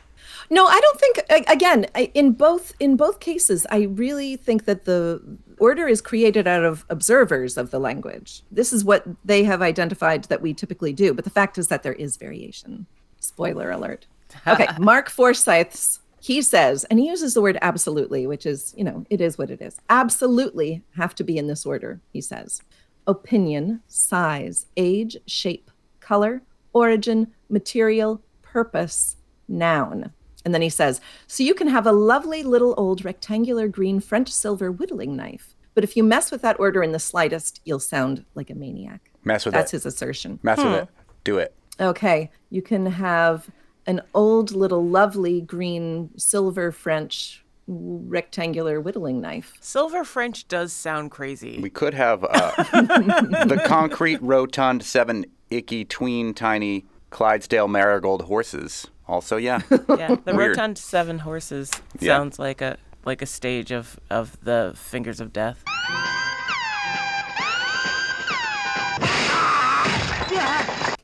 No, 0.50 0.66
I 0.66 0.80
don't 0.80 1.00
think. 1.00 1.48
Again, 1.48 1.86
in 2.16 2.32
both 2.32 2.74
in 2.80 2.96
both 2.96 3.20
cases, 3.20 3.68
I 3.70 3.84
really 3.84 4.36
think 4.36 4.66
that 4.66 4.86
the 4.86 5.22
order 5.60 5.88
is 5.88 6.02
created 6.02 6.48
out 6.48 6.64
of 6.64 6.86
observers 6.90 7.56
of 7.58 7.70
the 7.70 7.80
language. 7.80 8.42
This 8.52 8.74
is 8.74 8.84
what 8.84 9.04
they 9.24 9.44
have 9.44 9.62
identified 9.62 10.24
that 10.26 10.42
we 10.42 10.54
typically 10.54 10.94
do. 10.94 11.14
But 11.14 11.24
the 11.24 11.30
fact 11.30 11.58
is 11.58 11.68
that 11.68 11.84
there 11.84 11.94
is 11.94 12.18
variation. 12.18 12.88
Spoiler 13.20 13.72
alert. 13.72 14.06
Okay, 14.46 14.68
Mark 14.78 15.10
Forsyth's. 15.10 16.02
He 16.20 16.42
says, 16.42 16.84
and 16.86 17.00
he 17.00 17.08
uses 17.08 17.34
the 17.34 17.42
word 17.42 17.58
absolutely, 17.62 18.28
which 18.28 18.46
is, 18.46 18.74
you 18.78 18.84
know, 18.84 19.06
it 19.10 19.22
is 19.22 19.38
what 19.38 19.50
it 19.50 19.62
is. 19.62 19.80
Absolutely 19.90 20.84
have 20.96 21.16
to 21.16 21.24
be 21.24 21.38
in 21.38 21.48
this 21.48 21.66
order, 21.66 22.02
he 22.12 22.20
says. 22.20 22.62
Opinion, 23.08 23.82
size, 23.88 24.66
age, 24.76 25.16
shape, 25.26 25.72
color, 26.02 26.42
origin, 26.74 27.34
material, 27.50 28.22
purpose, 28.42 29.16
noun. 29.48 30.12
And 30.44 30.54
then 30.54 30.62
he 30.62 30.70
says, 30.70 31.02
So 31.28 31.44
you 31.44 31.54
can 31.54 31.68
have 31.68 31.86
a 31.86 31.92
lovely 31.92 32.44
little 32.44 32.74
old 32.78 33.04
rectangular 33.04 33.68
green 33.68 34.00
French 34.00 34.30
silver 34.30 34.72
whittling 34.72 35.16
knife. 35.16 35.56
But 35.74 35.84
if 35.84 35.96
you 35.96 36.04
mess 36.04 36.32
with 36.32 36.42
that 36.42 36.60
order 36.60 36.82
in 36.82 36.92
the 36.92 37.00
slightest, 37.00 37.62
you'll 37.64 37.80
sound 37.80 38.26
like 38.34 38.50
a 38.50 38.56
maniac. 38.56 39.12
Mess 39.24 39.46
with 39.46 39.54
That's 39.54 39.74
it. 39.74 39.78
That's 39.78 39.84
his 39.84 39.94
assertion. 39.94 40.40
Mess 40.42 40.58
with 40.58 40.68
hmm. 40.68 40.74
it. 40.74 40.90
Do 41.24 41.38
it. 41.38 41.54
Okay. 41.80 42.32
You 42.50 42.62
can 42.62 42.86
have 42.88 43.50
an 43.86 44.02
old 44.14 44.52
little 44.52 44.86
lovely 44.86 45.42
green 45.42 46.10
silver 46.18 46.72
French 46.72 47.44
rectangular 47.68 48.80
whittling 48.80 49.20
knife. 49.22 49.54
Silver 49.60 50.04
French 50.04 50.48
does 50.48 50.72
sound 50.72 51.12
crazy. 51.12 51.60
We 51.62 51.70
could 51.70 51.94
have 51.94 52.24
uh, 52.24 52.52
the 52.72 53.62
concrete, 53.66 54.22
rotund, 54.22 54.84
seven 54.84 55.26
icky, 55.50 55.84
tween, 55.86 56.34
tiny 56.34 56.86
Clydesdale 57.10 57.68
marigold 57.68 58.24
horses. 58.24 58.88
Also, 59.08 59.38
yeah. 59.38 59.62
yeah, 59.98 60.16
the 60.24 60.34
Weird. 60.36 60.50
rotund 60.58 60.78
seven 60.78 61.20
horses 61.20 61.72
Yeah. 62.00 62.18
sounds 62.18 62.40
like 62.40 62.62
a 62.62 62.78
like 63.06 63.22
a 63.22 63.26
stage 63.26 63.72
of 63.72 64.00
of 64.10 64.38
the 64.44 64.74
fingers 64.76 65.20
of 65.22 65.32
death. 65.32 65.64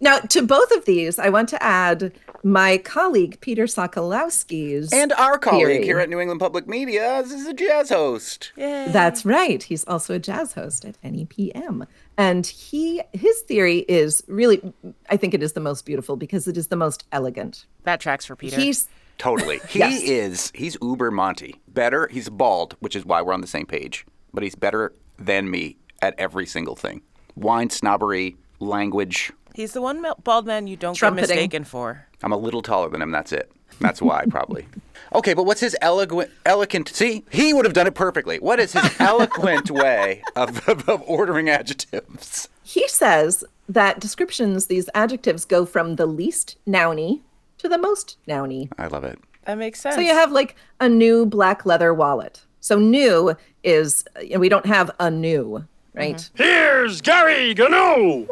Now, 0.04 0.20
to 0.20 0.42
both 0.42 0.70
of 0.72 0.84
these, 0.84 1.18
I 1.18 1.30
want 1.30 1.48
to 1.50 1.64
add 1.64 2.12
my 2.44 2.78
colleague 2.78 3.38
Peter 3.40 3.64
Sokolowski's. 3.64 4.92
and 4.92 5.14
our 5.14 5.38
colleague 5.38 5.66
theory. 5.68 5.84
here 5.86 6.00
at 6.00 6.10
New 6.10 6.20
England 6.20 6.42
Public 6.42 6.68
Media 6.68 7.20
is 7.20 7.48
a 7.48 7.54
jazz 7.54 7.88
host. 7.88 8.52
That's 8.58 9.24
right. 9.26 9.64
He's 9.64 9.86
also 9.86 10.16
a 10.16 10.20
jazz 10.20 10.52
host 10.52 10.84
at 10.84 11.02
NEPM. 11.04 11.88
And 12.18 12.46
he 12.46 13.02
his 13.14 13.40
theory 13.44 13.86
is 13.88 14.22
really 14.28 14.74
I 15.10 15.16
think 15.16 15.34
it 15.34 15.42
is 15.42 15.54
the 15.54 15.62
most 15.62 15.86
beautiful 15.86 16.18
because 16.18 16.50
it 16.50 16.58
is 16.58 16.68
the 16.68 16.76
most 16.76 17.06
elegant. 17.14 17.66
That 17.84 18.02
tracks 18.02 18.26
for 18.26 18.36
Peter. 18.36 18.58
He's 18.58 18.90
Totally. 19.20 19.62
He 19.70 19.80
Yes. 19.80 20.02
is, 20.04 20.52
he's 20.54 20.76
uber 20.82 21.12
Monty. 21.12 21.62
Better, 21.70 22.08
he's 22.12 22.28
bald, 22.28 22.76
which 22.82 22.96
is 22.98 23.06
why 23.06 23.22
we're 23.22 23.34
on 23.34 23.40
the 23.42 23.48
same 23.48 23.66
page, 23.68 24.06
but 24.34 24.44
he's 24.44 24.56
better 24.56 24.92
than 25.18 25.50
me 25.50 25.78
at 26.02 26.14
every 26.18 26.46
single 26.46 26.76
thing. 26.76 27.02
Wine 27.36 27.70
snobbery, 27.70 28.36
language. 28.64 29.32
He's 29.54 29.74
the 29.74 29.82
one 29.82 30.02
ma- 30.02 30.16
bald 30.24 30.46
man 30.48 30.68
you 30.68 30.76
don't 30.76 30.96
Trumpeting. 30.96 31.28
get 31.28 31.36
mistaken 31.36 31.64
for. 31.64 32.08
I'm 32.24 32.32
a 32.32 32.38
little 32.38 32.62
taller 32.62 32.90
than 32.90 33.02
him. 33.02 33.12
That's 33.12 33.32
it. 33.32 33.52
That's 33.80 34.02
why, 34.02 34.26
probably. 34.30 34.66
Okay, 35.14 35.34
but 35.34 35.46
what's 35.46 35.62
his 35.62 35.76
eloquent, 35.82 36.32
eloquent? 36.46 36.90
See, 36.90 37.24
he 37.30 37.54
would 37.54 37.66
have 37.66 37.74
done 37.74 37.86
it 37.86 37.94
perfectly. 37.94 38.40
What 38.40 38.60
is 38.60 38.74
his 38.74 38.96
eloquent 39.00 39.70
way 39.70 40.24
of, 40.36 40.68
of, 40.68 40.88
of 40.90 41.04
ordering 41.06 41.50
adjectives? 41.50 42.50
He 42.64 42.88
says 42.88 43.44
that 43.70 44.00
descriptions, 44.00 44.68
these 44.68 44.90
adjectives, 44.96 45.46
go 45.46 45.66
from 45.66 45.98
the 45.98 46.06
least 46.08 46.58
nouny 46.68 47.22
to 47.60 47.70
the 47.70 47.78
most 47.78 48.18
nouny. 48.28 48.70
I 48.78 48.88
love 48.88 49.04
it. 49.04 49.20
That 49.46 49.58
makes 49.58 49.82
sense. 49.82 49.96
So 49.96 50.02
you 50.02 50.14
have 50.14 50.32
like 50.32 50.56
a 50.80 50.90
new 50.90 51.26
black 51.26 51.66
leather 51.66 51.94
wallet. 51.94 52.42
So 52.62 52.80
new 52.80 53.36
is 53.64 54.06
you 54.22 54.30
know, 54.32 54.40
we 54.40 54.50
don't 54.50 54.66
have 54.66 54.90
a 55.00 55.12
new, 55.12 55.66
right? 55.94 56.30
Here's 56.36 57.02
Gary 57.02 57.54
Gano. 57.54 58.26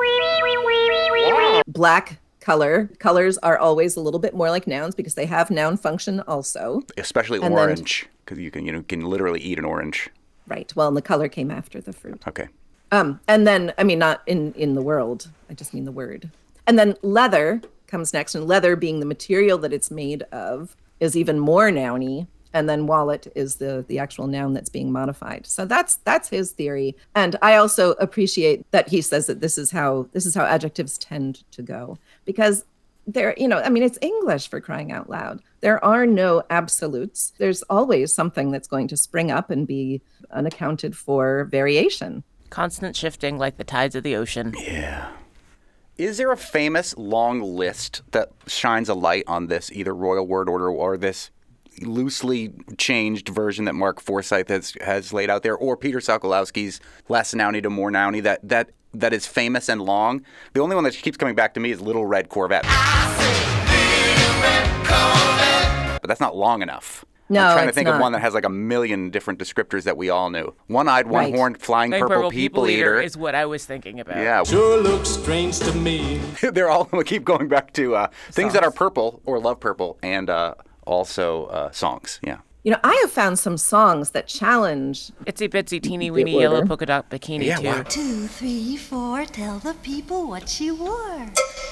Black 1.68 2.20
color. 2.40 2.90
Colors 3.00 3.38
are 3.40 3.58
always 3.58 3.96
a 3.96 4.02
little 4.02 4.20
bit 4.20 4.36
more 4.36 4.50
like 4.50 4.68
nouns 4.68 4.96
because 4.96 5.16
they 5.16 5.26
have 5.26 5.52
noun 5.52 5.78
function 5.78 6.20
also. 6.22 6.82
Especially 6.98 7.40
And 7.42 7.54
orange, 7.54 8.08
because 8.26 8.40
you 8.40 8.52
can 8.52 8.66
you 8.66 8.72
know 8.72 8.84
can 8.84 9.02
literally 9.02 9.40
eat 9.40 9.58
an 9.58 9.66
orange. 9.66 10.10
Right. 10.48 10.74
Well, 10.76 10.88
and 10.88 10.98
the 10.98 11.02
color 11.02 11.30
came 11.30 11.52
after 11.52 11.80
the 11.80 11.94
fruit. 11.94 12.22
Okay. 12.28 12.48
Um, 12.92 13.22
and 13.28 13.48
then 13.48 13.74
I 13.78 13.84
mean 13.84 14.00
not 14.00 14.22
in 14.26 14.54
in 14.54 14.74
the 14.74 14.82
world. 14.82 15.30
I 15.50 15.54
just 15.54 15.74
mean 15.74 15.86
the 15.86 15.92
word. 15.92 16.30
And 16.68 16.78
then 16.78 16.96
leather 17.02 17.62
comes 17.88 18.14
next, 18.14 18.36
and 18.36 18.48
leather 18.48 18.76
being 18.76 19.00
the 19.00 19.06
material 19.06 19.58
that 19.60 19.74
it's 19.74 19.92
made 19.92 20.24
of 20.32 20.76
is 21.00 21.16
even 21.16 21.40
more 21.40 21.70
nouny. 21.72 22.28
And 22.54 22.68
then 22.70 22.88
wallet 22.88 23.32
is 23.36 23.56
the 23.56 23.86
the 23.88 24.00
actual 24.00 24.28
noun 24.28 24.54
that's 24.54 24.70
being 24.70 24.92
modified. 24.92 25.46
So 25.48 25.66
that's 25.66 25.96
that's 25.98 26.30
his 26.30 26.52
theory. 26.52 26.96
And 27.16 27.36
I 27.42 27.56
also 27.56 27.92
appreciate 27.94 28.70
that 28.72 28.90
he 28.90 29.02
says 29.02 29.28
that 29.28 29.42
this 29.42 29.58
is 29.58 29.72
how 29.72 30.08
this 30.14 30.26
is 30.26 30.36
how 30.36 30.46
adjectives 30.46 30.98
tend 30.98 31.44
to 31.52 31.62
go 31.62 31.98
because 32.26 32.66
there 33.08 33.34
you 33.36 33.48
know 33.48 33.58
i 33.62 33.68
mean 33.68 33.82
it's 33.82 33.98
english 34.00 34.48
for 34.48 34.62
crying 34.62 34.92
out 34.92 35.10
loud 35.10 35.42
there 35.62 35.84
are 35.84 36.06
no 36.06 36.44
absolutes 36.52 37.34
there's 37.40 37.64
always 37.64 38.14
something 38.14 38.52
that's 38.52 38.68
going 38.68 38.88
to 38.88 38.96
spring 38.96 39.32
up 39.32 39.50
and 39.50 39.66
be 39.66 40.00
unaccounted 40.30 40.96
for 40.96 41.46
variation 41.46 42.24
Constant 42.52 42.98
shifting 42.98 43.38
like 43.38 43.56
the 43.56 43.64
tides 43.64 43.96
of 43.96 44.04
the 44.04 44.18
ocean. 44.18 44.54
Yeah. 44.60 45.10
Is 45.98 46.18
there 46.18 46.34
a 46.34 46.38
famous 46.38 46.96
long 46.98 47.42
list 47.42 48.02
that 48.12 48.30
shines 48.46 48.90
a 48.90 48.94
light 48.94 49.24
on 49.26 49.48
this 49.48 49.72
either 49.72 49.96
royal 49.96 50.28
word 50.28 50.50
order 50.50 50.70
or 50.70 50.98
this 50.98 51.32
loosely 51.82 52.54
changed 52.78 53.30
version 53.30 53.66
that 53.66 53.74
Mark 53.74 54.02
Forsyth 54.02 54.50
has 54.50 54.74
has 54.82 55.14
laid 55.14 55.30
out 55.30 55.44
there, 55.44 55.56
or 55.56 55.78
Peter 55.78 56.00
Sokolowski's 56.00 56.80
less 57.10 57.34
nouny 57.34 57.62
to 57.64 57.70
more 57.70 57.92
nouny 57.92 58.22
that 58.24 58.48
that 58.48 58.72
that 58.94 59.14
is 59.14 59.26
famous 59.26 59.70
and 59.70 59.82
long? 59.82 60.24
The 60.54 60.60
only 60.62 60.76
one 60.76 60.84
that 60.84 60.94
keeps 60.94 61.18
coming 61.18 61.36
back 61.36 61.54
to 61.56 61.60
me 61.60 61.72
is 61.72 61.82
Little 61.82 62.06
Red 62.06 62.30
Corvette. 62.30 62.66
But 66.02 66.08
that's 66.08 66.20
not 66.22 66.36
long 66.36 66.62
enough. 66.62 67.06
No, 67.30 67.40
I'm 67.40 67.54
trying 67.54 67.66
to 67.66 67.70
it's 67.70 67.76
think 67.76 67.88
of 67.88 68.02
one 68.02 68.12
that 68.12 68.20
has 68.20 68.34
like 68.34 68.44
a 68.44 68.50
million 68.50 69.10
different 69.10 69.40
descriptors 69.40 69.84
that 69.84 69.96
we 69.96 70.10
all 70.10 70.30
knew. 70.30 70.54
One-eyed, 70.68 71.08
one-horned, 71.08 71.62
flying 71.62 71.92
Like 71.92 72.02
purple, 72.02 72.30
people, 72.30 72.68
eater. 72.68 73.00
is 73.00 73.16
what 73.16 73.36
I 73.36 73.46
was 73.46 73.64
thinking 73.66 74.02
about. 74.02 74.18
yeah, 74.18 74.44
Sure 74.44 74.82
looks 74.82 75.08
strange 75.10 75.58
to 75.60 75.72
me. 75.74 76.18
they're 76.42 76.70
all 76.70 76.90
we 76.92 77.06
keep 77.06 77.24
going 77.24 77.48
back 77.48 77.72
to 77.74 77.96
uh, 77.96 78.08
things 78.32 78.52
that 78.52 78.64
are 78.66 78.72
purple 78.72 79.22
or 79.24 79.40
love 79.40 79.62
purple, 79.62 79.98
and 80.04 80.30
uh, 80.30 80.56
also 80.86 81.46
uh, 81.48 81.72
songs. 81.72 82.20
Yeah. 82.24 82.40
you 82.64 82.72
know 82.72 82.80
i 82.84 82.94
have 83.02 83.12
found 83.12 83.40
some 83.40 83.58
songs 83.58 84.12
that 84.12 84.28
challenge 84.28 85.12
Itsy 85.26 85.48
bitsy 85.50 85.80
teeny 85.82 86.08
The 86.10 86.12
weeny 86.16 86.40
yellow 86.40 86.62
polka 86.66 86.86
dot 86.86 87.10
bikini 87.10 87.46
Yeah, 87.46 87.58
too. 87.58 87.66
wow. 87.68 87.84
Two, 87.98 88.28
three, 88.28 88.78
four, 88.78 89.26
tell 89.26 89.58
the 89.60 89.74
people 89.92 90.28
what 90.32 90.48
she 90.48 90.70
wore. 90.72 91.26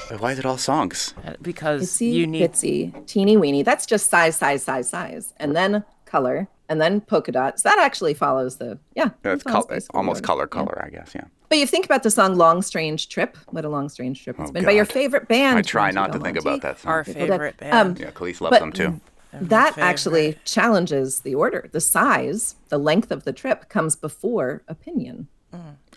But 0.10 0.20
why 0.22 0.32
is 0.34 0.40
it 0.40 0.46
all 0.46 0.58
songs? 0.58 1.14
Uh, 1.26 1.34
Because 1.42 1.84
itsy 1.84 2.12
you 2.20 2.26
need 2.26 2.52
bitsy 2.52 2.78
teeny 3.06 3.38
weeny 3.38 3.62
that's 3.64 3.86
just 3.86 4.10
size 4.10 4.36
size 4.44 4.64
size 4.64 4.90
size 4.90 5.34
and 5.38 5.56
then 5.56 5.84
color 6.06 6.48
and 6.70 6.82
then 6.82 7.02
polka 7.02 7.32
dots 7.32 7.62
that 7.68 7.78
actually 7.88 8.16
follows 8.16 8.58
the 8.58 8.70
yeah 8.96 9.10
that 9.22 9.34
It's 9.36 9.44
col- 9.44 9.70
almost 9.94 10.22
the 10.22 10.28
color. 10.28 10.44
Yeah. 10.50 10.58
color, 10.58 10.78
I 10.88 10.90
guess. 10.90 11.12
Yeah. 11.14 11.28
But 11.50 11.58
you 11.58 11.66
think 11.68 11.84
about 11.86 12.04
the 12.04 12.12
song 12.12 12.36
long 12.36 12.62
strange 12.62 13.10
trip 13.10 13.36
what 13.48 13.66
a 13.66 13.70
long 13.70 13.90
strange 13.90 14.24
trip 14.24 14.40
it's 14.40 14.50
Oh, 14.50 14.54
been 14.54 14.64
by 14.66 14.72
your 14.72 14.86
favorite 14.86 15.28
band 15.28 15.58
I 15.58 15.62
try 15.64 15.92
not 15.92 16.14
to 16.14 16.20
think 16.20 16.36
Belmonte. 16.36 16.40
about 16.48 16.62
that 16.62 16.80
song. 16.80 16.92
our 16.92 17.04
favorite 17.04 17.58
band. 17.58 17.74
um, 17.74 17.96
yeah, 18.00 18.12
Kaliis 18.12 18.40
loves 18.42 18.52
but- 18.56 18.60
them 18.60 18.72
too. 18.72 19.02
that 19.34 19.78
actually 19.78 20.38
challenges 20.46 21.20
the 21.22 21.36
order 21.36 21.68
the 21.72 21.82
size 21.82 22.56
the 22.70 22.78
length 22.78 23.12
of 23.12 23.24
the 23.26 23.34
trip 23.34 23.68
comes 23.70 23.96
before 23.96 24.62
opinion 24.68 25.28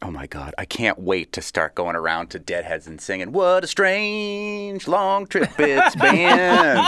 Oh 0.00 0.10
my 0.10 0.26
God, 0.26 0.52
I 0.58 0.64
can't 0.64 0.98
wait 0.98 1.30
to 1.34 1.42
start 1.42 1.74
going 1.76 1.94
around 1.94 2.28
to 2.30 2.38
Deadheads 2.40 2.86
and 2.88 3.00
singing 3.00 3.30
"What 3.32 3.62
a 3.62 3.66
strange 3.68 4.88
long 4.88 5.26
trip 5.26 5.50
it's 5.58 5.94
been." 5.96 6.82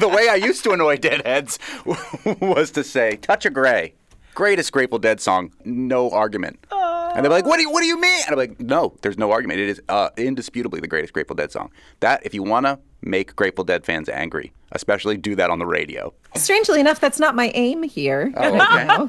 The 0.00 0.08
way 0.08 0.28
I 0.28 0.34
used 0.36 0.64
to 0.64 0.72
annoy 0.72 0.96
Deadheads 0.96 1.58
was 2.40 2.70
to 2.72 2.82
say 2.84 3.16
"Touch 3.16 3.46
of 3.46 3.52
Grey," 3.54 3.94
greatest 4.34 4.72
Grateful 4.72 4.98
Dead 4.98 5.20
song, 5.20 5.52
no 5.64 6.10
argument. 6.10 6.58
And 6.72 7.24
they're 7.24 7.30
like, 7.32 7.44
"What 7.44 7.56
do 7.56 7.62
you 7.62 7.70
What 7.70 7.80
do 7.80 7.86
you 7.86 8.00
mean?" 8.00 8.20
And 8.26 8.32
I'm 8.32 8.38
like, 8.38 8.60
"No, 8.60 8.94
there's 9.02 9.18
no 9.18 9.32
argument. 9.32 9.58
It 9.60 9.68
is 9.68 9.82
uh, 9.88 10.10
indisputably 10.16 10.80
the 10.80 10.86
greatest 10.88 11.12
Grateful 11.12 11.34
Dead 11.36 11.50
song. 11.50 11.70
That 12.00 12.24
if 12.24 12.34
you 12.34 12.42
want 12.44 12.66
to 12.66 12.78
make 13.02 13.34
Grateful 13.34 13.64
Dead 13.64 13.84
fans 13.84 14.08
angry, 14.08 14.52
especially 14.72 15.16
do 15.16 15.34
that 15.36 15.50
on 15.50 15.58
the 15.58 15.66
radio." 15.66 16.12
strangely 16.36 16.78
enough 16.78 17.00
that's 17.00 17.18
not 17.18 17.34
my 17.34 17.50
aim 17.56 17.82
here 17.82 18.32
Oh, 18.36 18.56
now. 18.56 19.08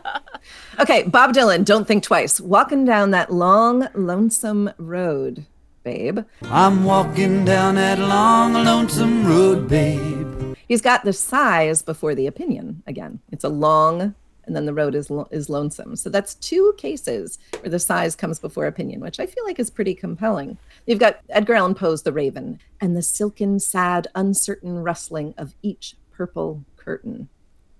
okay 0.80 1.02
bob 1.02 1.34
dylan 1.34 1.62
don't 1.62 1.86
think 1.86 2.02
twice 2.02 2.40
walking 2.40 2.86
down 2.86 3.10
that 3.10 3.30
long 3.30 3.86
lonesome 3.94 4.70
road 4.78 5.44
babe. 5.86 6.18
I'm 6.50 6.82
walking 6.82 7.44
down 7.44 7.76
that 7.76 8.00
long, 8.00 8.54
lonesome 8.54 9.24
road, 9.24 9.68
babe. 9.68 10.56
he's 10.66 10.82
got 10.82 11.04
the 11.04 11.12
size 11.12 11.80
before 11.80 12.12
the 12.16 12.26
opinion 12.26 12.82
again. 12.88 13.20
It's 13.30 13.44
a 13.44 13.48
long 13.48 14.16
and 14.46 14.56
then 14.56 14.66
the 14.66 14.74
road 14.74 14.96
is 14.96 15.10
lo- 15.10 15.28
is 15.30 15.48
lonesome. 15.48 15.94
So 15.94 16.10
that's 16.10 16.34
two 16.34 16.74
cases 16.76 17.38
where 17.60 17.70
the 17.70 17.78
size 17.78 18.16
comes 18.16 18.40
before 18.40 18.66
opinion 18.66 19.00
which 19.00 19.20
i 19.20 19.26
feel 19.26 19.44
like 19.44 19.60
is 19.60 19.70
pretty 19.70 19.94
compelling. 19.94 20.58
You've 20.86 20.98
got 20.98 21.20
edgar 21.28 21.54
allan 21.54 21.76
poe's 21.76 22.02
the 22.02 22.12
raven 22.12 22.58
and 22.80 22.96
the 22.96 23.02
silken 23.02 23.60
sad 23.60 24.08
uncertain 24.16 24.82
rustling 24.82 25.34
of 25.38 25.54
each 25.62 25.94
purple 26.10 26.64
curtain. 26.76 27.28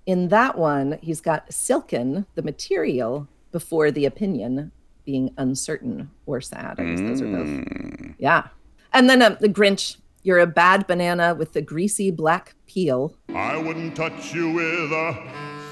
In 0.07 0.29
that 0.29 0.57
one 0.57 1.01
he's 1.03 1.21
got 1.21 1.53
silken 1.53 2.27
the 2.37 2.42
material 2.42 3.27
before 3.51 3.90
the 3.90 4.05
opinion 4.05 4.71
being 5.07 5.33
uncertain 5.38 6.11
or 6.27 6.40
sad 6.42 6.79
i 6.79 6.85
guess 6.85 7.01
those 7.01 7.23
are 7.23 7.33
both 7.33 8.14
yeah 8.19 8.49
and 8.92 9.09
then 9.09 9.23
um, 9.23 9.38
the 9.40 9.49
grinch 9.49 9.97
you're 10.23 10.40
a 10.40 10.47
bad 10.47 10.87
banana 10.88 11.35
with 11.35 11.53
the 11.53 11.62
greasy 11.62 12.11
black 12.11 12.55
peel 12.66 13.14
I 13.33 13.57
wouldn't 13.57 13.95
touch 13.95 14.35
you 14.35 14.51
with 14.51 14.90
a 14.92 15.16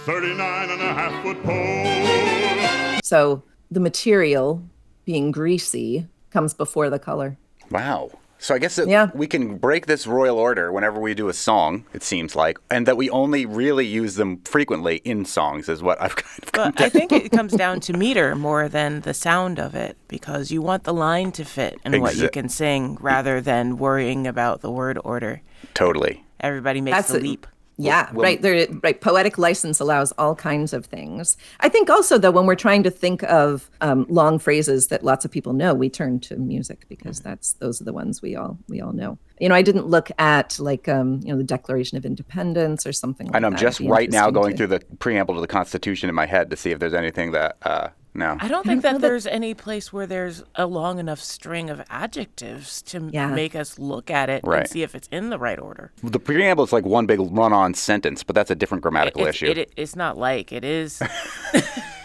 39 0.05 0.71
and 0.71 0.81
a 0.81 0.93
half 0.93 1.23
foot 1.23 1.43
pole. 1.43 3.01
So 3.03 3.43
the 3.71 3.81
material 3.81 4.63
being 5.05 5.33
greasy 5.33 6.07
comes 6.31 6.55
before 6.55 6.91
the 6.91 6.99
color. 6.99 7.37
Wow. 7.71 8.11
So 8.45 8.55
I 8.55 8.59
guess 8.59 8.77
that 8.77 8.89
Yeah. 8.89 9.09
we 9.15 9.27
can 9.27 9.57
break 9.57 9.87
this 9.87 10.07
royal 10.07 10.37
order 10.39 10.71
whenever 10.71 11.01
we 11.01 11.15
do 11.15 11.31
a 11.31 11.33
song, 11.33 11.87
it 11.95 12.03
seems 12.03 12.37
like, 12.37 12.59
and 12.71 12.87
that 12.87 12.95
we 12.99 13.09
only 13.09 13.47
really 13.47 13.87
use 13.87 14.17
them 14.17 14.43
frequently 14.45 14.97
in 14.97 15.25
songs 15.25 15.67
is 15.67 15.83
what 15.83 15.99
I've 15.99 16.15
kind 16.25 16.39
of 16.43 16.53
come 16.53 16.73
But 16.73 16.81
I 16.83 16.89
think 16.91 17.11
it 17.11 17.33
comes 17.39 17.55
down 17.55 17.81
to 17.81 17.95
meter 17.95 18.35
more 18.37 18.69
than 18.69 19.01
the 19.01 19.15
sound 19.15 19.59
of 19.59 19.75
it 19.75 19.97
because 20.09 20.51
you 20.51 20.61
want 20.61 20.85
the 20.85 20.93
line 20.93 21.33
to 21.33 21.45
fit 21.47 21.79
in 21.87 22.03
what 22.03 22.17
you 22.17 22.29
can 22.29 22.51
sing 22.51 22.99
rather 23.01 23.41
than 23.41 23.79
worrying 23.79 24.27
about 24.27 24.61
the 24.61 24.71
word 24.71 24.99
order. 25.03 25.41
totally. 25.73 26.23
Everybody 26.39 26.83
makes 26.83 26.99
That's 26.99 27.13
the 27.13 27.21
a- 27.21 27.21
leap. 27.21 27.47
Yeah, 27.77 28.09
well- 28.13 28.23
right. 28.23 28.41
There, 28.41 28.67
right. 28.83 29.01
Poetic 29.01 29.37
license 29.39 29.81
allows 29.81 30.13
all 30.13 30.35
kinds 30.37 30.73
of 30.73 30.87
things. 30.87 31.37
I 31.61 31.69
think 31.69 31.91
also 31.91 32.19
though, 32.19 32.31
when 32.31 32.47
we're 32.47 32.55
trying 32.55 32.83
to 32.85 32.91
think 32.91 33.23
of 33.25 33.69
um, 33.81 34.07
long 34.09 34.39
phrases 34.39 34.87
that 34.89 35.03
lots 35.03 35.25
of 35.25 35.31
people 35.31 35.53
know, 35.53 35.75
we 35.75 35.91
turn 35.91 36.21
to 36.21 36.37
music 36.37 36.87
because 36.89 37.19
Mm-hmm. 37.21 37.29
that's 37.31 37.55
those 37.55 37.81
are 37.81 37.85
the 37.85 37.93
ones 37.93 38.23
we 38.23 38.37
all 38.37 38.59
we 38.69 38.81
all 38.81 38.93
know. 38.93 39.19
You 39.41 39.49
know, 39.49 39.55
I 39.57 39.63
didn't 39.63 39.87
look 39.87 40.11
at 40.19 40.59
like 40.61 40.89
um, 40.89 41.21
you 41.25 41.33
know 41.33 41.39
the 41.39 41.43
Declaration 41.45 41.99
of 41.99 42.07
Independence 42.07 42.87
or 42.87 42.93
something. 42.93 43.27
Like 43.27 43.37
I 43.37 43.39
know 43.41 43.49
I'm 43.49 43.57
just 43.57 43.81
right 43.81 44.11
now 44.11 44.31
going 44.31 44.53
to- 44.53 44.57
through 44.57 44.67
the 44.69 44.81
preamble 45.01 45.35
to 45.35 45.41
the 45.41 45.47
Constitution 45.49 46.09
in 46.09 46.15
my 46.15 46.27
head 46.27 46.51
to 46.51 46.57
see 46.57 46.71
if 46.71 46.79
there's 46.79 46.95
anything 46.95 47.33
that, 47.33 47.57
uh, 47.63 47.89
no. 48.15 48.37
I 48.41 48.49
don't 48.49 48.65
think 48.65 48.83
that 48.83 49.01
there's 49.01 49.27
any 49.27 49.55
place 49.55 49.93
where 49.93 50.07
there's 50.07 50.43
a 50.55 50.67
long 50.67 50.99
enough 50.99 51.21
string 51.21 51.69
of 51.71 51.83
adjectives 51.91 52.81
to 52.83 53.11
Yeah. 53.13 53.29
make 53.29 53.55
us 53.55 53.79
look 53.79 54.11
at 54.11 54.31
it 54.31 54.43
Right. 54.45 54.61
and 54.61 54.69
see 54.69 54.83
if 54.83 54.95
it's 54.95 55.09
in 55.09 55.31
the 55.31 55.39
right 55.39 55.59
order. 55.59 55.93
The 56.03 56.21
preamble 56.21 56.65
is 56.65 56.73
like 56.73 56.85
one 56.85 57.07
big 57.07 57.19
run 57.21 57.53
on 57.53 57.75
sentence, 57.75 58.23
but 58.23 58.35
that's 58.35 58.51
a 58.51 58.55
different 58.55 58.83
grammatical 58.83 59.23
It's- 59.23 59.35
issue. 59.37 59.47
it- 59.47 59.73
it's 59.77 59.97
not 59.97 60.17
like 60.17 60.53
it 60.53 60.65
is. 60.65 61.03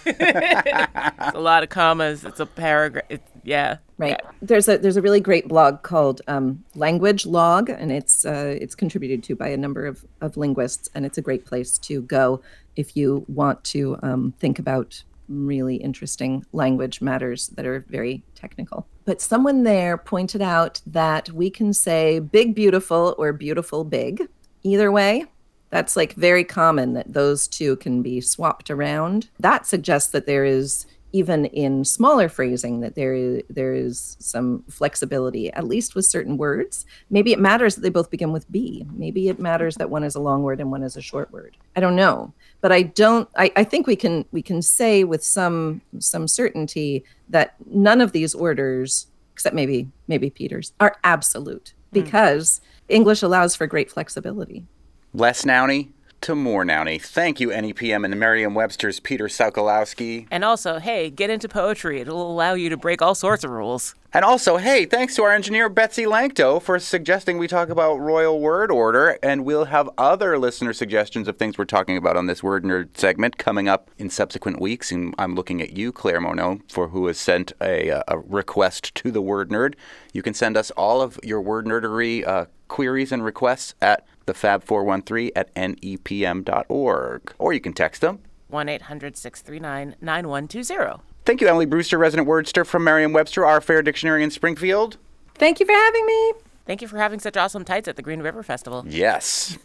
it's 0.05 1.35
a 1.35 1.39
lot 1.39 1.63
of 1.63 1.69
commas. 1.69 2.23
It's 2.23 2.39
a 2.39 2.45
paragraph. 2.45 3.05
It, 3.09 3.21
yeah. 3.43 3.77
Right. 3.97 4.11
Yeah. 4.23 4.31
There's 4.41 4.67
a 4.67 4.77
there's 4.77 4.97
a 4.97 5.01
really 5.01 5.19
great 5.19 5.47
blog 5.47 5.81
called 5.83 6.21
um, 6.27 6.63
Language 6.75 7.25
Log, 7.25 7.69
and 7.69 7.91
it's 7.91 8.25
uh, 8.25 8.57
it's 8.59 8.75
contributed 8.75 9.23
to 9.25 9.35
by 9.35 9.49
a 9.49 9.57
number 9.57 9.85
of, 9.85 10.05
of 10.21 10.37
linguists, 10.37 10.89
and 10.95 11.05
it's 11.05 11.17
a 11.17 11.21
great 11.21 11.45
place 11.45 11.77
to 11.79 12.01
go 12.03 12.41
if 12.75 12.95
you 12.95 13.25
want 13.27 13.63
to 13.65 13.97
um, 14.01 14.33
think 14.39 14.57
about 14.59 15.03
really 15.29 15.75
interesting 15.75 16.43
language 16.51 17.01
matters 17.01 17.47
that 17.49 17.65
are 17.65 17.85
very 17.87 18.23
technical. 18.35 18.87
But 19.05 19.21
someone 19.21 19.63
there 19.63 19.97
pointed 19.97 20.41
out 20.41 20.81
that 20.85 21.29
we 21.31 21.49
can 21.49 21.73
say 21.73 22.19
big, 22.19 22.55
beautiful 22.55 23.15
or 23.17 23.31
beautiful, 23.31 23.83
big. 23.83 24.27
Either 24.63 24.91
way, 24.91 25.25
that's 25.69 25.95
like 25.95 26.13
very 26.13 26.43
common 26.43 26.93
that 26.93 27.13
those 27.13 27.47
two 27.47 27.75
can 27.77 28.01
be 28.01 28.21
swapped 28.21 28.69
around. 28.69 29.29
That 29.39 29.65
suggests 29.65 30.11
that 30.11 30.25
there 30.25 30.45
is 30.45 30.85
even 31.11 31.45
in 31.45 31.83
smaller 31.83 32.29
phrasing 32.29 32.81
that 32.81 32.95
there 32.95 33.13
is 33.13 33.43
there 33.49 33.73
is 33.73 34.15
some 34.19 34.63
flexibility 34.69 35.51
at 35.53 35.67
least 35.67 35.95
with 35.95 36.05
certain 36.05 36.37
words. 36.37 36.85
Maybe 37.09 37.31
it 37.31 37.39
matters 37.39 37.75
that 37.75 37.81
they 37.81 37.89
both 37.89 38.09
begin 38.09 38.31
with 38.31 38.51
b. 38.51 38.85
Maybe 38.93 39.29
it 39.29 39.39
matters 39.39 39.75
that 39.75 39.89
one 39.89 40.03
is 40.03 40.15
a 40.15 40.19
long 40.19 40.43
word 40.43 40.59
and 40.59 40.71
one 40.71 40.83
is 40.83 40.95
a 40.95 41.01
short 41.01 41.31
word. 41.31 41.57
I 41.75 41.79
don't 41.79 41.95
know. 41.95 42.33
But 42.61 42.71
i 42.71 42.83
don't 42.83 43.29
i, 43.35 43.51
I 43.55 43.63
think 43.63 43.87
we 43.87 43.95
can 43.95 44.25
we 44.31 44.41
can 44.41 44.61
say 44.61 45.03
with 45.03 45.23
some 45.23 45.81
some 45.99 46.27
certainty 46.27 47.03
that 47.29 47.55
none 47.67 48.01
of 48.01 48.11
these 48.11 48.35
orders 48.35 49.07
except 49.33 49.55
maybe 49.55 49.87
maybe 50.07 50.29
peter's 50.29 50.73
are 50.79 50.97
absolute. 51.03 51.73
Hmm. 51.91 52.01
Because 52.01 52.61
english 52.87 53.21
allows 53.21 53.55
for 53.55 53.65
great 53.65 53.89
flexibility. 53.89 54.65
Less 55.13 55.43
Nouny 55.43 55.89
to 56.21 56.35
more 56.35 56.63
Nouny. 56.63 57.01
Thank 57.01 57.39
you, 57.39 57.49
NEPM 57.49 58.05
and 58.05 58.19
Merriam-Webster's 58.19 58.99
Peter 58.99 59.27
Sokolowski. 59.27 60.27
And 60.31 60.43
also, 60.43 60.79
hey, 60.79 61.09
get 61.09 61.29
into 61.29 61.47
poetry. 61.47 62.01
It'll 62.01 62.31
allow 62.31 62.53
you 62.53 62.69
to 62.69 62.77
break 62.77 63.01
all 63.01 63.15
sorts 63.15 63.43
of 63.43 63.51
rules. 63.51 63.95
And 64.11 64.25
also, 64.25 64.57
hey, 64.57 64.85
thanks 64.85 65.15
to 65.15 65.23
our 65.23 65.31
engineer 65.31 65.69
Betsy 65.69 66.05
Lankto 66.05 66.59
for 66.59 66.79
suggesting 66.79 67.37
we 67.37 67.47
talk 67.47 67.69
about 67.69 67.99
royal 67.99 68.39
word 68.39 68.71
order, 68.71 69.19
and 69.21 69.45
we'll 69.45 69.65
have 69.65 69.87
other 69.99 70.39
listener 70.39 70.73
suggestions 70.73 71.27
of 71.27 71.37
things 71.37 71.59
we're 71.59 71.65
talking 71.65 71.95
about 71.95 72.17
on 72.17 72.25
this 72.25 72.41
Word 72.41 72.63
Nerd 72.63 72.97
segment 72.97 73.37
coming 73.37 73.67
up 73.67 73.91
in 73.99 74.09
subsequent 74.09 74.59
weeks. 74.59 74.91
And 74.91 75.13
I'm 75.19 75.35
looking 75.35 75.61
at 75.61 75.77
you, 75.77 75.91
Claire 75.91 76.21
Monod, 76.21 76.71
for 76.71 76.87
who 76.87 77.05
has 77.05 77.19
sent 77.19 77.53
a, 77.61 78.01
a 78.07 78.17
request 78.17 78.95
to 78.95 79.11
the 79.11 79.21
Word 79.21 79.51
Nerd. 79.51 79.75
You 80.11 80.23
can 80.23 80.33
send 80.33 80.57
us 80.57 80.71
all 80.71 81.03
of 81.03 81.19
your 81.23 81.41
word 81.41 81.67
nerdery 81.67 82.25
uh, 82.27 82.45
queries 82.67 83.11
and 83.11 83.23
requests 83.23 83.75
at 83.79 84.05
thefab413 84.33 85.31
at 85.35 85.53
nepm.org. 85.55 87.33
Or 87.37 87.53
you 87.53 87.59
can 87.59 87.73
text 87.73 88.01
them 88.01 88.19
1 88.49 88.69
800 88.69 89.17
639 89.17 89.95
9120. 90.01 91.01
Thank 91.25 91.41
you, 91.41 91.47
Emily 91.47 91.65
Brewster, 91.65 91.97
resident 91.97 92.27
wordster 92.27 92.65
from 92.65 92.83
Merriam-Webster, 92.83 93.45
our 93.45 93.61
fair 93.61 93.81
dictionary 93.81 94.23
in 94.23 94.31
Springfield. 94.31 94.97
thank 95.35 95.59
you 95.59 95.65
for 95.65 95.73
having 95.73 96.05
me 96.05 96.33
Thank 96.65 96.83
you 96.83 96.87
for 96.87 96.97
having 96.97 97.19
such 97.19 97.35
awesome 97.35 97.65
tights 97.65 97.87
at 97.87 97.95
the 97.95 98.03
Green 98.03 98.21
River 98.21 98.43
Festival. 98.43 98.85
Yes, 98.87 99.57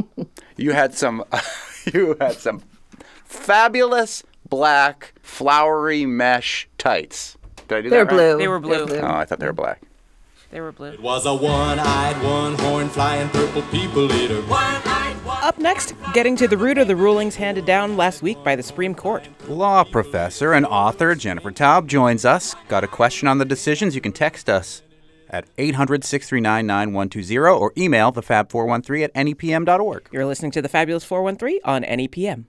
you 0.56 0.72
had 0.72 0.94
some. 0.94 1.22
you 1.92 2.16
had 2.18 2.36
some 2.36 2.62
fabulous 3.26 4.22
black 4.48 5.12
flowery 5.22 6.06
mesh 6.06 6.66
tights. 6.78 7.36
Did 7.68 7.76
I 7.76 7.80
do 7.82 7.90
They're 7.90 8.04
that 8.06 8.10
right? 8.10 8.16
blue. 8.16 8.38
They 8.38 8.48
were 8.48 8.58
They're 8.60 8.86
blue. 8.86 8.96
Oh, 9.00 9.06
I 9.06 9.26
thought 9.26 9.38
they 9.38 9.44
were 9.44 9.52
black. 9.52 9.82
They 10.50 10.60
were 10.60 10.72
blue. 10.72 10.92
It 10.92 11.00
was 11.02 11.26
a 11.26 11.34
one-eyed, 11.34 12.22
one-horn, 12.22 12.88
flying 12.88 13.28
purple 13.30 13.62
people 13.62 14.12
eater. 14.12 14.42
Up 14.48 15.58
next, 15.58 15.94
getting 16.12 16.36
to 16.36 16.48
the 16.48 16.56
root 16.56 16.78
of 16.78 16.88
the 16.88 16.96
rulings 16.96 17.34
handed 17.36 17.66
down 17.66 17.96
last 17.96 18.22
week 18.22 18.42
by 18.44 18.56
the 18.56 18.62
Supreme 18.62 18.94
Court. 18.94 19.28
Law 19.48 19.84
professor 19.84 20.52
and 20.52 20.64
author 20.66 21.14
Jennifer 21.14 21.50
Taub 21.50 21.86
joins 21.86 22.24
us. 22.24 22.54
Got 22.68 22.84
a 22.84 22.88
question 22.88 23.28
on 23.28 23.38
the 23.38 23.44
decisions? 23.44 23.94
You 23.94 24.00
can 24.00 24.12
text 24.12 24.48
us 24.48 24.82
at 25.28 25.46
800 25.58 26.04
639 26.04 26.66
9120 26.66 27.58
or 27.60 27.72
email 27.76 28.12
thefab413 28.12 29.04
at 29.04 29.14
nepm.org. 29.14 30.08
You're 30.12 30.26
listening 30.26 30.52
to 30.52 30.62
the 30.62 30.68
Fabulous 30.68 31.04
413 31.04 31.60
on 31.64 31.82
NEPM. 31.82 32.44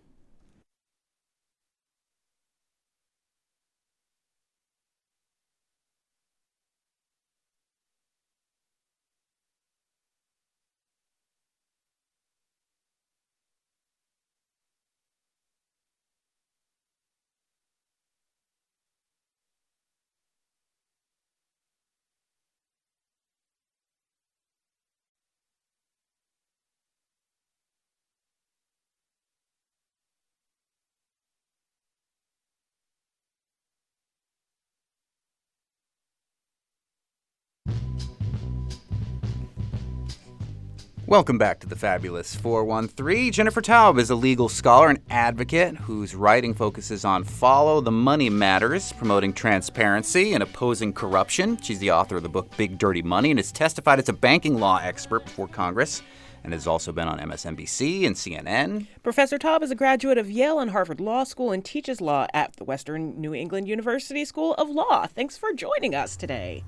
Welcome 41.08 41.38
back 41.38 41.62
to 41.62 41.68
the 41.68 41.78
Fabulous 41.78 42.36
413. 42.36 43.32
Jennifer 43.32 43.62
Taub 43.62 43.98
is 43.98 44.10
a 44.10 44.16
legal 44.16 44.50
scholar 44.50 44.90
and 44.90 45.00
advocate 45.10 45.78
whose 45.78 46.14
writing 46.14 46.54
focuses 46.54 47.06
on 47.06 47.24
follow 47.24 47.80
the 47.80 47.94
money 47.94 48.30
matters, 48.30 48.92
promoting 48.92 49.32
transparency 49.32 50.34
and 50.34 50.44
opposing 50.44 50.92
corruption. 50.92 51.58
She's 51.62 51.80
the 51.80 51.92
author 51.92 52.18
of 52.18 52.24
the 52.24 52.30
book 52.30 52.52
Big 52.58 52.78
Dirty 52.78 53.02
Money 53.02 53.32
and 53.32 53.40
has 53.40 53.54
testified 53.54 54.00
as 54.00 54.10
a 54.10 54.14
banking 54.14 54.60
law 54.60 54.82
expert 54.84 55.24
before 55.24 55.48
Congress 55.48 56.02
and 56.44 56.52
has 56.52 56.68
also 56.68 56.92
been 56.92 57.08
on 57.08 57.20
MSNBC 57.20 58.06
and 58.06 58.14
CNN. 58.14 58.88
Professor 59.02 59.38
Taub 59.38 59.64
is 59.64 59.72
a 59.72 59.76
graduate 59.76 60.18
of 60.18 60.30
Yale 60.30 60.60
and 60.60 60.72
Harvard 60.72 61.00
Law 61.00 61.24
School 61.24 61.54
and 61.54 61.64
teaches 61.64 62.02
law 62.02 62.28
at 62.34 62.58
the 62.58 62.66
Western 62.66 63.18
New 63.18 63.34
England 63.34 63.70
University 63.70 64.26
School 64.26 64.56
of 64.56 64.70
Law. 64.70 65.08
Thanks 65.08 65.38
for 65.38 65.54
joining 65.54 65.96
us 65.96 66.18
today. 66.18 66.66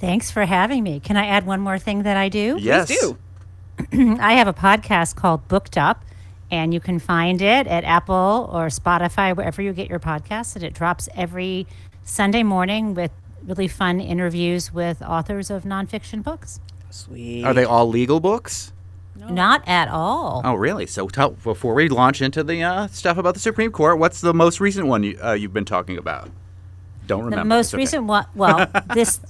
Thanks 0.00 0.30
for 0.30 0.44
having 0.44 0.82
me. 0.82 1.00
Can 1.00 1.16
I 1.16 1.26
add 1.26 1.46
one 1.46 1.60
more 1.60 1.78
thing 1.78 2.02
that 2.04 2.16
I 2.16 2.28
do? 2.28 2.56
Yes. 2.60 2.86
Please 2.86 3.00
do. 3.00 3.18
I 4.20 4.34
have 4.34 4.48
a 4.48 4.52
podcast 4.52 5.16
called 5.16 5.46
Booked 5.48 5.76
Up, 5.76 6.04
and 6.50 6.72
you 6.72 6.80
can 6.80 6.98
find 6.98 7.42
it 7.42 7.66
at 7.66 7.84
Apple 7.84 8.48
or 8.52 8.66
Spotify, 8.66 9.36
wherever 9.36 9.60
you 9.60 9.72
get 9.72 9.88
your 9.88 9.98
podcasts. 9.98 10.54
And 10.54 10.64
it 10.64 10.74
drops 10.74 11.08
every 11.14 11.66
Sunday 12.04 12.42
morning 12.42 12.94
with 12.94 13.10
really 13.44 13.68
fun 13.68 14.00
interviews 14.00 14.72
with 14.72 15.02
authors 15.02 15.50
of 15.50 15.64
nonfiction 15.64 16.22
books. 16.22 16.60
Sweet. 16.90 17.44
Are 17.44 17.54
they 17.54 17.64
all 17.64 17.88
legal 17.88 18.20
books? 18.20 18.72
Not 19.16 19.66
at 19.66 19.88
all. 19.88 20.42
Oh, 20.44 20.54
really? 20.54 20.86
So 20.86 21.08
tell, 21.08 21.30
before 21.30 21.74
we 21.74 21.88
launch 21.88 22.22
into 22.22 22.44
the 22.44 22.62
uh, 22.62 22.86
stuff 22.86 23.18
about 23.18 23.34
the 23.34 23.40
Supreme 23.40 23.72
Court, 23.72 23.98
what's 23.98 24.20
the 24.20 24.32
most 24.32 24.60
recent 24.60 24.86
one 24.86 25.02
you, 25.02 25.18
uh, 25.22 25.32
you've 25.32 25.52
been 25.52 25.64
talking 25.64 25.98
about? 25.98 26.30
Don't 27.06 27.24
remember. 27.24 27.42
The 27.42 27.48
most 27.48 27.74
okay. 27.74 27.82
recent 27.82 28.04
one, 28.04 28.26
well, 28.34 28.70
this, 28.94 29.20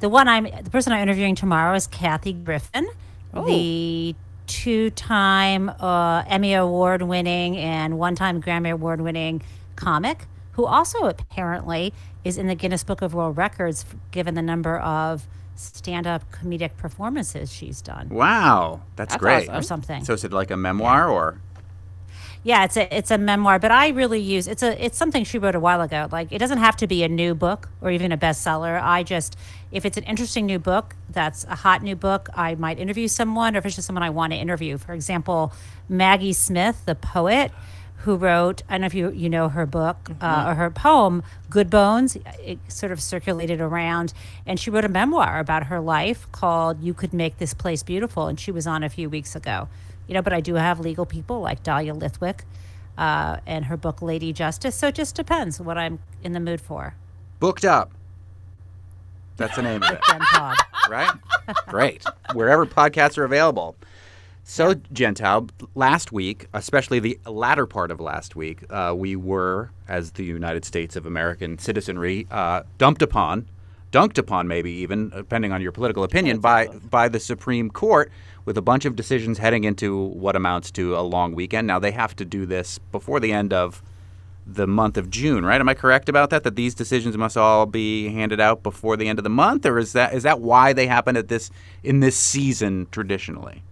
the 0.00 0.08
one 0.08 0.28
I'm, 0.28 0.44
the 0.44 0.70
person 0.70 0.92
I'm 0.92 1.02
interviewing 1.02 1.34
tomorrow 1.34 1.74
is 1.74 1.86
Kathy 1.86 2.32
Griffin, 2.32 2.86
the 3.32 4.14
two-time 4.46 5.68
uh, 5.68 6.22
Emmy 6.26 6.54
Award-winning 6.54 7.56
and 7.58 7.98
one-time 7.98 8.40
Grammy 8.40 8.70
Award-winning 8.70 9.42
comic, 9.74 10.26
who 10.52 10.64
also 10.64 11.06
apparently 11.06 11.92
is 12.24 12.38
in 12.38 12.46
the 12.46 12.54
Guinness 12.54 12.82
Book 12.84 13.02
of 13.02 13.12
World 13.14 13.36
Records, 13.36 13.84
given 14.10 14.34
the 14.34 14.42
number 14.42 14.78
of 14.78 15.26
stand-up 15.54 16.30
comedic 16.32 16.76
performances 16.76 17.52
she's 17.52 17.80
done. 17.82 18.08
Wow, 18.08 18.82
that's, 18.96 19.14
That's 19.14 19.20
great. 19.20 19.48
awesome. 19.48 19.54
Or 19.56 19.62
something. 19.62 20.04
So 20.04 20.12
is 20.14 20.24
it 20.24 20.32
like 20.32 20.50
a 20.50 20.56
memoir 20.56 21.08
or? 21.08 21.40
Yeah, 22.42 22.62
it's 22.62 22.76
a 22.76 22.96
it's 22.96 23.10
a 23.10 23.18
memoir, 23.18 23.58
but 23.58 23.72
I 23.72 23.88
really 23.88 24.20
use 24.20 24.46
it's 24.46 24.62
a 24.62 24.84
it's 24.84 24.96
something 24.96 25.24
she 25.24 25.36
wrote 25.36 25.56
a 25.56 25.60
while 25.60 25.80
ago. 25.80 26.06
Like 26.12 26.30
it 26.30 26.38
doesn't 26.38 26.58
have 26.58 26.76
to 26.76 26.86
be 26.86 27.02
a 27.02 27.08
new 27.08 27.34
book 27.34 27.68
or 27.80 27.90
even 27.90 28.12
a 28.12 28.16
bestseller. 28.16 28.80
I 28.80 29.02
just 29.02 29.36
if 29.72 29.84
it's 29.84 29.96
an 29.96 30.04
interesting 30.04 30.46
new 30.46 30.58
book 30.58 30.94
that's 31.08 31.44
a 31.44 31.56
hot 31.56 31.82
new 31.82 31.96
book, 31.96 32.28
I 32.34 32.54
might 32.54 32.78
interview 32.78 33.08
someone, 33.08 33.54
or 33.54 33.58
if 33.58 33.66
it's 33.66 33.76
just 33.76 33.86
someone 33.86 34.02
I 34.02 34.10
want 34.10 34.32
to 34.32 34.38
interview. 34.38 34.78
For 34.78 34.92
example, 34.92 35.52
Maggie 35.88 36.32
Smith, 36.32 36.82
the 36.86 36.94
poet, 36.94 37.52
who 37.98 38.16
wrote 38.16 38.62
I 38.68 38.74
don't 38.74 38.82
know 38.82 38.86
if 38.86 38.94
you 38.94 39.10
you 39.10 39.28
know 39.28 39.48
her 39.48 39.66
book 39.66 40.10
uh, 40.20 40.44
or 40.48 40.54
her 40.54 40.70
poem 40.70 41.22
Good 41.50 41.70
Bones. 41.70 42.16
It 42.44 42.58
sort 42.68 42.92
of 42.92 43.00
circulated 43.00 43.60
around, 43.60 44.12
and 44.46 44.60
she 44.60 44.70
wrote 44.70 44.84
a 44.84 44.88
memoir 44.88 45.40
about 45.40 45.64
her 45.64 45.80
life 45.80 46.30
called 46.30 46.82
You 46.82 46.94
Could 46.94 47.12
Make 47.12 47.38
This 47.38 47.54
Place 47.54 47.82
Beautiful, 47.82 48.26
and 48.26 48.38
she 48.38 48.52
was 48.52 48.66
on 48.66 48.82
a 48.82 48.88
few 48.88 49.10
weeks 49.10 49.34
ago 49.34 49.68
you 50.06 50.14
know, 50.14 50.22
but 50.22 50.32
I 50.32 50.40
do 50.40 50.54
have 50.54 50.80
legal 50.80 51.06
people 51.06 51.40
like 51.40 51.62
Dahlia 51.62 51.94
Lithwick 51.94 52.40
uh, 52.96 53.38
and 53.46 53.66
her 53.66 53.76
book 53.76 54.02
Lady 54.02 54.32
Justice. 54.32 54.74
So 54.76 54.88
it 54.88 54.94
just 54.94 55.14
depends 55.14 55.60
what 55.60 55.76
I'm 55.76 55.98
in 56.22 56.32
the 56.32 56.40
mood 56.40 56.60
for. 56.60 56.94
Booked 57.40 57.64
up. 57.64 57.90
That's 59.36 59.56
the 59.56 59.62
name 59.62 59.82
of 59.82 59.90
it, 59.90 60.00
Jen 60.08 60.20
Taub. 60.20 60.54
right? 60.88 61.10
Great. 61.68 62.04
Wherever 62.32 62.66
podcasts 62.66 63.18
are 63.18 63.24
available. 63.24 63.76
So, 64.44 64.74
Gentile, 64.92 65.48
last 65.74 66.12
week, 66.12 66.46
especially 66.54 67.00
the 67.00 67.18
latter 67.26 67.66
part 67.66 67.90
of 67.90 67.98
last 68.00 68.36
week, 68.36 68.60
uh, 68.70 68.94
we 68.96 69.16
were, 69.16 69.70
as 69.88 70.12
the 70.12 70.24
United 70.24 70.64
States 70.64 70.94
of 70.94 71.04
American 71.04 71.58
citizenry, 71.58 72.28
uh, 72.30 72.62
dumped 72.78 73.02
upon 73.02 73.46
dunked 73.92 74.18
upon, 74.18 74.46
maybe 74.46 74.70
even 74.70 75.08
depending 75.10 75.52
on 75.52 75.62
your 75.62 75.72
political 75.72 76.04
opinion, 76.04 76.38
by 76.38 76.66
by 76.66 77.08
the 77.08 77.20
Supreme 77.20 77.70
Court 77.70 78.10
with 78.44 78.58
a 78.58 78.62
bunch 78.62 78.84
of 78.84 78.94
decisions 78.94 79.38
heading 79.38 79.64
into 79.64 79.96
what 79.96 80.36
amounts 80.36 80.70
to 80.72 80.96
a 80.96 81.00
long 81.00 81.34
weekend. 81.34 81.66
Now 81.66 81.78
they 81.78 81.92
have 81.92 82.14
to 82.16 82.24
do 82.24 82.46
this 82.46 82.78
before 82.92 83.20
the 83.20 83.32
end 83.32 83.52
of 83.52 83.82
the 84.46 84.66
month 84.66 84.96
of 84.96 85.10
June, 85.10 85.44
right? 85.44 85.60
Am 85.60 85.68
I 85.68 85.74
correct 85.74 86.08
about 86.08 86.30
that? 86.30 86.44
That 86.44 86.54
these 86.54 86.74
decisions 86.74 87.16
must 87.16 87.36
all 87.36 87.66
be 87.66 88.08
handed 88.08 88.40
out 88.40 88.62
before 88.62 88.96
the 88.96 89.08
end 89.08 89.18
of 89.18 89.24
the 89.24 89.30
month, 89.30 89.66
or 89.66 89.78
is 89.78 89.92
that 89.92 90.14
is 90.14 90.22
that 90.22 90.40
why 90.40 90.72
they 90.72 90.86
happen 90.86 91.16
at 91.16 91.28
this 91.28 91.50
in 91.82 92.00
this 92.00 92.16
season 92.16 92.86
traditionally? 92.92 93.62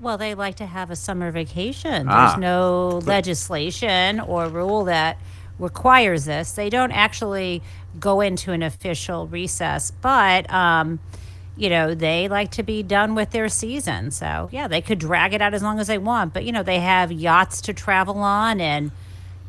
Well, 0.00 0.18
they 0.18 0.34
like 0.34 0.56
to 0.56 0.66
have 0.66 0.90
a 0.90 0.96
summer 0.96 1.30
vacation. 1.30 2.06
Ah. 2.08 2.28
There's 2.28 2.40
no 2.40 3.00
legislation 3.04 4.20
or 4.20 4.48
rule 4.48 4.84
that 4.84 5.18
requires 5.58 6.24
this. 6.24 6.52
They 6.52 6.68
don't 6.68 6.92
actually 6.92 7.62
go 7.98 8.20
into 8.20 8.52
an 8.52 8.62
official 8.62 9.26
recess, 9.26 9.90
but 9.90 10.52
um, 10.52 11.00
you 11.56 11.68
know 11.68 11.94
they 11.94 12.28
like 12.28 12.52
to 12.52 12.62
be 12.62 12.84
done 12.84 13.16
with 13.16 13.30
their 13.30 13.48
season. 13.48 14.12
So 14.12 14.48
yeah, 14.52 14.68
they 14.68 14.80
could 14.80 15.00
drag 15.00 15.34
it 15.34 15.42
out 15.42 15.52
as 15.52 15.64
long 15.64 15.80
as 15.80 15.88
they 15.88 15.98
want. 15.98 16.32
But 16.32 16.44
you 16.44 16.52
know 16.52 16.62
they 16.62 16.78
have 16.78 17.10
yachts 17.10 17.60
to 17.62 17.72
travel 17.72 18.18
on 18.18 18.60
and 18.60 18.92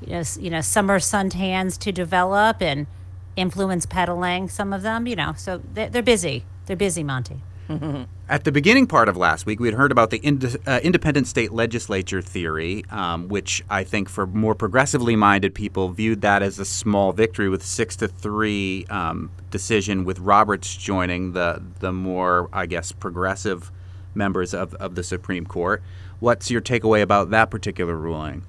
you 0.06 0.14
know 0.14 0.24
you 0.40 0.50
know 0.50 0.62
summer 0.62 1.00
suntans 1.00 1.78
to 1.80 1.92
develop 1.92 2.62
and 2.62 2.88
influence 3.36 3.86
peddling. 3.86 4.50
Some 4.50 4.74
of 4.74 4.82
them, 4.82 5.08
you 5.08 5.16
know, 5.16 5.34
so 5.38 5.62
they're, 5.74 5.90
they're 5.90 6.04
busy. 6.04 6.46
They're 6.66 6.76
busy, 6.76 7.04
Monty. 7.04 7.42
At 8.30 8.44
the 8.44 8.52
beginning 8.52 8.86
part 8.88 9.10
of 9.10 9.18
last 9.18 9.46
week, 9.46 9.60
we 9.60 9.68
had 9.68 9.76
heard 9.76 9.92
about 9.92 10.10
the 10.12 10.18
ind- 10.18 10.58
uh, 10.68 10.80
independent 10.84 11.28
state 11.28 11.52
legislature 11.52 12.22
theory, 12.22 12.84
um, 12.90 13.28
which 13.28 13.64
I 13.70 13.84
think 13.84 14.10
for 14.10 14.28
more 14.28 14.56
progressively 14.56 15.16
minded 15.16 15.56
people 15.56 15.90
viewed 15.90 16.22
that 16.22 16.44
as 16.44 16.60
a 16.60 16.66
small 16.66 17.12
victory 17.12 17.50
with 17.50 17.64
six 17.64 17.96
to 17.98 18.08
three 18.08 18.86
um, 18.90 19.32
decision, 19.50 20.06
with 20.06 20.20
Roberts 20.20 20.76
joining 20.76 21.34
the 21.34 21.62
the 21.80 21.92
more, 21.92 22.50
I 22.54 22.66
guess, 22.68 22.92
progressive 22.92 23.72
members 24.14 24.54
of, 24.54 24.74
of 24.76 24.96
the 24.96 25.04
Supreme 25.04 25.46
Court. 25.46 25.84
What's 26.20 26.50
your 26.50 26.62
takeaway 26.62 27.02
about 27.02 27.30
that 27.32 27.52
particular 27.52 27.96
ruling? 27.96 28.44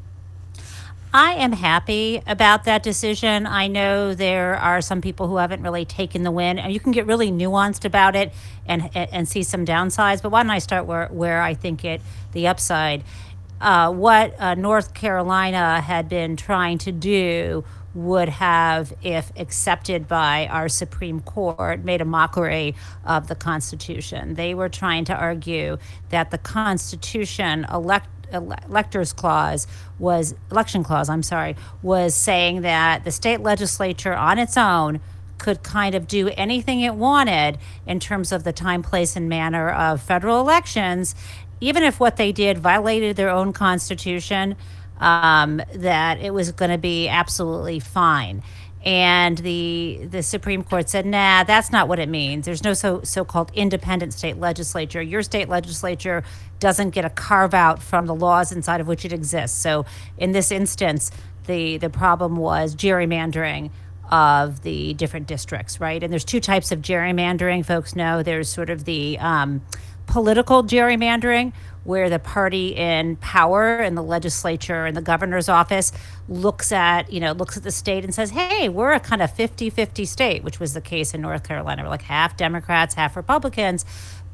I 1.19 1.33
am 1.33 1.53
happy 1.53 2.21
about 2.27 2.65
that 2.65 2.83
decision. 2.83 3.47
I 3.47 3.69
know 3.69 4.13
there 4.13 4.55
are 4.55 4.83
some 4.83 5.01
people 5.01 5.29
who 5.29 5.39
haven't 5.39 5.63
really 5.63 5.87
taken 5.87 6.25
the 6.25 6.31
win, 6.31 6.59
and 6.59 6.71
you 6.71 6.79
can 6.79 6.93
get 6.93 7.07
really 7.07 7.31
nuanced 7.31 7.87
about 7.87 8.15
it 8.15 8.35
and 8.67 8.91
and 8.95 9.27
see 9.27 9.43
some 9.43 9.65
downsides. 9.65 10.21
But 10.21 10.31
why 10.31 10.43
don't 10.43 10.51
I 10.51 10.59
start 10.59 10.85
where 10.85 11.09
where 11.09 11.41
I 11.41 11.55
think 11.55 11.87
it 11.87 12.03
the 12.33 12.49
upside? 12.49 13.03
Uh, 13.63 13.91
what 13.93 14.39
uh, 14.39 14.57
North 14.57 14.93
Carolina 14.93 15.81
had 15.81 16.07
been 16.11 16.37
trying 16.37 16.77
to 16.77 16.93
do 16.93 17.65
would 17.95 18.29
have, 18.29 18.93
if 19.03 19.33
accepted 19.37 20.07
by 20.07 20.47
our 20.49 20.69
Supreme 20.69 21.21
Court, 21.21 21.83
made 21.83 22.03
a 22.03 22.05
mockery 22.05 22.75
of 23.07 23.29
the 23.29 23.35
Constitution. 23.35 24.35
They 24.35 24.55
were 24.55 24.69
trying 24.69 25.07
to 25.07 25.15
argue 25.15 25.79
that 26.11 26.31
the 26.31 26.37
Constitution 26.37 27.67
elect 27.73 28.07
ele- 28.07 28.16
electors 28.33 29.13
clause 29.13 29.67
was 29.99 30.35
election 30.51 30.83
clause 30.83 31.09
i'm 31.09 31.23
sorry 31.23 31.57
was 31.83 32.15
saying 32.15 32.63
that 32.63 33.05
the 33.05 33.11
state 33.11 33.41
legislature 33.41 34.15
on 34.15 34.39
its 34.39 34.57
own 34.57 35.01
could 35.39 35.63
kind 35.63 35.95
of 35.95 36.07
do 36.07 36.29
anything 36.31 36.81
it 36.81 36.95
wanted 36.95 37.59
in 37.87 38.01
terms 38.01 38.33
of 38.33 38.45
the 38.45 38.53
time 38.53 38.83
place 38.83 39.17
and 39.17 39.29
manner 39.29 39.71
of 39.71 40.01
federal 40.01 40.41
elections 40.41 41.15
even 41.61 41.83
if 41.83 41.99
what 42.01 42.17
they 42.17 42.33
did 42.33 42.59
violated 42.59 43.17
their 43.17 43.31
own 43.31 43.53
constitution 43.53 44.57
um, 44.99 45.61
that 45.75 46.19
it 46.21 46.33
was 46.33 46.53
going 46.53 46.71
to 46.71 46.79
be 46.79 47.07
absolutely 47.09 47.79
fine 47.79 48.43
and 48.87 49.39
the 49.39 50.07
the 50.09 50.23
Supreme 50.23 50.63
Court 50.63 50.89
said, 50.89 51.05
"Nah, 51.05 51.43
that's 51.43 51.73
not 51.73 51.89
what 51.89 51.99
it 51.99 52.09
means. 52.09 52.47
There's 52.47 52.63
no 52.63 52.73
so 52.73 53.01
so-called 53.03 53.51
independent 53.53 54.13
state 54.13 54.39
legislature. 54.39 55.03
Your 55.03 55.25
state 55.25 55.49
legislature 55.49 56.23
doesn't 56.59 56.91
get 56.91 57.05
a 57.05 57.11
carve 57.11 57.55
out 57.55 57.83
from 57.83 58.07
the 58.07 58.15
laws 58.15 58.53
inside 58.53 58.81
of 58.81 58.87
which 58.87 59.05
it 59.05 59.13
exists. 59.13 59.59
So, 59.59 59.85
in 60.19 60.33
this 60.33 60.51
instance, 60.51 61.11
the 61.47 61.79
the 61.79 61.91
problem 61.91 62.37
was 62.37 62.75
gerrymandering 62.75 63.71
of 64.11 64.63
the 64.63 64.95
different 64.95 65.27
districts, 65.27 65.81
right? 65.81 66.03
And 66.03 66.13
there's 66.13 66.25
two 66.25 66.41
types 66.41 66.71
of 66.71 66.81
gerrymandering. 66.81 67.65
Folks 67.65 67.97
know 67.97 68.23
there's 68.23 68.49
sort 68.49 68.71
of 68.71 68.85
the 68.85 69.19
um, 69.19 69.63
political 70.07 70.63
gerrymandering, 70.63 71.53
where 71.85 72.11
the 72.11 72.19
party 72.19 72.75
in 72.75 73.17
power 73.17 73.81
in 73.81 73.95
the 73.95 74.03
legislature 74.03 74.87
and 74.87 74.97
the 74.97 75.03
governor's 75.03 75.49
office 75.49 75.93
looks 76.29 76.73
at, 76.73 77.13
you 77.13 77.21
know, 77.21 77.33
looks 77.33 77.57
at 77.57 77.63
the 77.63 77.71
state 77.71 78.05
and 78.05 78.15
says, 78.15 78.31
hey, 78.31 78.69
we're 78.69 78.93
a 78.93 79.01
kind 79.01 79.23
of 79.23 79.33
50 79.33 79.71
50 79.71 80.05
state, 80.05 80.43
which 80.43 80.59
was 80.59 80.75
the 80.75 80.81
case 80.81 81.15
in 81.15 81.21
North 81.21 81.45
Carolina. 81.45 81.85
We're 81.85 81.91
like 81.91 82.03
half 82.03 82.37
Democrats, 82.37 82.95
half 82.95 83.17
Republicans. 83.17 83.85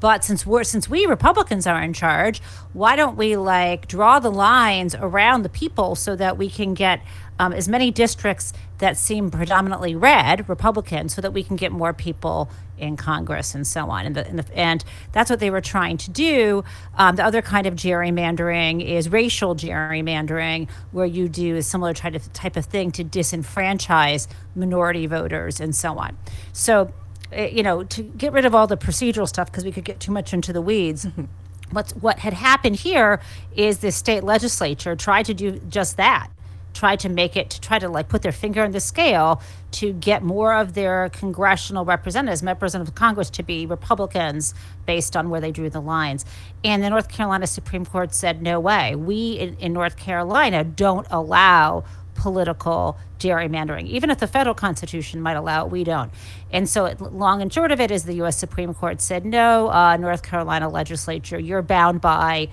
But 0.02 0.24
since 0.24 0.44
we're 0.44 0.64
since 0.64 0.90
we 0.90 1.06
Republicans 1.06 1.64
are 1.64 1.80
in 1.80 1.92
charge, 1.92 2.42
why 2.72 2.96
don't 2.96 3.16
we 3.16 3.36
like 3.36 3.86
draw 3.86 4.18
the 4.18 4.32
lines 4.32 4.96
around 4.96 5.42
the 5.42 5.48
people 5.48 5.94
so 5.94 6.16
that 6.16 6.36
we 6.36 6.50
can 6.50 6.74
get 6.74 7.00
um, 7.38 7.52
as 7.52 7.68
many 7.68 7.92
districts 7.92 8.52
that 8.78 8.96
seem 8.96 9.30
predominantly 9.30 9.94
red, 9.94 10.48
Republican, 10.48 11.08
so 11.08 11.20
that 11.20 11.32
we 11.32 11.44
can 11.44 11.54
get 11.54 11.70
more 11.70 11.92
people 11.92 12.50
in 12.76 12.96
Congress 12.96 13.54
and 13.54 13.64
so 13.64 13.90
on. 13.90 14.06
And, 14.06 14.16
the, 14.16 14.26
and, 14.26 14.38
the, 14.40 14.56
and 14.58 14.84
that's 15.12 15.30
what 15.30 15.38
they 15.38 15.50
were 15.50 15.60
trying 15.60 15.98
to 15.98 16.10
do. 16.10 16.64
Um, 16.96 17.14
the 17.14 17.24
other 17.24 17.40
kind 17.40 17.68
of 17.68 17.74
gerrymandering 17.74 18.84
is 18.84 19.08
racial 19.08 19.54
gerrymandering, 19.54 20.68
where 20.90 21.06
you 21.06 21.28
do 21.28 21.54
a 21.54 21.62
similar 21.62 21.94
type 21.94 22.16
of, 22.16 22.32
type 22.32 22.56
of 22.56 22.64
thing 22.64 22.90
to 22.92 23.04
disenfranchise 23.04 24.26
minority 24.56 25.06
voters 25.06 25.60
and 25.60 25.76
so 25.76 25.96
on. 25.96 26.18
So, 26.52 26.92
Eh, 27.32 27.48
you 27.48 27.62
know, 27.62 27.82
to 27.84 28.02
get 28.02 28.32
rid 28.32 28.44
of 28.44 28.54
all 28.54 28.66
the 28.66 28.76
procedural 28.76 29.26
stuff, 29.26 29.50
because 29.50 29.64
we 29.64 29.72
could 29.72 29.84
get 29.84 30.00
too 30.00 30.12
much 30.12 30.32
into 30.32 30.52
the 30.52 30.60
weeds. 30.60 31.06
Mm-hmm. 31.06 31.24
What's, 31.70 31.92
what 31.92 32.18
had 32.18 32.34
happened 32.34 32.76
here 32.76 33.20
is 33.56 33.78
the 33.78 33.90
state 33.90 34.22
legislature 34.22 34.94
tried 34.94 35.24
to 35.26 35.34
do 35.34 35.58
just 35.68 35.96
that 35.96 36.28
tried 36.74 37.00
to 37.00 37.08
make 37.08 37.36
it 37.36 37.50
to 37.50 37.60
try 37.60 37.78
to 37.78 37.88
like 37.88 38.08
put 38.08 38.22
their 38.22 38.32
finger 38.32 38.62
on 38.62 38.70
the 38.70 38.80
scale 38.80 39.42
to 39.70 39.92
get 39.92 40.22
more 40.22 40.54
of 40.54 40.74
their 40.74 41.10
congressional 41.10 41.84
representatives, 41.84 42.42
members 42.42 42.74
of 42.74 42.94
Congress, 42.94 43.30
to 43.30 43.42
be 43.42 43.66
Republicans 43.66 44.54
based 44.86 45.16
on 45.16 45.30
where 45.30 45.40
they 45.40 45.50
drew 45.50 45.70
the 45.70 45.80
lines. 45.80 46.24
And 46.64 46.82
the 46.82 46.90
North 46.90 47.08
Carolina 47.08 47.46
Supreme 47.46 47.84
Court 47.84 48.14
said, 48.14 48.42
no 48.42 48.60
way. 48.60 48.94
We 48.94 49.32
in, 49.32 49.56
in 49.58 49.72
North 49.72 49.96
Carolina 49.96 50.64
don't 50.64 51.06
allow 51.10 51.84
political 52.22 52.96
gerrymandering. 53.18 53.88
Even 53.88 54.08
if 54.10 54.18
the 54.18 54.28
federal 54.28 54.54
constitution 54.54 55.20
might 55.20 55.34
allow 55.34 55.66
it, 55.66 55.72
we 55.72 55.82
don't. 55.82 56.12
And 56.52 56.68
so, 56.68 56.94
long 57.00 57.42
and 57.42 57.52
short 57.52 57.72
of 57.72 57.80
it 57.80 57.90
is 57.90 58.04
the 58.04 58.14
U.S. 58.14 58.38
Supreme 58.38 58.74
Court 58.74 59.00
said, 59.00 59.24
no, 59.24 59.68
uh, 59.70 59.96
North 59.96 60.22
Carolina 60.22 60.68
legislature, 60.68 61.38
you're 61.38 61.62
bound 61.62 62.00
by 62.00 62.48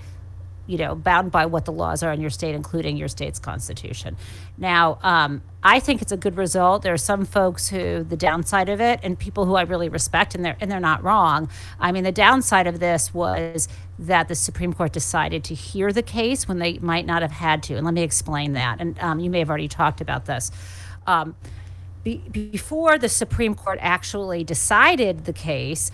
you 0.70 0.78
know, 0.78 0.94
bound 0.94 1.32
by 1.32 1.46
what 1.46 1.64
the 1.64 1.72
laws 1.72 2.02
are 2.04 2.12
in 2.12 2.20
your 2.20 2.30
state, 2.30 2.54
including 2.54 2.96
your 2.96 3.08
state's 3.08 3.40
constitution. 3.40 4.16
Now, 4.56 5.00
um, 5.02 5.42
I 5.64 5.80
think 5.80 6.00
it's 6.00 6.12
a 6.12 6.16
good 6.16 6.36
result. 6.36 6.82
There 6.82 6.94
are 6.94 6.98
some 6.98 7.24
folks 7.24 7.68
who 7.68 8.04
the 8.04 8.16
downside 8.16 8.68
of 8.68 8.80
it, 8.80 9.00
and 9.02 9.18
people 9.18 9.46
who 9.46 9.56
I 9.56 9.62
really 9.62 9.88
respect, 9.88 10.36
and 10.36 10.44
they're 10.44 10.56
and 10.60 10.70
they're 10.70 10.78
not 10.78 11.02
wrong. 11.02 11.50
I 11.80 11.90
mean, 11.90 12.04
the 12.04 12.12
downside 12.12 12.68
of 12.68 12.78
this 12.78 13.12
was 13.12 13.68
that 13.98 14.28
the 14.28 14.36
Supreme 14.36 14.72
Court 14.72 14.92
decided 14.92 15.42
to 15.44 15.54
hear 15.54 15.92
the 15.92 16.02
case 16.02 16.46
when 16.46 16.60
they 16.60 16.78
might 16.78 17.04
not 17.04 17.20
have 17.22 17.32
had 17.32 17.64
to, 17.64 17.74
and 17.74 17.84
let 17.84 17.94
me 17.94 18.02
explain 18.02 18.52
that. 18.52 18.80
And 18.80 18.96
um, 19.00 19.18
you 19.18 19.28
may 19.28 19.40
have 19.40 19.50
already 19.50 19.68
talked 19.68 20.00
about 20.00 20.26
this. 20.26 20.52
Um, 21.06 21.34
be, 22.04 22.18
before 22.30 22.96
the 22.96 23.08
Supreme 23.08 23.56
Court 23.56 23.78
actually 23.82 24.44
decided 24.44 25.24
the 25.24 25.32
case, 25.32 25.90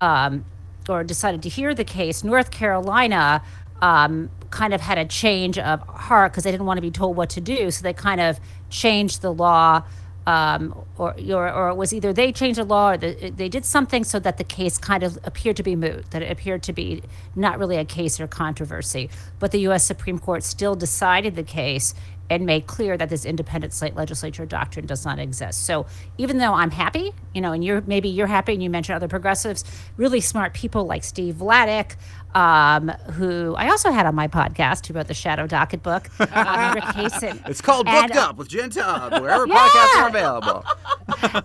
um, 0.00 0.44
or 0.88 1.04
decided 1.04 1.42
to 1.42 1.48
hear 1.48 1.74
the 1.74 1.84
case, 1.84 2.24
North 2.24 2.50
Carolina 2.50 3.42
um, 3.82 4.30
kind 4.50 4.74
of 4.74 4.80
had 4.80 4.98
a 4.98 5.04
change 5.04 5.58
of 5.58 5.80
heart 5.82 6.32
because 6.32 6.44
they 6.44 6.50
didn't 6.50 6.66
want 6.66 6.78
to 6.78 6.82
be 6.82 6.90
told 6.90 7.16
what 7.16 7.30
to 7.30 7.40
do. 7.40 7.70
So 7.70 7.82
they 7.82 7.92
kind 7.92 8.20
of 8.20 8.40
changed 8.68 9.22
the 9.22 9.32
law, 9.32 9.84
um, 10.26 10.84
or, 10.98 11.14
or, 11.32 11.52
or 11.52 11.68
it 11.70 11.76
was 11.76 11.92
either 11.92 12.12
they 12.12 12.32
changed 12.32 12.58
the 12.58 12.64
law 12.64 12.92
or 12.92 12.96
the, 12.96 13.30
they 13.30 13.48
did 13.48 13.64
something 13.64 14.04
so 14.04 14.18
that 14.20 14.36
the 14.38 14.44
case 14.44 14.76
kind 14.78 15.02
of 15.02 15.18
appeared 15.24 15.56
to 15.56 15.62
be 15.62 15.76
moot, 15.76 16.10
that 16.10 16.22
it 16.22 16.30
appeared 16.30 16.62
to 16.64 16.72
be 16.72 17.02
not 17.34 17.58
really 17.58 17.76
a 17.76 17.84
case 17.84 18.20
or 18.20 18.26
controversy. 18.26 19.08
But 19.38 19.52
the 19.52 19.60
U.S. 19.60 19.84
Supreme 19.84 20.18
Court 20.18 20.42
still 20.42 20.74
decided 20.74 21.36
the 21.36 21.42
case 21.42 21.94
and 22.30 22.46
made 22.46 22.66
clear 22.68 22.96
that 22.96 23.08
this 23.08 23.24
independent 23.24 23.72
state 23.72 23.96
legislature 23.96 24.46
doctrine 24.46 24.86
does 24.86 25.04
not 25.04 25.18
exist. 25.18 25.66
So 25.66 25.86
even 26.16 26.38
though 26.38 26.54
I'm 26.54 26.70
happy, 26.70 27.12
you 27.34 27.40
know, 27.40 27.52
and 27.52 27.64
you're 27.64 27.80
maybe 27.82 28.08
you're 28.08 28.28
happy, 28.28 28.52
and 28.52 28.62
you 28.62 28.70
mentioned 28.70 28.94
other 28.94 29.08
progressives, 29.08 29.64
really 29.96 30.20
smart 30.20 30.54
people 30.54 30.86
like 30.86 31.02
Steve 31.02 31.34
Vladeck, 31.34 31.96
um, 32.34 32.88
who 33.12 33.54
I 33.56 33.68
also 33.70 33.90
had 33.90 34.06
on 34.06 34.14
my 34.14 34.28
podcast, 34.28 34.86
who 34.86 34.94
wrote 34.94 35.08
the 35.08 35.14
Shadow 35.14 35.46
Docket 35.46 35.82
book, 35.82 36.08
um, 36.20 36.74
Rick 36.74 36.84
Hasen. 36.84 37.42
It's 37.48 37.60
called 37.60 37.88
And, 37.88 38.08
Booked 38.08 38.16
uh, 38.20 38.28
Up 38.28 38.36
with 38.36 38.48
Jen 38.48 38.70
Taub, 38.70 39.20
wherever 39.20 39.46
Yeah. 39.48 39.68
podcasts 39.68 40.02
are 40.02 40.08
available. 40.08 40.64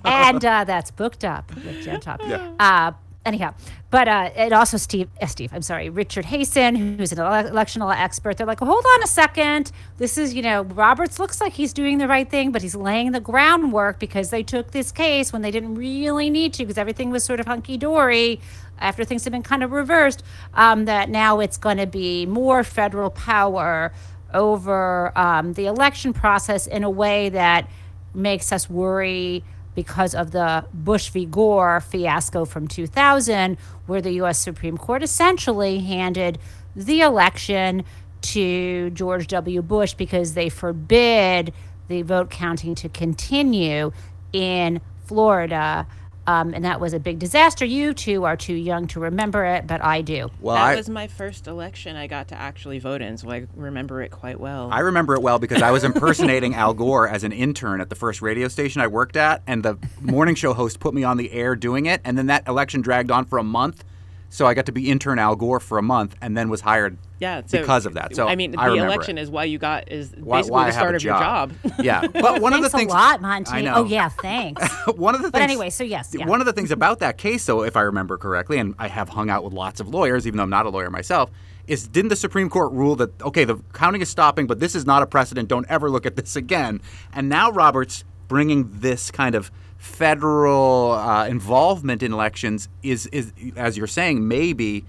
and 0.06 0.44
uh, 0.46 0.64
that's 0.64 0.92
booked 0.92 1.24
up 1.26 1.54
with 1.56 1.84
Jen 1.84 2.00
Taub. 2.00 2.20
Yeah. 2.28 2.52
Uh, 2.60 2.92
anyhow, 3.26 3.54
but 3.90 4.08
uh, 4.08 4.30
and 4.36 4.54
also 4.54 4.78
Steve, 4.78 5.08
uh, 5.22 5.26
Steve, 5.26 5.52
I'm 5.54 5.62
sorry, 5.62 5.90
Richard 5.90 6.26
Hasen, 6.26 6.98
who's 6.98 7.12
an 7.12 7.20
ele- 7.20 7.48
election 7.48 7.82
law 7.82 7.92
expert. 7.92 8.38
They're 8.38 8.46
like, 8.46 8.60
hold 8.60 8.84
on 8.96 9.04
a 9.04 9.08
second. 9.08 9.72
This 9.98 10.18
is, 10.18 10.34
you 10.34 10.42
know, 10.42 10.64
Roberts 10.64 11.18
looks 11.18 11.40
like 11.42 11.54
he's 11.54 11.74
doing 11.74 11.98
the 11.98 12.08
right 12.08 12.30
thing, 12.30 12.52
but 12.52 12.62
he's 12.62 12.76
laying 12.76 13.14
the 13.14 13.20
groundwork 13.22 13.98
because 14.00 14.30
they 14.30 14.44
took 14.44 14.72
this 14.72 14.92
case 14.92 15.32
when 15.34 15.42
they 15.42 15.52
didn't 15.52 15.76
really 15.76 16.30
need 16.30 16.54
to 16.56 16.64
because 16.66 16.78
everything 16.78 17.10
was 17.10 17.24
sort 17.24 17.40
of 17.40 17.48
hunky 17.48 17.78
dory 17.78 18.40
after 18.80 19.04
things 19.04 19.24
have 19.24 19.32
been 19.32 19.44
kind 19.44 19.64
of 19.64 19.72
reversed. 19.72 20.24
Um, 20.54 20.86
that 20.86 21.10
now 21.10 21.40
it's 21.40 21.58
going 21.58 21.78
to 21.78 21.88
be 21.88 22.26
more 22.26 22.64
federal 22.64 23.10
power 23.10 23.94
over 24.34 25.18
um, 25.18 25.54
the 25.54 25.66
election 25.66 26.14
process 26.14 26.68
in 26.68 26.84
a 26.84 26.90
way 26.90 27.30
that 27.30 27.70
makes 28.14 28.52
us 28.52 28.70
worry 28.70 29.44
because 29.76 30.16
of 30.16 30.32
the 30.32 30.66
Bush 30.74 31.10
v. 31.10 31.26
Gore 31.26 31.82
fiasco 31.82 32.46
from 32.46 32.68
2000, 32.68 33.58
where 33.86 34.02
the 34.02 34.12
U.S. 34.14 34.40
Supreme 34.40 34.78
Court 34.78 35.04
essentially 35.04 35.80
handed 35.80 36.40
the 36.76 37.02
election 37.02 37.84
to 38.22 38.90
George 38.92 39.28
W. 39.28 39.62
Bush 39.62 39.94
because 39.94 40.34
they 40.34 40.50
forbid 40.50 41.54
the 41.88 42.02
vote 42.02 42.30
counting 42.30 42.74
to 42.76 42.90
continue 42.90 43.92
in 44.34 44.82
Florida. 45.06 45.88
Um, 46.28 46.54
and 46.54 46.66
that 46.66 46.80
was 46.80 46.94
a 46.94 47.00
big 47.00 47.20
disaster. 47.20 47.66
You 47.66 47.94
two 47.94 48.24
are 48.24 48.36
too 48.36 48.54
young 48.56 48.88
to 48.88 49.00
remember 49.00 49.46
it, 49.46 49.68
but 49.68 49.84
I 49.84 50.02
do. 50.02 50.32
Well, 50.42 50.56
that 50.56 50.64
I, 50.64 50.76
was 50.76 50.90
my 50.90 51.08
first 51.08 51.48
election 51.48 51.96
I 51.96 52.08
got 52.08 52.30
to 52.30 52.36
actually 52.36 52.80
vote 52.80 53.02
in, 53.02 53.18
so 53.18 53.30
I 53.30 53.46
remember 53.56 54.02
it 54.02 54.10
quite 54.12 54.40
well. 54.40 54.70
I 54.72 54.80
remember 54.80 55.14
it 55.14 55.22
well 55.22 55.38
because 55.38 55.62
I 55.62 55.72
was 55.72 55.84
impersonating 55.84 56.56
Al 56.56 56.74
Gore 56.74 57.08
as 57.08 57.24
an 57.24 57.32
intern 57.32 57.80
at 57.80 57.90
the 57.90 57.96
first 57.96 58.22
radio 58.22 58.48
station 58.48 58.82
I 58.82 58.88
worked 58.88 59.16
at, 59.16 59.44
and 59.46 59.64
the 59.64 59.78
morning 60.02 60.36
show 60.36 60.54
host 60.54 60.80
put 60.80 60.94
me 60.94 61.04
on 61.04 61.18
the 61.18 61.32
air 61.32 61.56
doing 61.56 61.86
it, 61.86 62.02
and 62.04 62.18
then 62.18 62.28
that 62.28 62.48
election 62.48 62.82
dragged 62.82 63.12
on 63.12 63.26
for 63.26 63.38
a 63.38 63.44
month. 63.44 63.84
So 64.30 64.46
I 64.46 64.54
got 64.54 64.66
to 64.66 64.72
be 64.72 64.90
intern 64.90 65.20
Al 65.20 65.36
Gore 65.36 65.60
for 65.60 65.78
a 65.78 65.82
month, 65.82 66.16
and 66.22 66.36
then 66.36 66.50
was 66.50 66.62
hired 66.62 66.98
yeah, 67.20 67.42
so, 67.46 67.60
because 67.60 67.86
of 67.86 67.94
that. 67.94 68.16
So 68.16 68.28
I 68.28 68.36
mean, 68.36 68.52
the 68.52 68.60
I 68.60 68.66
remember 68.68 68.94
election 68.94 69.18
it. 69.18 69.22
is 69.22 69.30
why 69.30 69.46
you 69.46 69.58
got 69.58 69.92
is 69.92 70.14
Why- 70.18 70.40
basically 70.40 70.52
why 70.52 70.64
I 70.64 70.66
the 70.68 70.72
start 70.74 70.94
a 70.94 70.96
of 70.98 71.04
your 71.04 71.18
job. 71.18 71.54
yeah, 71.80 72.08
but 72.14 72.42
one 72.42 72.54
of 72.54 72.62
the 72.62 72.70
things 72.70 72.92
a 72.92 72.96
lot, 72.96 73.22
Monty. 73.22 73.52
I 73.52 73.62
know. 73.62 73.76
Oh 73.76 73.84
yeah, 73.86 74.10
thanks. 74.10 74.68
one 74.96 75.16
of 75.16 75.22
the 75.22 75.32
but 75.32 75.40
things, 75.40 75.52
anyway, 75.52 75.70
so 75.70 75.84
yes, 75.84 76.14
yeah. 76.18 76.26
One 76.26 76.42
of 76.42 76.46
the 76.46 76.54
things 76.54 76.72
about 76.72 77.00
that 77.00 77.18
case, 77.18 77.46
though, 77.46 77.64
if 77.64 77.78
I 77.78 77.82
remember 77.82 78.18
correctly, 78.18 78.58
and 78.58 78.76
I 78.78 78.88
have 78.88 79.10
hung 79.10 79.30
out 79.30 79.44
with 79.44 79.54
lots 79.54 79.80
of 79.80 79.88
lawyers, 79.88 80.28
even 80.28 80.38
though 80.38 80.44
I'm 80.44 80.50
not 80.50 80.66
a 80.66 80.70
lawyer 80.70 80.90
myself, 80.90 81.32
is 81.68 81.88
didn't 81.88 82.10
the 82.10 82.16
Supreme 82.16 82.50
Court 82.50 82.74
rule 82.74 82.96
that 82.98 83.22
okay, 83.22 83.46
the 83.46 83.58
counting 83.74 84.02
is 84.02 84.10
stopping, 84.10 84.48
but 84.48 84.60
this 84.60 84.76
is 84.76 84.86
not 84.86 85.02
a 85.02 85.08
precedent. 85.08 85.48
Don't 85.48 85.66
ever 85.70 85.90
look 85.90 86.06
at 86.06 86.16
this 86.16 86.36
again. 86.36 86.82
And 87.14 87.30
now 87.30 87.52
Roberts 87.52 88.04
bringing 88.28 88.70
this 88.72 89.12
kind 89.12 89.36
of 89.36 89.52
federal 89.78 90.92
uh, 90.92 91.28
involvement 91.28 92.02
in 92.02 92.14
elections 92.14 92.70
is 92.82 93.08
is 93.08 93.34
as 93.56 93.78
you're 93.78 93.88
saying 93.88 94.28
maybe 94.28 94.86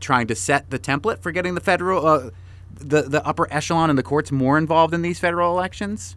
trying 0.00 0.26
to 0.26 0.34
set 0.34 0.70
the 0.70 0.78
template 0.78 1.20
for 1.20 1.32
getting 1.32 1.54
the 1.54 1.60
federal. 1.60 2.06
Uh, 2.06 2.30
the, 2.78 3.02
the 3.02 3.26
upper 3.26 3.50
echelon 3.50 3.90
in 3.90 3.96
the 3.96 4.02
courts 4.02 4.30
more 4.30 4.58
involved 4.58 4.92
in 4.92 5.02
these 5.02 5.18
federal 5.18 5.52
elections? 5.52 6.16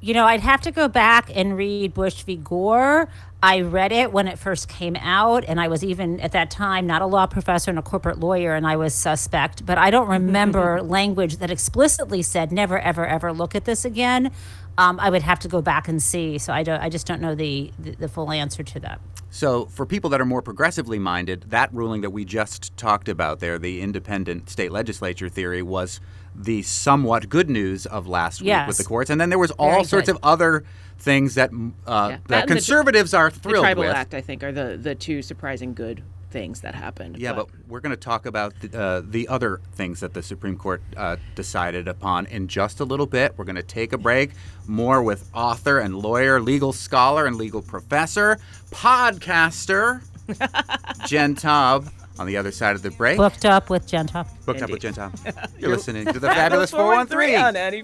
You 0.00 0.14
know, 0.14 0.26
I'd 0.26 0.40
have 0.40 0.60
to 0.62 0.70
go 0.70 0.88
back 0.88 1.30
and 1.34 1.56
read 1.56 1.94
Bush 1.94 2.22
v. 2.22 2.36
Gore. 2.36 3.08
I 3.42 3.60
read 3.60 3.92
it 3.92 4.12
when 4.12 4.28
it 4.28 4.38
first 4.38 4.68
came 4.68 4.96
out, 4.96 5.44
and 5.46 5.60
I 5.60 5.68
was 5.68 5.82
even 5.84 6.20
at 6.20 6.32
that 6.32 6.50
time 6.50 6.86
not 6.86 7.02
a 7.02 7.06
law 7.06 7.26
professor 7.26 7.70
and 7.70 7.78
a 7.78 7.82
corporate 7.82 8.20
lawyer, 8.20 8.54
and 8.54 8.66
I 8.66 8.76
was 8.76 8.94
suspect. 8.94 9.64
But 9.64 9.78
I 9.78 9.90
don't 9.90 10.08
remember 10.08 10.82
language 10.98 11.38
that 11.38 11.50
explicitly 11.50 12.22
said 12.22 12.52
never, 12.52 12.78
ever, 12.78 13.06
ever 13.06 13.32
look 13.32 13.54
at 13.54 13.64
this 13.64 13.84
again. 13.84 14.30
Um, 14.78 15.00
I 15.00 15.08
would 15.10 15.22
have 15.22 15.38
to 15.40 15.48
go 15.48 15.62
back 15.62 15.88
and 15.88 16.02
see. 16.02 16.38
So 16.38 16.52
I 16.52 16.62
don't. 16.62 16.80
I 16.80 16.88
just 16.88 17.06
don't 17.06 17.20
know 17.20 17.34
the, 17.34 17.72
the, 17.78 17.92
the 17.92 18.08
full 18.08 18.30
answer 18.30 18.62
to 18.62 18.80
that. 18.80 19.00
So, 19.30 19.66
for 19.66 19.84
people 19.84 20.08
that 20.10 20.20
are 20.20 20.24
more 20.24 20.40
progressively 20.40 20.98
minded, 20.98 21.46
that 21.48 21.72
ruling 21.74 22.00
that 22.02 22.10
we 22.10 22.24
just 22.24 22.74
talked 22.76 23.08
about 23.08 23.40
there, 23.40 23.58
the 23.58 23.82
independent 23.82 24.48
state 24.48 24.70
legislature 24.72 25.28
theory, 25.28 25.62
was 25.62 26.00
the 26.34 26.62
somewhat 26.62 27.28
good 27.28 27.50
news 27.50 27.86
of 27.86 28.06
last 28.06 28.40
week 28.42 28.54
with 28.66 28.76
the 28.78 28.84
courts. 28.84 29.10
And 29.10 29.20
then 29.20 29.30
there 29.30 29.38
was 29.38 29.50
all 29.52 29.70
Very 29.72 29.84
sorts 29.84 30.06
good. 30.06 30.16
of 30.16 30.20
other 30.22 30.64
things 30.98 31.34
that 31.34 31.50
uh, 31.86 32.08
That 32.08 32.24
that 32.28 32.40
and 32.42 32.48
the- 32.50 32.54
conservatives 32.54 33.12
are 33.14 33.30
The 33.30 33.50
Tribal 33.50 33.82
with. 33.84 33.94
Act, 33.94 34.14
I 34.14 34.20
think, 34.20 34.42
are 34.42 34.52
the 34.52 34.78
the 34.80 34.94
two 34.94 35.22
surprising 35.22 35.74
good 35.74 36.02
things 36.30 36.60
that 36.60 36.74
happened. 36.74 37.18
Yeah, 37.18 37.32
but 37.32 37.48
we're 37.68 37.80
going 37.80 37.90
to 37.90 37.96
talk 37.96 38.26
about 38.26 38.54
the, 38.60 38.78
uh, 38.78 39.02
the 39.04 39.28
other 39.28 39.60
things 39.74 40.00
that 40.00 40.14
the 40.14 40.22
Supreme 40.22 40.56
Court 40.56 40.82
uh, 40.96 41.16
decided 41.34 41.88
upon 41.88 42.26
in 42.26 42.48
just 42.48 42.80
a 42.80 42.84
little 42.84 43.06
bit. 43.06 43.34
We're 43.36 43.44
going 43.44 43.56
to 43.56 43.62
take 43.62 43.92
a 43.92 43.98
break. 43.98 44.32
More 44.66 45.02
with 45.02 45.28
author 45.32 45.78
and 45.78 45.96
lawyer, 45.96 46.40
legal 46.40 46.72
scholar 46.72 47.26
and 47.26 47.36
legal 47.36 47.62
professor, 47.62 48.38
podcaster 48.70 50.02
Jen 51.06 51.34
Taub 51.36 51.90
on 52.18 52.26
the 52.26 52.36
other 52.36 52.50
side 52.50 52.74
of 52.74 52.82
the 52.82 52.90
break. 52.90 53.16
Booked 53.16 53.44
up 53.44 53.70
with 53.70 53.86
Jen 53.86 54.08
Gentop. 54.08 54.28
Booked 54.44 54.62
up 54.62 54.70
with 54.70 54.80
Jen 54.80 54.94
Taub. 54.94 55.50
You're 55.58 55.70
listening 55.70 56.06
to 56.06 56.18
the 56.18 56.28
Fabulous 56.28 56.70
413. 56.70 57.36
on 57.36 57.56
Annie 57.56 57.82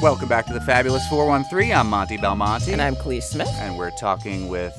Welcome 0.00 0.28
back 0.28 0.46
to 0.46 0.52
the 0.52 0.60
Fabulous 0.60 1.06
413. 1.08 1.72
I'm 1.74 1.88
Monty 1.90 2.18
Belmonte. 2.18 2.72
And 2.72 2.80
I'm 2.80 2.94
Kaliis 2.94 3.24
Smith. 3.24 3.48
And 3.58 3.76
we're 3.76 3.90
talking 3.92 4.48
with 4.48 4.72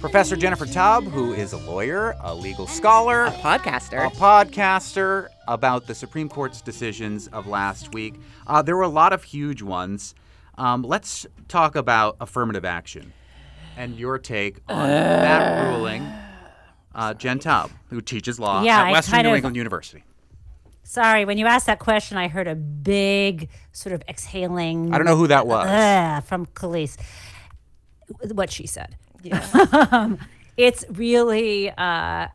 Professor 0.00 0.36
Jennifer 0.36 0.66
Taub, 0.66 1.04
who 1.10 1.32
is 1.32 1.52
a 1.54 1.56
lawyer, 1.58 2.14
a 2.20 2.34
legal 2.34 2.66
scholar, 2.66 3.24
A 3.26 3.30
podcaster. 3.30 4.06
a 4.06 4.10
podcaster 4.10 5.28
about 5.48 5.86
the 5.86 5.94
Supreme 5.94 6.28
Court's 6.28 6.60
decisions 6.60 7.28
of 7.28 7.46
last 7.46 7.94
week. 7.94 8.16
Uh, 8.46 8.60
there 8.60 8.76
were 8.76 8.82
a 8.82 8.88
lot 8.88 9.14
of 9.14 9.22
huge 9.24 9.62
ones. 9.62 10.14
Um, 10.58 10.82
let's 10.82 11.26
talk 11.48 11.74
about 11.74 12.16
affirmative 12.20 12.66
action 12.66 13.14
and 13.78 13.96
your 13.98 14.18
take 14.18 14.58
on 14.68 14.88
that 14.88 15.70
ruling. 15.70 16.06
Uh, 16.94 17.14
Jen 17.14 17.38
Taub, 17.38 17.70
who 17.88 18.00
teaches 18.02 18.38
law 18.38 18.62
Yeah, 18.62 18.82
at 18.82 18.90
Western 18.92 19.22
New 19.22 19.30
of- 19.30 19.36
England 19.36 19.56
University. 19.56 20.04
Sorry, 20.90 21.24
when 21.24 21.38
you 21.38 21.46
asked 21.46 21.66
that 21.66 21.78
question, 21.78 22.16
I 22.18 22.26
heard 22.26 22.48
a 22.48 22.56
big 22.56 23.48
sort 23.70 23.92
of 23.92 24.02
exhaling. 24.08 24.92
I 24.92 24.98
don't 24.98 25.06
know 25.06 25.14
who 25.14 25.28
that 25.28 25.46
was. 25.46 25.68
"Ugh," 25.68 26.24
from 26.24 26.46
Kaliis. 26.46 26.96
What 28.32 28.50
she 28.50 28.66
said. 28.66 28.96
Yeah. 29.22 29.46
um, 29.92 30.18
it's 30.56 30.84
really 30.90 31.70
uh, 31.70 32.26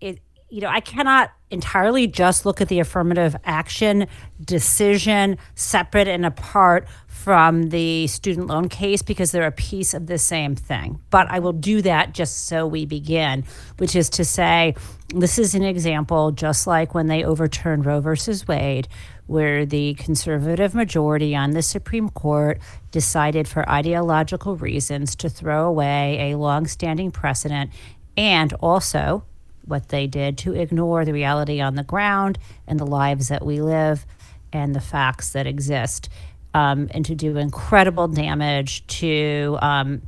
it. 0.00 0.20
You 0.50 0.62
know, 0.62 0.68
I 0.68 0.80
cannot 0.80 1.30
entirely 1.50 2.06
just 2.06 2.46
look 2.46 2.62
at 2.62 2.68
the 2.68 2.80
affirmative 2.80 3.36
action 3.44 4.06
decision 4.42 5.36
separate 5.54 6.08
and 6.08 6.24
apart 6.24 6.88
from 7.06 7.68
the 7.68 8.06
student 8.06 8.46
loan 8.46 8.70
case 8.70 9.02
because 9.02 9.30
they're 9.30 9.46
a 9.46 9.52
piece 9.52 9.92
of 9.92 10.06
the 10.06 10.16
same 10.16 10.56
thing. 10.56 11.00
But 11.10 11.26
I 11.30 11.40
will 11.40 11.52
do 11.52 11.82
that 11.82 12.14
just 12.14 12.46
so 12.46 12.66
we 12.66 12.86
begin, 12.86 13.44
which 13.76 13.94
is 13.94 14.08
to 14.10 14.24
say, 14.24 14.74
this 15.14 15.38
is 15.38 15.54
an 15.54 15.64
example, 15.64 16.32
just 16.32 16.66
like 16.66 16.94
when 16.94 17.08
they 17.08 17.24
overturned 17.24 17.84
Roe 17.84 18.00
versus 18.00 18.48
Wade, 18.48 18.88
where 19.26 19.66
the 19.66 19.94
conservative 19.94 20.74
majority 20.74 21.36
on 21.36 21.50
the 21.50 21.62
Supreme 21.62 22.08
Court 22.08 22.58
decided 22.90 23.46
for 23.46 23.68
ideological 23.68 24.56
reasons 24.56 25.14
to 25.16 25.28
throw 25.28 25.66
away 25.66 26.32
a 26.32 26.38
longstanding 26.38 27.10
precedent 27.10 27.70
and 28.16 28.54
also 28.54 29.24
what 29.68 29.88
they 29.88 30.06
did 30.06 30.38
to 30.38 30.54
ignore 30.54 31.04
the 31.04 31.12
reality 31.12 31.60
on 31.60 31.74
the 31.74 31.82
ground 31.82 32.38
and 32.66 32.80
the 32.80 32.86
lives 32.86 33.28
that 33.28 33.44
we 33.44 33.60
live 33.60 34.04
and 34.52 34.74
the 34.74 34.80
facts 34.80 35.30
that 35.30 35.46
exist, 35.46 36.08
um, 36.54 36.88
and 36.92 37.04
to 37.04 37.14
do 37.14 37.36
incredible 37.36 38.08
damage 38.08 38.86
to 38.86 39.58
um, 39.60 40.02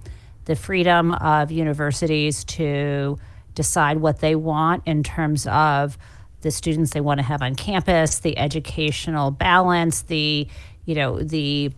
the 0.46 0.56
freedom 0.56 1.12
of 1.12 1.50
universities 1.50 2.44
to 2.44 3.18
decide 3.54 3.98
what 3.98 4.20
they 4.20 4.34
want 4.34 4.82
in 4.86 5.02
terms 5.02 5.46
of 5.46 5.98
the 6.40 6.50
students 6.50 6.92
they 6.92 7.00
want 7.00 7.18
to 7.18 7.24
have 7.24 7.42
on 7.42 7.54
campus, 7.54 8.20
the 8.20 8.38
educational 8.38 9.30
balance, 9.30 10.02
the 10.02 10.48
you 10.86 10.94
know 10.94 11.20
the 11.20 11.70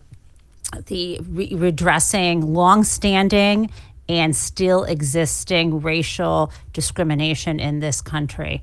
the 0.87 1.19
re- 1.29 1.53
redressing 1.53 2.53
longstanding 2.53 3.69
and 4.09 4.35
still 4.35 4.83
existing 4.83 5.81
racial 5.81 6.51
discrimination 6.73 7.59
in 7.59 7.79
this 7.79 8.01
country. 8.01 8.61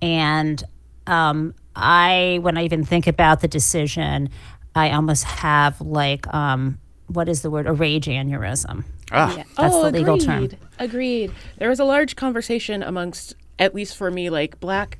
And 0.00 0.62
um, 1.06 1.54
I, 1.76 2.38
when 2.42 2.56
I 2.56 2.64
even 2.64 2.84
think 2.84 3.06
about 3.06 3.40
the 3.40 3.48
decision, 3.48 4.30
I 4.74 4.92
almost 4.92 5.24
have 5.24 5.80
like, 5.80 6.32
um, 6.32 6.78
what 7.08 7.28
is 7.28 7.42
the 7.42 7.50
word? 7.50 7.66
A 7.66 7.72
rage 7.72 8.06
aneurysm. 8.06 8.84
Ah. 9.12 9.36
Yeah. 9.36 9.42
That's 9.56 9.74
oh, 9.74 9.90
the 9.90 9.98
legal 9.98 10.14
agreed. 10.14 10.50
term. 10.52 10.60
Agreed. 10.78 11.32
There 11.58 11.68
was 11.68 11.80
a 11.80 11.84
large 11.84 12.16
conversation 12.16 12.82
amongst, 12.82 13.34
at 13.58 13.74
least 13.74 13.96
for 13.96 14.10
me, 14.10 14.30
like 14.30 14.60
black 14.60 14.98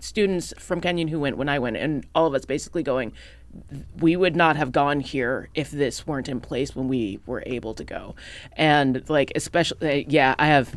students 0.00 0.52
from 0.58 0.80
Kenyon 0.80 1.08
who 1.08 1.18
went 1.20 1.36
when 1.36 1.48
I 1.48 1.58
went, 1.58 1.76
and 1.76 2.04
all 2.14 2.26
of 2.26 2.34
us 2.34 2.44
basically 2.44 2.82
going, 2.82 3.12
we 4.00 4.16
would 4.16 4.36
not 4.36 4.56
have 4.56 4.72
gone 4.72 5.00
here 5.00 5.48
if 5.54 5.70
this 5.70 6.06
weren't 6.06 6.28
in 6.28 6.40
place 6.40 6.74
when 6.76 6.88
we 6.88 7.20
were 7.26 7.42
able 7.46 7.74
to 7.74 7.84
go. 7.84 8.14
And 8.56 9.08
like, 9.08 9.32
especially, 9.34 10.06
yeah, 10.08 10.34
I 10.38 10.46
have 10.46 10.74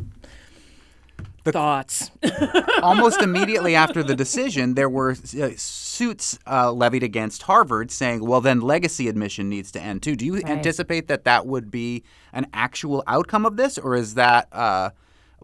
the, 1.44 1.52
Thoughts. 1.52 2.10
almost 2.82 3.22
immediately 3.22 3.74
after 3.74 4.02
the 4.02 4.14
decision, 4.14 4.74
there 4.74 4.90
were 4.90 5.12
uh, 5.40 5.48
suits 5.56 6.38
uh, 6.46 6.70
levied 6.70 7.02
against 7.02 7.42
Harvard 7.44 7.90
saying, 7.90 8.24
well, 8.26 8.42
then 8.42 8.60
legacy 8.60 9.08
admission 9.08 9.48
needs 9.48 9.70
to 9.72 9.80
end 9.80 10.02
too. 10.02 10.16
Do 10.16 10.26
you 10.26 10.34
Right. 10.34 10.44
anticipate 10.46 11.08
that 11.08 11.24
that 11.24 11.46
would 11.46 11.70
be 11.70 12.02
an 12.34 12.46
actual 12.52 13.02
outcome 13.06 13.46
of 13.46 13.56
this, 13.56 13.78
or 13.78 13.94
is 13.94 14.14
that 14.14 14.48
uh, 14.52 14.90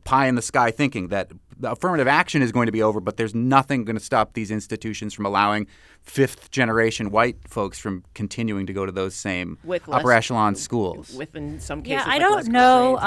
pie 0.05 0.27
in 0.27 0.35
the 0.35 0.43
sky 0.43 0.71
thinking 0.71 1.09
that 1.09 1.31
the 1.59 1.71
affirmative 1.73 2.07
action 2.07 2.43
is 2.43 2.53
going 2.53 2.67
to 2.67 2.73
be 2.73 2.83
over, 2.83 3.01
but 3.01 3.17
there's 3.17 3.35
nothing 3.35 3.85
going 3.85 3.97
to 3.97 4.05
stop 4.05 4.35
these 4.35 4.51
institutions 4.51 5.15
from 5.15 5.25
allowing 5.27 5.67
fifth 6.03 6.51
generation 6.51 7.11
white 7.11 7.37
folks 7.49 7.79
from 7.79 8.05
continuing 8.15 8.67
to 8.67 8.73
go 8.73 8.85
to 8.87 8.93
those 8.93 9.15
same 9.15 9.59
With 9.65 9.89
upper 9.89 10.09
less- 10.09 10.19
echelon 10.19 10.55
schools? 10.55 11.15
With 11.15 11.35
in 11.35 11.59
some 11.61 11.83
Yeah, 11.85 11.99
cases, 11.99 12.07
I 12.09 12.11
like 12.13 12.21
don't 12.21 12.37
less 12.37 12.47
know, 12.49 12.91
grades 13.01 13.05
et 13.05 13.07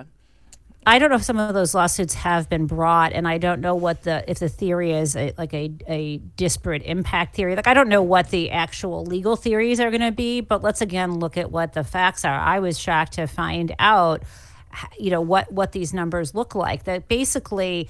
um. 0.00 0.06
I 0.86 0.98
don't 0.98 1.08
know 1.08 1.16
if 1.16 1.22
some 1.22 1.38
of 1.38 1.54
those 1.54 1.74
lawsuits 1.74 2.12
have 2.12 2.50
been 2.50 2.66
brought, 2.66 3.14
and 3.14 3.26
I 3.26 3.38
don't 3.38 3.62
know 3.62 3.74
what 3.74 4.02
the 4.02 4.22
if 4.30 4.38
the 4.38 4.50
theory 4.50 4.92
is 4.92 5.16
a, 5.16 5.32
like 5.38 5.54
a 5.54 5.72
a 5.88 6.18
disparate 6.36 6.82
impact 6.84 7.34
theory. 7.36 7.56
Like 7.56 7.66
I 7.66 7.72
don't 7.72 7.88
know 7.88 8.02
what 8.02 8.28
the 8.28 8.50
actual 8.50 9.02
legal 9.02 9.34
theories 9.34 9.80
are 9.80 9.90
going 9.90 10.02
to 10.02 10.12
be, 10.12 10.42
but 10.42 10.62
let's 10.62 10.82
again 10.82 11.18
look 11.18 11.38
at 11.38 11.50
what 11.50 11.72
the 11.72 11.84
facts 11.84 12.22
are. 12.22 12.38
I 12.38 12.58
was 12.58 12.78
shocked 12.78 13.14
to 13.14 13.26
find 13.26 13.74
out, 13.78 14.20
h- 14.24 14.28
you 14.98 15.10
know, 15.10 15.20
what 15.20 15.50
what 15.52 15.72
these 15.72 15.92
numbers 15.92 16.34
look 16.34 16.54
like. 16.54 16.84
That 16.84 17.08
basically, 17.08 17.88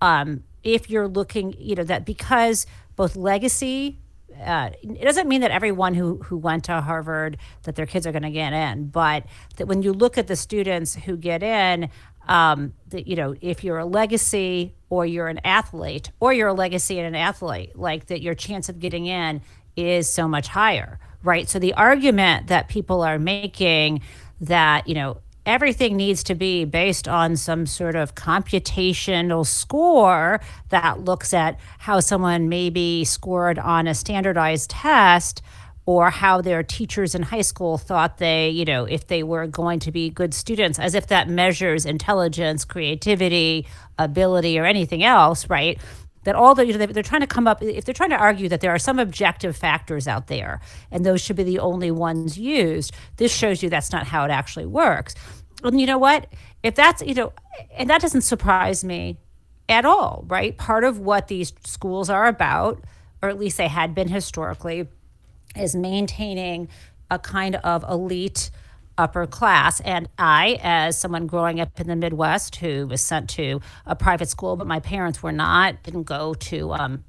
um, 0.00 0.44
if 0.62 0.90
you're 0.90 1.08
looking, 1.08 1.54
you 1.58 1.74
know, 1.74 1.84
that 1.84 2.04
because 2.04 2.66
both 2.96 3.16
legacy 3.16 3.98
uh, 4.42 4.70
it 4.82 5.04
doesn't 5.04 5.28
mean 5.28 5.42
that 5.42 5.50
everyone 5.50 5.94
who 5.94 6.18
who 6.18 6.36
went 6.36 6.64
to 6.64 6.80
Harvard 6.80 7.36
that 7.64 7.76
their 7.76 7.86
kids 7.86 8.06
are 8.06 8.12
going 8.12 8.22
to 8.22 8.30
get 8.30 8.52
in, 8.52 8.88
but 8.88 9.24
that 9.56 9.66
when 9.66 9.82
you 9.82 9.92
look 9.92 10.18
at 10.18 10.26
the 10.26 10.36
students 10.36 10.94
who 10.94 11.16
get 11.16 11.42
in, 11.42 11.88
um, 12.26 12.74
that 12.88 13.06
you 13.06 13.16
know 13.16 13.34
if 13.40 13.62
you're 13.62 13.78
a 13.78 13.84
legacy 13.84 14.74
or 14.90 15.06
you're 15.06 15.28
an 15.28 15.40
athlete 15.44 16.10
or 16.20 16.32
you're 16.32 16.48
a 16.48 16.54
legacy 16.54 16.98
and 16.98 17.06
an 17.06 17.14
athlete, 17.14 17.76
like 17.76 18.06
that 18.06 18.22
your 18.22 18.34
chance 18.34 18.68
of 18.68 18.80
getting 18.80 19.06
in 19.06 19.40
is 19.76 20.08
so 20.08 20.26
much 20.26 20.48
higher, 20.48 20.98
right? 21.22 21.48
So 21.48 21.58
the 21.58 21.74
argument 21.74 22.48
that 22.48 22.68
people 22.68 23.02
are 23.02 23.18
making 23.18 24.00
that 24.40 24.88
you 24.88 24.94
know 24.94 25.18
everything 25.46 25.96
needs 25.96 26.22
to 26.24 26.34
be 26.34 26.64
based 26.64 27.06
on 27.06 27.36
some 27.36 27.66
sort 27.66 27.96
of 27.96 28.14
computational 28.14 29.46
score 29.46 30.40
that 30.70 31.00
looks 31.00 31.34
at 31.34 31.58
how 31.78 32.00
someone 32.00 32.48
maybe 32.48 33.04
scored 33.04 33.58
on 33.58 33.86
a 33.86 33.94
standardized 33.94 34.70
test 34.70 35.42
or 35.86 36.08
how 36.10 36.40
their 36.40 36.62
teachers 36.62 37.14
in 37.14 37.22
high 37.22 37.42
school 37.42 37.76
thought 37.76 38.16
they, 38.16 38.48
you 38.48 38.64
know, 38.64 38.84
if 38.86 39.06
they 39.06 39.22
were 39.22 39.46
going 39.46 39.78
to 39.78 39.92
be 39.92 40.08
good 40.08 40.32
students, 40.32 40.78
as 40.78 40.94
if 40.94 41.08
that 41.08 41.28
measures 41.28 41.84
intelligence, 41.84 42.64
creativity, 42.64 43.66
ability, 43.98 44.58
or 44.58 44.64
anything 44.64 45.02
else, 45.02 45.50
right? 45.50 45.78
That 46.24 46.34
all 46.34 46.54
the, 46.54 46.66
you 46.66 46.72
know, 46.72 46.78
they- 46.78 46.86
they're 46.86 47.02
trying 47.02 47.20
to 47.20 47.26
come 47.26 47.46
up, 47.46 47.62
if 47.62 47.84
they're 47.84 47.94
trying 47.94 48.10
to 48.10 48.16
argue 48.16 48.48
that 48.48 48.60
there 48.60 48.70
are 48.70 48.78
some 48.78 48.98
objective 48.98 49.56
factors 49.56 50.08
out 50.08 50.26
there 50.26 50.60
and 50.90 51.04
those 51.04 51.20
should 51.20 51.36
be 51.36 51.42
the 51.42 51.58
only 51.58 51.90
ones 51.90 52.38
used, 52.38 52.92
this 53.16 53.32
shows 53.32 53.62
you 53.62 53.70
that's 53.70 53.92
not 53.92 54.06
how 54.08 54.24
it 54.24 54.30
actually 54.30 54.66
works. 54.66 55.14
And 55.62 55.80
you 55.80 55.86
know 55.86 55.98
what? 55.98 56.26
If 56.62 56.74
that's, 56.74 57.02
you 57.02 57.14
know, 57.14 57.32
and 57.76 57.88
that 57.90 58.00
doesn't 58.00 58.22
surprise 58.22 58.84
me 58.84 59.18
at 59.68 59.84
all, 59.84 60.24
right? 60.28 60.56
Part 60.58 60.84
of 60.84 60.98
what 60.98 61.28
these 61.28 61.52
schools 61.64 62.10
are 62.10 62.26
about, 62.26 62.82
or 63.22 63.28
at 63.28 63.38
least 63.38 63.56
they 63.56 63.68
had 63.68 63.94
been 63.94 64.08
historically, 64.08 64.88
is 65.56 65.74
maintaining 65.74 66.68
a 67.10 67.18
kind 67.18 67.56
of 67.56 67.84
elite 67.88 68.50
upper 68.96 69.26
class. 69.26 69.80
And 69.80 70.08
I, 70.18 70.58
as 70.62 70.98
someone 70.98 71.26
growing 71.26 71.60
up 71.60 71.80
in 71.80 71.86
the 71.86 71.96
Midwest 71.96 72.56
who 72.56 72.86
was 72.86 73.00
sent 73.00 73.28
to 73.30 73.60
a 73.86 73.96
private 73.96 74.28
school, 74.28 74.56
but 74.56 74.66
my 74.66 74.80
parents 74.80 75.22
were 75.22 75.32
not, 75.32 75.82
didn't 75.82 76.04
go 76.04 76.34
to 76.34 76.72
um, 76.72 77.04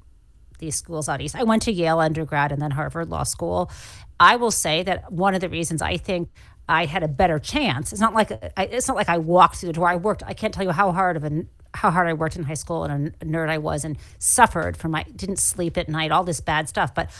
these 0.58 0.76
schools 0.76 1.08
out 1.08 1.20
east. 1.20 1.36
I 1.36 1.44
went 1.44 1.62
to 1.62 1.72
Yale 1.72 2.00
undergrad 2.00 2.52
and 2.52 2.60
then 2.60 2.72
Harvard 2.72 3.08
Law 3.08 3.22
School. 3.22 3.70
I 4.18 4.36
will 4.36 4.50
say 4.50 4.82
that 4.82 5.12
one 5.12 5.34
of 5.34 5.40
the 5.40 5.48
reasons 5.48 5.82
I 5.82 5.96
think 5.96 6.30
I 6.68 6.86
had 6.86 7.02
a 7.02 7.08
better 7.08 7.38
chance. 7.38 7.92
It's 7.92 8.00
not 8.00 8.14
like 8.14 8.32
I, 8.56 8.64
it's 8.64 8.88
not 8.88 8.96
like 8.96 9.08
I 9.08 9.18
walked 9.18 9.56
through 9.56 9.68
the 9.68 9.72
door. 9.74 9.88
I 9.88 9.96
worked. 9.96 10.22
I 10.26 10.34
can't 10.34 10.52
tell 10.52 10.64
you 10.64 10.72
how 10.72 10.90
hard 10.90 11.16
of 11.16 11.24
a 11.24 11.44
how 11.74 11.90
hard 11.90 12.08
I 12.08 12.14
worked 12.14 12.36
in 12.36 12.44
high 12.44 12.54
school 12.54 12.84
and 12.84 13.14
a 13.20 13.24
nerd 13.24 13.50
I 13.50 13.58
was 13.58 13.84
and 13.84 13.98
suffered 14.18 14.76
from 14.76 14.92
my 14.92 15.04
didn't 15.14 15.38
sleep 15.38 15.76
at 15.76 15.88
night, 15.88 16.10
all 16.10 16.24
this 16.24 16.40
bad 16.40 16.68
stuff. 16.68 16.94
But 16.94 17.10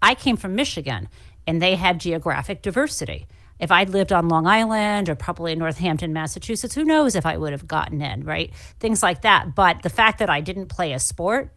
I 0.00 0.14
came 0.14 0.36
from 0.36 0.54
Michigan 0.54 1.08
and 1.46 1.60
they 1.60 1.74
had 1.74 1.98
geographic 1.98 2.62
diversity. 2.62 3.26
If 3.58 3.70
I'd 3.70 3.90
lived 3.90 4.12
on 4.12 4.28
Long 4.28 4.46
Island 4.46 5.08
or 5.08 5.14
probably 5.14 5.52
in 5.52 5.58
Northampton, 5.58 6.12
Massachusetts, 6.12 6.74
who 6.74 6.84
knows 6.84 7.14
if 7.14 7.24
I 7.24 7.36
would 7.36 7.52
have 7.52 7.66
gotten 7.66 8.02
in, 8.02 8.24
right? 8.24 8.52
Things 8.80 9.02
like 9.02 9.22
that. 9.22 9.54
But 9.54 9.82
the 9.82 9.90
fact 9.90 10.18
that 10.18 10.28
I 10.28 10.40
didn't 10.40 10.66
play 10.66 10.92
a 10.92 10.98
sport, 10.98 11.52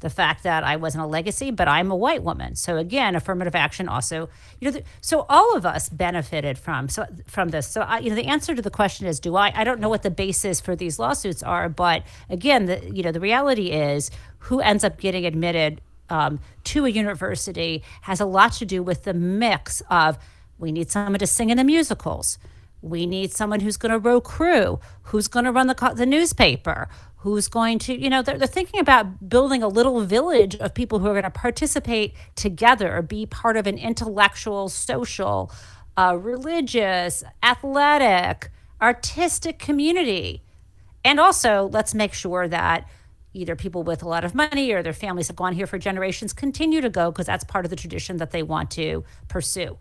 the 0.00 0.10
fact 0.10 0.42
that 0.42 0.62
I 0.62 0.76
wasn't 0.76 1.04
a 1.04 1.06
legacy, 1.06 1.50
but 1.50 1.68
I'm 1.68 1.90
a 1.90 1.96
white 1.96 2.22
woman. 2.22 2.54
So 2.56 2.76
again, 2.76 3.14
affirmative 3.14 3.54
action 3.54 3.88
also, 3.88 4.28
you 4.60 4.70
know, 4.70 4.80
so 5.00 5.24
all 5.28 5.56
of 5.56 5.64
us 5.64 5.88
benefited 5.88 6.58
from 6.58 6.88
so 6.88 7.06
from 7.26 7.48
this. 7.48 7.66
So 7.66 7.80
I, 7.80 8.00
you 8.00 8.10
know, 8.10 8.16
the 8.16 8.26
answer 8.26 8.54
to 8.54 8.60
the 8.60 8.70
question 8.70 9.06
is, 9.06 9.20
do 9.20 9.36
I? 9.36 9.52
I 9.54 9.64
don't 9.64 9.80
know 9.80 9.88
what 9.88 10.02
the 10.02 10.10
basis 10.10 10.60
for 10.60 10.76
these 10.76 10.98
lawsuits 10.98 11.42
are, 11.42 11.68
but 11.68 12.02
again, 12.28 12.66
the 12.66 12.90
you 12.92 13.02
know, 13.02 13.12
the 13.12 13.20
reality 13.20 13.70
is, 13.70 14.10
who 14.38 14.60
ends 14.60 14.84
up 14.84 14.98
getting 14.98 15.24
admitted 15.24 15.80
um, 16.10 16.40
to 16.64 16.84
a 16.84 16.88
university 16.88 17.82
has 18.02 18.20
a 18.20 18.26
lot 18.26 18.52
to 18.52 18.64
do 18.64 18.82
with 18.82 19.04
the 19.04 19.14
mix 19.14 19.82
of 19.90 20.18
we 20.58 20.72
need 20.72 20.90
someone 20.90 21.18
to 21.18 21.26
sing 21.26 21.50
in 21.50 21.56
the 21.56 21.64
musicals. 21.64 22.38
We 22.82 23.06
need 23.06 23.32
someone 23.32 23.60
who's 23.60 23.76
going 23.76 23.92
to 23.92 23.98
row 23.98 24.20
crew, 24.20 24.80
who's 25.04 25.28
going 25.28 25.44
to 25.44 25.52
run 25.52 25.66
the 25.66 25.92
the 25.96 26.06
newspaper, 26.06 26.88
who's 27.18 27.48
going 27.48 27.78
to, 27.80 27.98
you 27.98 28.08
know, 28.08 28.22
they're, 28.22 28.38
they're 28.38 28.46
thinking 28.46 28.78
about 28.78 29.28
building 29.28 29.62
a 29.62 29.68
little 29.68 30.00
village 30.02 30.54
of 30.56 30.74
people 30.74 30.98
who 31.00 31.06
are 31.06 31.14
going 31.14 31.24
to 31.24 31.30
participate 31.30 32.14
together, 32.36 33.02
be 33.02 33.26
part 33.26 33.56
of 33.56 33.66
an 33.66 33.78
intellectual, 33.78 34.68
social, 34.68 35.50
uh, 35.96 36.16
religious, 36.16 37.24
athletic, 37.42 38.50
artistic 38.80 39.58
community. 39.58 40.42
And 41.04 41.18
also, 41.18 41.68
let's 41.72 41.94
make 41.94 42.12
sure 42.12 42.46
that 42.48 42.88
either 43.32 43.56
people 43.56 43.82
with 43.82 44.02
a 44.02 44.08
lot 44.08 44.24
of 44.24 44.34
money 44.34 44.72
or 44.72 44.82
their 44.82 44.92
families 44.92 45.26
have 45.28 45.36
gone 45.36 45.52
here 45.52 45.66
for 45.66 45.78
generations 45.78 46.32
continue 46.32 46.80
to 46.80 46.88
go 46.88 47.10
because 47.10 47.26
that's 47.26 47.44
part 47.44 47.64
of 47.64 47.70
the 47.70 47.76
tradition 47.76 48.16
that 48.18 48.30
they 48.30 48.42
want 48.42 48.70
to 48.72 49.04
pursue. 49.28 49.78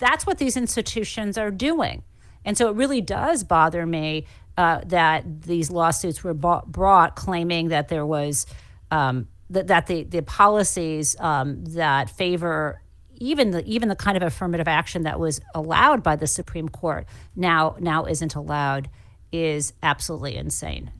That's 0.00 0.26
what 0.26 0.38
these 0.38 0.56
institutions 0.56 1.38
are 1.38 1.52
doing. 1.52 2.02
And 2.44 2.58
so 2.58 2.68
it 2.68 2.74
really 2.74 3.00
does 3.00 3.44
bother 3.44 3.86
me 3.86 4.26
uh, 4.56 4.80
that 4.86 5.42
these 5.42 5.70
lawsuits 5.70 6.24
were 6.24 6.34
bought, 6.34 6.72
brought 6.72 7.14
claiming 7.14 7.68
that 7.68 7.88
there 7.88 8.04
was 8.04 8.46
um, 8.90 9.28
that, 9.50 9.86
the, 9.86 10.04
the 10.04 10.22
policies 10.22 11.16
um, 11.20 11.64
that 11.64 12.10
favor 12.10 12.82
even 13.22 13.50
the 13.50 13.62
even 13.66 13.90
the 13.90 13.96
kind 13.96 14.16
of 14.16 14.22
affirmative 14.22 14.66
action 14.66 15.02
that 15.02 15.20
was 15.20 15.42
allowed 15.54 16.02
by 16.02 16.16
the 16.16 16.26
Supreme 16.26 16.70
Court 16.70 17.06
now 17.36 17.76
now 17.78 18.06
isn't 18.06 18.34
allowed 18.34 18.88
is 19.30 19.74
absolutely 19.82 20.36
insane. 20.36 20.90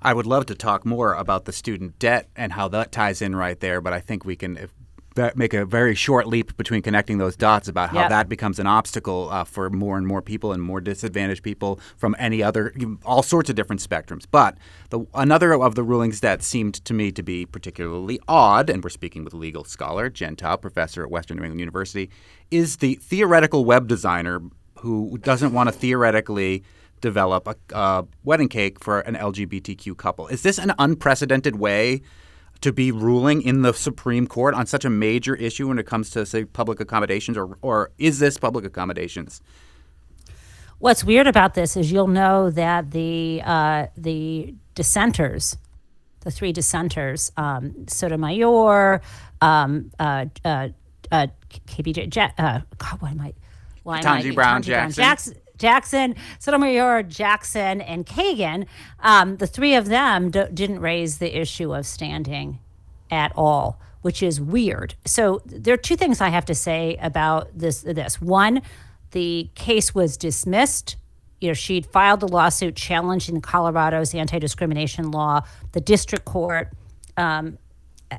I 0.00 0.12
would 0.12 0.26
love 0.26 0.46
to 0.46 0.54
talk 0.54 0.84
more 0.84 1.12
about 1.14 1.44
the 1.44 1.52
student 1.52 1.98
debt 1.98 2.28
and 2.34 2.52
how 2.52 2.68
that 2.68 2.92
ties 2.92 3.22
in 3.22 3.36
right 3.36 3.58
there, 3.60 3.80
but 3.80 3.92
I 3.92 4.00
think 4.00 4.24
we 4.24 4.36
can 4.36 4.68
make 5.34 5.54
a 5.54 5.64
very 5.64 5.94
short 5.94 6.26
leap 6.26 6.56
between 6.56 6.82
connecting 6.82 7.18
those 7.18 7.36
dots 7.36 7.68
about 7.68 7.90
how 7.90 8.00
Yep. 8.00 8.10
that 8.10 8.28
becomes 8.28 8.58
an 8.58 8.66
obstacle 8.66 9.28
uh, 9.30 9.44
for 9.44 9.70
more 9.70 9.96
and 9.96 10.06
more 10.06 10.20
people 10.22 10.52
and 10.52 10.62
more 10.62 10.80
disadvantaged 10.80 11.42
people 11.42 11.78
from 11.96 12.16
any 12.18 12.42
other, 12.42 12.74
all 13.04 13.22
sorts 13.22 13.48
of 13.48 13.56
different 13.56 13.80
spectrums. 13.80 14.24
But 14.30 14.58
the, 14.90 15.06
another 15.14 15.54
of 15.54 15.74
the 15.74 15.82
rulings 15.82 16.20
that 16.20 16.42
seemed 16.42 16.74
to 16.84 16.94
me 16.94 17.12
to 17.12 17.22
be 17.22 17.46
particularly 17.46 18.18
odd, 18.26 18.68
and 18.68 18.82
we're 18.82 18.90
speaking 18.90 19.24
with 19.24 19.34
a 19.34 19.36
legal 19.36 19.64
scholar, 19.64 20.10
Jen 20.10 20.36
Taub, 20.36 20.60
professor 20.60 21.02
at 21.04 21.10
Western 21.10 21.36
New 21.36 21.44
England 21.44 21.60
University, 21.60 22.10
is 22.50 22.78
the 22.78 22.94
theoretical 22.96 23.64
web 23.64 23.86
designer 23.86 24.42
who 24.80 25.16
doesn't 25.18 25.52
want 25.52 25.68
to 25.68 25.72
theoretically 25.72 26.62
develop 27.00 27.46
a 27.46 27.56
uh, 27.76 28.02
wedding 28.24 28.48
cake 28.48 28.80
for 28.80 29.00
an 29.00 29.14
LGBTQ 29.14 29.96
couple. 29.96 30.26
Is 30.28 30.42
this 30.42 30.58
an 30.58 30.72
unprecedented 30.78 31.56
way 31.56 32.02
to 32.64 32.72
be 32.72 32.90
ruling 32.90 33.42
in 33.42 33.60
the 33.60 33.74
Supreme 33.74 34.26
Court 34.26 34.54
on 34.54 34.64
such 34.64 34.86
a 34.86 34.90
major 34.90 35.34
issue 35.34 35.68
when 35.68 35.78
it 35.78 35.84
comes 35.84 36.08
to, 36.10 36.24
say, 36.24 36.46
public 36.46 36.80
accommodations, 36.80 37.36
or, 37.36 37.58
or 37.60 37.90
is 37.98 38.20
this 38.20 38.38
public 38.38 38.64
accommodations? 38.64 39.42
What's 40.78 41.04
weird 41.04 41.26
about 41.26 41.52
this 41.52 41.76
is 41.76 41.92
you'll 41.92 42.08
know 42.08 42.48
that 42.48 42.90
the 42.90 43.42
uh, 43.44 43.86
the 43.98 44.54
dissenters, 44.74 45.58
the 46.20 46.30
three 46.30 46.52
dissenters, 46.52 47.30
um, 47.36 47.86
Sotomayor, 47.86 49.02
um, 49.42 49.90
uh, 49.98 50.24
uh, 50.42 50.68
uh, 51.12 51.26
KBJ, 51.66 52.32
uh, 52.38 52.60
God, 52.78 53.00
what 53.02 53.10
am 53.10 53.20
I? 53.20 53.34
Why 53.82 53.98
am 53.98 54.06
I? 54.06 54.30
Brown 54.30 54.62
Ketanji 54.62 54.66
Jackson. 54.66 55.02
Jackson. 55.02 55.34
Jackson, 55.58 56.16
Sotomayor, 56.38 57.04
Jackson, 57.04 57.80
and 57.80 58.06
Kagan, 58.06 58.66
um, 59.00 59.36
the 59.36 59.46
three 59.46 59.74
of 59.74 59.86
them 59.86 60.30
d- 60.30 60.44
didn't 60.52 60.80
raise 60.80 61.18
the 61.18 61.38
issue 61.38 61.74
of 61.74 61.86
standing 61.86 62.58
at 63.10 63.32
all, 63.36 63.80
which 64.02 64.22
is 64.22 64.40
weird. 64.40 64.94
So 65.04 65.42
there 65.44 65.74
are 65.74 65.78
two 65.78 65.96
things 65.96 66.20
I 66.20 66.28
have 66.28 66.44
to 66.46 66.54
say 66.54 66.98
about 67.00 67.56
this. 67.56 67.82
This 67.82 68.20
one, 68.20 68.62
the 69.12 69.48
case 69.54 69.94
was 69.94 70.16
dismissed, 70.16 70.96
you 71.40 71.48
know, 71.48 71.54
she'd 71.54 71.84
filed 71.84 72.22
a 72.22 72.26
lawsuit 72.26 72.74
challenging 72.74 73.40
Colorado's 73.42 74.14
anti 74.14 74.38
discrimination 74.38 75.10
law. 75.10 75.42
The 75.72 75.80
district 75.80 76.24
court 76.24 76.70
um, 77.18 77.58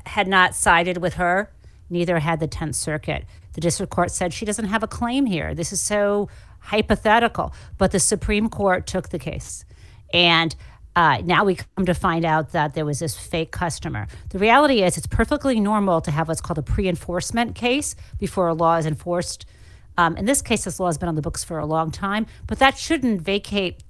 had 0.06 0.28
not 0.28 0.54
sided 0.56 0.98
with 0.98 1.16
her, 1.16 1.52
neither 1.90 2.20
had 2.20 2.40
the 2.40 2.48
10th 2.48 2.76
Circuit. 2.76 3.26
The 3.54 3.62
district 3.62 3.92
court 3.92 4.12
said 4.12 4.32
she 4.32 4.46
doesn't 4.46 4.66
have 4.66 4.84
a 4.84 4.88
claim 4.88 5.26
here. 5.26 5.56
This 5.56 5.74
is 5.74 5.82
so 5.82 6.30
hypothetical. 6.66 7.54
But 7.78 7.92
the 7.92 8.00
Supreme 8.00 8.50
Court 8.50 8.86
took 8.88 9.10
the 9.10 9.20
case. 9.20 9.66
And 10.14 10.56
uh, 10.96 11.22
now 11.26 11.44
we 11.44 11.56
come 11.56 11.86
to 11.86 11.94
find 11.94 12.24
out 12.24 12.52
that 12.54 12.74
there 12.74 12.86
was 12.86 13.00
this 13.00 13.18
fake 13.18 13.52
customer. 13.52 14.08
The 14.30 14.40
reality 14.40 14.82
is, 14.82 14.98
it's 14.98 15.08
perfectly 15.08 15.60
normal 15.60 16.00
to 16.02 16.12
have 16.12 16.28
what's 16.28 16.42
called 16.42 16.58
a 16.58 16.64
pre 16.64 16.88
enforcement 16.88 17.56
case 17.56 17.96
before 18.18 18.48
a 18.48 18.54
law 18.54 18.78
is 18.78 18.86
enforced. 18.86 19.46
Um, 19.98 20.16
in 20.18 20.26
this 20.26 20.42
case, 20.42 20.64
this 20.64 20.80
law 20.80 20.88
has 20.88 20.98
been 20.98 21.10
on 21.10 21.16
the 21.16 21.22
books 21.22 21.44
for 21.44 21.60
a 21.60 21.66
long 21.66 21.92
time, 21.92 22.28
but 22.48 22.60
that 22.60 22.78
shouldn't 22.78 23.22
vacate 23.22 23.84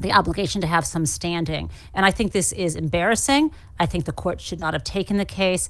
the 0.00 0.12
obligation 0.12 0.60
to 0.60 0.66
have 0.66 0.86
some 0.86 1.06
standing. 1.06 1.70
And 1.94 2.06
I 2.06 2.10
think 2.10 2.32
this 2.32 2.52
is 2.52 2.76
embarrassing. 2.76 3.50
I 3.78 3.86
think 3.86 4.04
the 4.04 4.12
court 4.12 4.40
should 4.40 4.60
not 4.60 4.74
have 4.74 4.84
taken 4.84 5.16
the 5.16 5.24
case. 5.24 5.68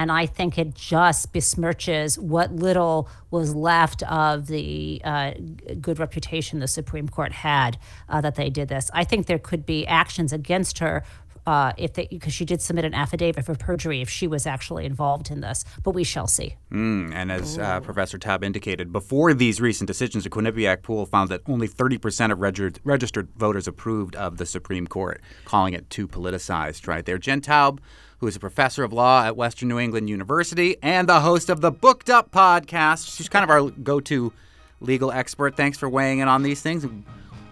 And 0.00 0.10
I 0.10 0.24
think 0.24 0.56
it 0.56 0.74
just 0.74 1.30
besmirches 1.34 2.16
what 2.16 2.54
little 2.54 3.06
was 3.30 3.54
left 3.54 4.02
of 4.04 4.46
the 4.46 5.02
uh, 5.04 5.32
good 5.78 5.98
reputation 5.98 6.58
the 6.58 6.68
Supreme 6.68 7.06
Court 7.06 7.32
had 7.32 7.76
uh, 8.08 8.22
that 8.22 8.34
they 8.34 8.48
did 8.48 8.68
this. 8.68 8.90
I 8.94 9.04
think 9.04 9.26
there 9.26 9.38
could 9.38 9.66
be 9.66 9.86
actions 9.86 10.32
against 10.32 10.78
her 10.78 11.04
uh, 11.46 11.72
if 11.76 11.94
they 11.94 12.06
because 12.10 12.32
she 12.32 12.44
did 12.44 12.60
submit 12.60 12.84
an 12.84 12.94
affidavit 12.94 13.44
for 13.44 13.54
perjury 13.54 14.00
if 14.00 14.08
she 14.08 14.26
was 14.26 14.46
actually 14.46 14.84
involved 14.84 15.30
in 15.30 15.40
this, 15.40 15.64
but 15.82 15.92
we 15.92 16.04
shall 16.04 16.26
see. 16.26 16.56
Mm, 16.70 17.12
and 17.14 17.32
as 17.32 17.58
uh, 17.58 17.80
Professor 17.80 18.18
Taub 18.18 18.44
indicated, 18.44 18.92
before 18.92 19.34
these 19.34 19.60
recent 19.60 19.88
decisions, 19.88 20.24
the 20.24 20.30
Quinnipiac 20.30 20.82
poll 20.82 21.06
found 21.06 21.30
that 21.30 21.42
only 21.46 21.68
30% 21.68 22.32
of 22.32 22.38
reg- 22.40 22.78
registered 22.84 23.28
voters 23.36 23.66
approved 23.66 24.16
of 24.16 24.36
the 24.36 24.46
Supreme 24.46 24.86
Court, 24.86 25.20
calling 25.44 25.74
it 25.74 25.88
too 25.90 26.06
politicized. 26.06 26.86
Right 26.86 27.04
there, 27.04 27.18
Jen 27.18 27.40
Taub, 27.40 27.78
who 28.18 28.26
is 28.26 28.36
a 28.36 28.40
professor 28.40 28.84
of 28.84 28.92
law 28.92 29.24
at 29.24 29.36
Western 29.36 29.68
New 29.68 29.78
England 29.78 30.08
University 30.10 30.76
and 30.82 31.08
the 31.08 31.20
host 31.20 31.48
of 31.48 31.60
the 31.60 31.70
Booked 31.70 32.10
Up 32.10 32.30
podcast. 32.30 33.16
She's 33.16 33.28
kind 33.28 33.42
of 33.42 33.50
our 33.50 33.70
go-to 33.70 34.32
legal 34.80 35.10
expert. 35.10 35.56
Thanks 35.56 35.78
for 35.78 35.88
weighing 35.88 36.18
in 36.18 36.28
on 36.28 36.42
these 36.42 36.60
things. 36.60 36.86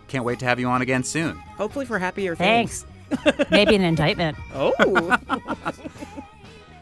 Can't 0.08 0.24
wait 0.24 0.38
to 0.40 0.46
have 0.46 0.58
you 0.58 0.68
on 0.68 0.82
again 0.82 1.04
soon. 1.04 1.36
Hopefully 1.56 1.84
for 1.86 1.98
happier 1.98 2.34
things. 2.34 2.82
Thanks. 2.82 2.97
Maybe 3.50 3.74
an 3.74 3.82
indictment. 3.82 4.36
Oh. 4.54 4.72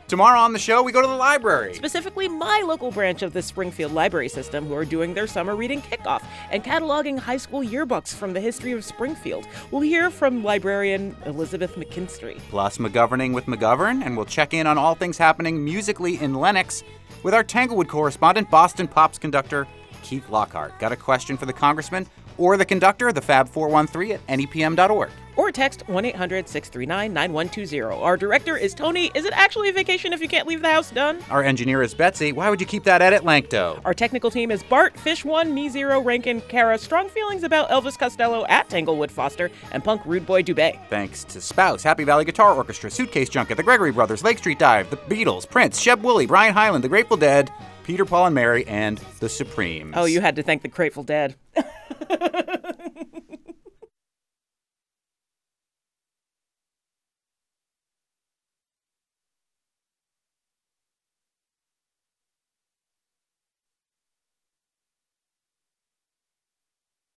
Tomorrow 0.08 0.38
on 0.38 0.52
the 0.52 0.58
show, 0.60 0.84
we 0.84 0.92
go 0.92 1.02
to 1.02 1.08
the 1.08 1.16
library. 1.16 1.74
Specifically, 1.74 2.28
my 2.28 2.62
local 2.64 2.92
branch 2.92 3.22
of 3.22 3.32
the 3.32 3.42
Springfield 3.42 3.90
Library 3.90 4.28
System, 4.28 4.64
who 4.64 4.74
are 4.74 4.84
doing 4.84 5.14
their 5.14 5.26
summer 5.26 5.56
reading 5.56 5.82
kickoff 5.82 6.22
and 6.52 6.62
cataloging 6.62 7.18
high 7.18 7.38
school 7.38 7.60
yearbooks 7.60 8.14
from 8.14 8.32
the 8.32 8.40
history 8.40 8.70
of 8.70 8.84
Springfield. 8.84 9.48
We'll 9.72 9.80
hear 9.80 10.10
from 10.10 10.44
librarian 10.44 11.16
Elizabeth 11.26 11.74
McKinstry. 11.74 12.38
Plus, 12.50 12.78
McGoverning 12.78 13.34
with 13.34 13.46
McGovern, 13.46 14.04
and 14.06 14.16
we'll 14.16 14.26
check 14.26 14.54
in 14.54 14.68
on 14.68 14.78
all 14.78 14.94
things 14.94 15.18
happening 15.18 15.64
musically 15.64 16.20
in 16.20 16.34
Lenox 16.34 16.84
with 17.24 17.34
our 17.34 17.42
Tanglewood 17.42 17.88
correspondent, 17.88 18.48
Boston 18.48 18.86
Pops 18.86 19.18
conductor 19.18 19.66
Keith 20.04 20.30
Lockhart. 20.30 20.78
Got 20.78 20.92
a 20.92 20.96
question 20.96 21.36
for 21.36 21.46
the 21.46 21.52
congressman 21.52 22.06
or 22.38 22.56
the 22.56 22.64
conductor? 22.64 23.12
The 23.12 23.20
Fab 23.20 23.48
413 23.48 24.12
at 24.12 24.26
nepm.org. 24.26 25.10
Or 25.36 25.52
text 25.52 25.86
1 25.86 26.04
800 26.06 26.48
639 26.48 27.12
9120. 27.12 28.02
Our 28.02 28.16
director 28.16 28.56
is 28.56 28.72
Tony. 28.72 29.10
Is 29.14 29.26
it 29.26 29.34
actually 29.34 29.68
a 29.68 29.72
vacation 29.72 30.14
if 30.14 30.20
you 30.22 30.28
can't 30.28 30.48
leave 30.48 30.62
the 30.62 30.70
house 30.70 30.90
done? 30.90 31.18
Our 31.30 31.42
engineer 31.42 31.82
is 31.82 31.92
Betsy. 31.92 32.32
Why 32.32 32.48
would 32.48 32.58
you 32.58 32.66
keep 32.66 32.84
that 32.84 33.02
edit 33.02 33.22
Lankto? 33.22 33.80
Our 33.84 33.92
technical 33.92 34.30
team 34.30 34.50
is 34.50 34.62
Bart, 34.62 34.98
Fish 34.98 35.24
One, 35.26 35.52
Me 35.52 35.68
Zero, 35.68 36.00
Rankin, 36.00 36.40
Kara, 36.42 36.78
Strong 36.78 37.10
Feelings 37.10 37.42
about 37.42 37.68
Elvis 37.68 37.98
Costello 37.98 38.46
at 38.46 38.70
Tanglewood 38.70 39.10
Foster, 39.10 39.50
and 39.72 39.84
Punk 39.84 40.00
Rude 40.06 40.24
Boy 40.24 40.42
Dubé. 40.42 40.78
Thanks 40.88 41.22
to 41.24 41.40
Spouse, 41.42 41.82
Happy 41.82 42.04
Valley 42.04 42.24
Guitar 42.24 42.54
Orchestra, 42.54 42.90
Suitcase 42.90 43.28
Junket, 43.28 43.58
the 43.58 43.62
Gregory 43.62 43.92
Brothers, 43.92 44.24
Lake 44.24 44.38
Street 44.38 44.58
Dive, 44.58 44.88
the 44.88 44.96
Beatles, 44.96 45.48
Prince, 45.48 45.84
Sheb 45.84 46.00
Wooley, 46.00 46.26
Brian 46.26 46.54
Hyland, 46.54 46.82
the 46.82 46.88
Grateful 46.88 47.18
Dead, 47.18 47.52
Peter, 47.86 48.04
Paul, 48.04 48.26
and 48.26 48.34
Mary, 48.34 48.66
and 48.66 48.98
the 49.20 49.28
Supremes. 49.28 49.94
Oh, 49.96 50.06
you 50.06 50.20
had 50.20 50.34
to 50.36 50.42
thank 50.42 50.62
the 50.62 50.68
Grateful 50.68 51.04
Dead. 51.04 51.36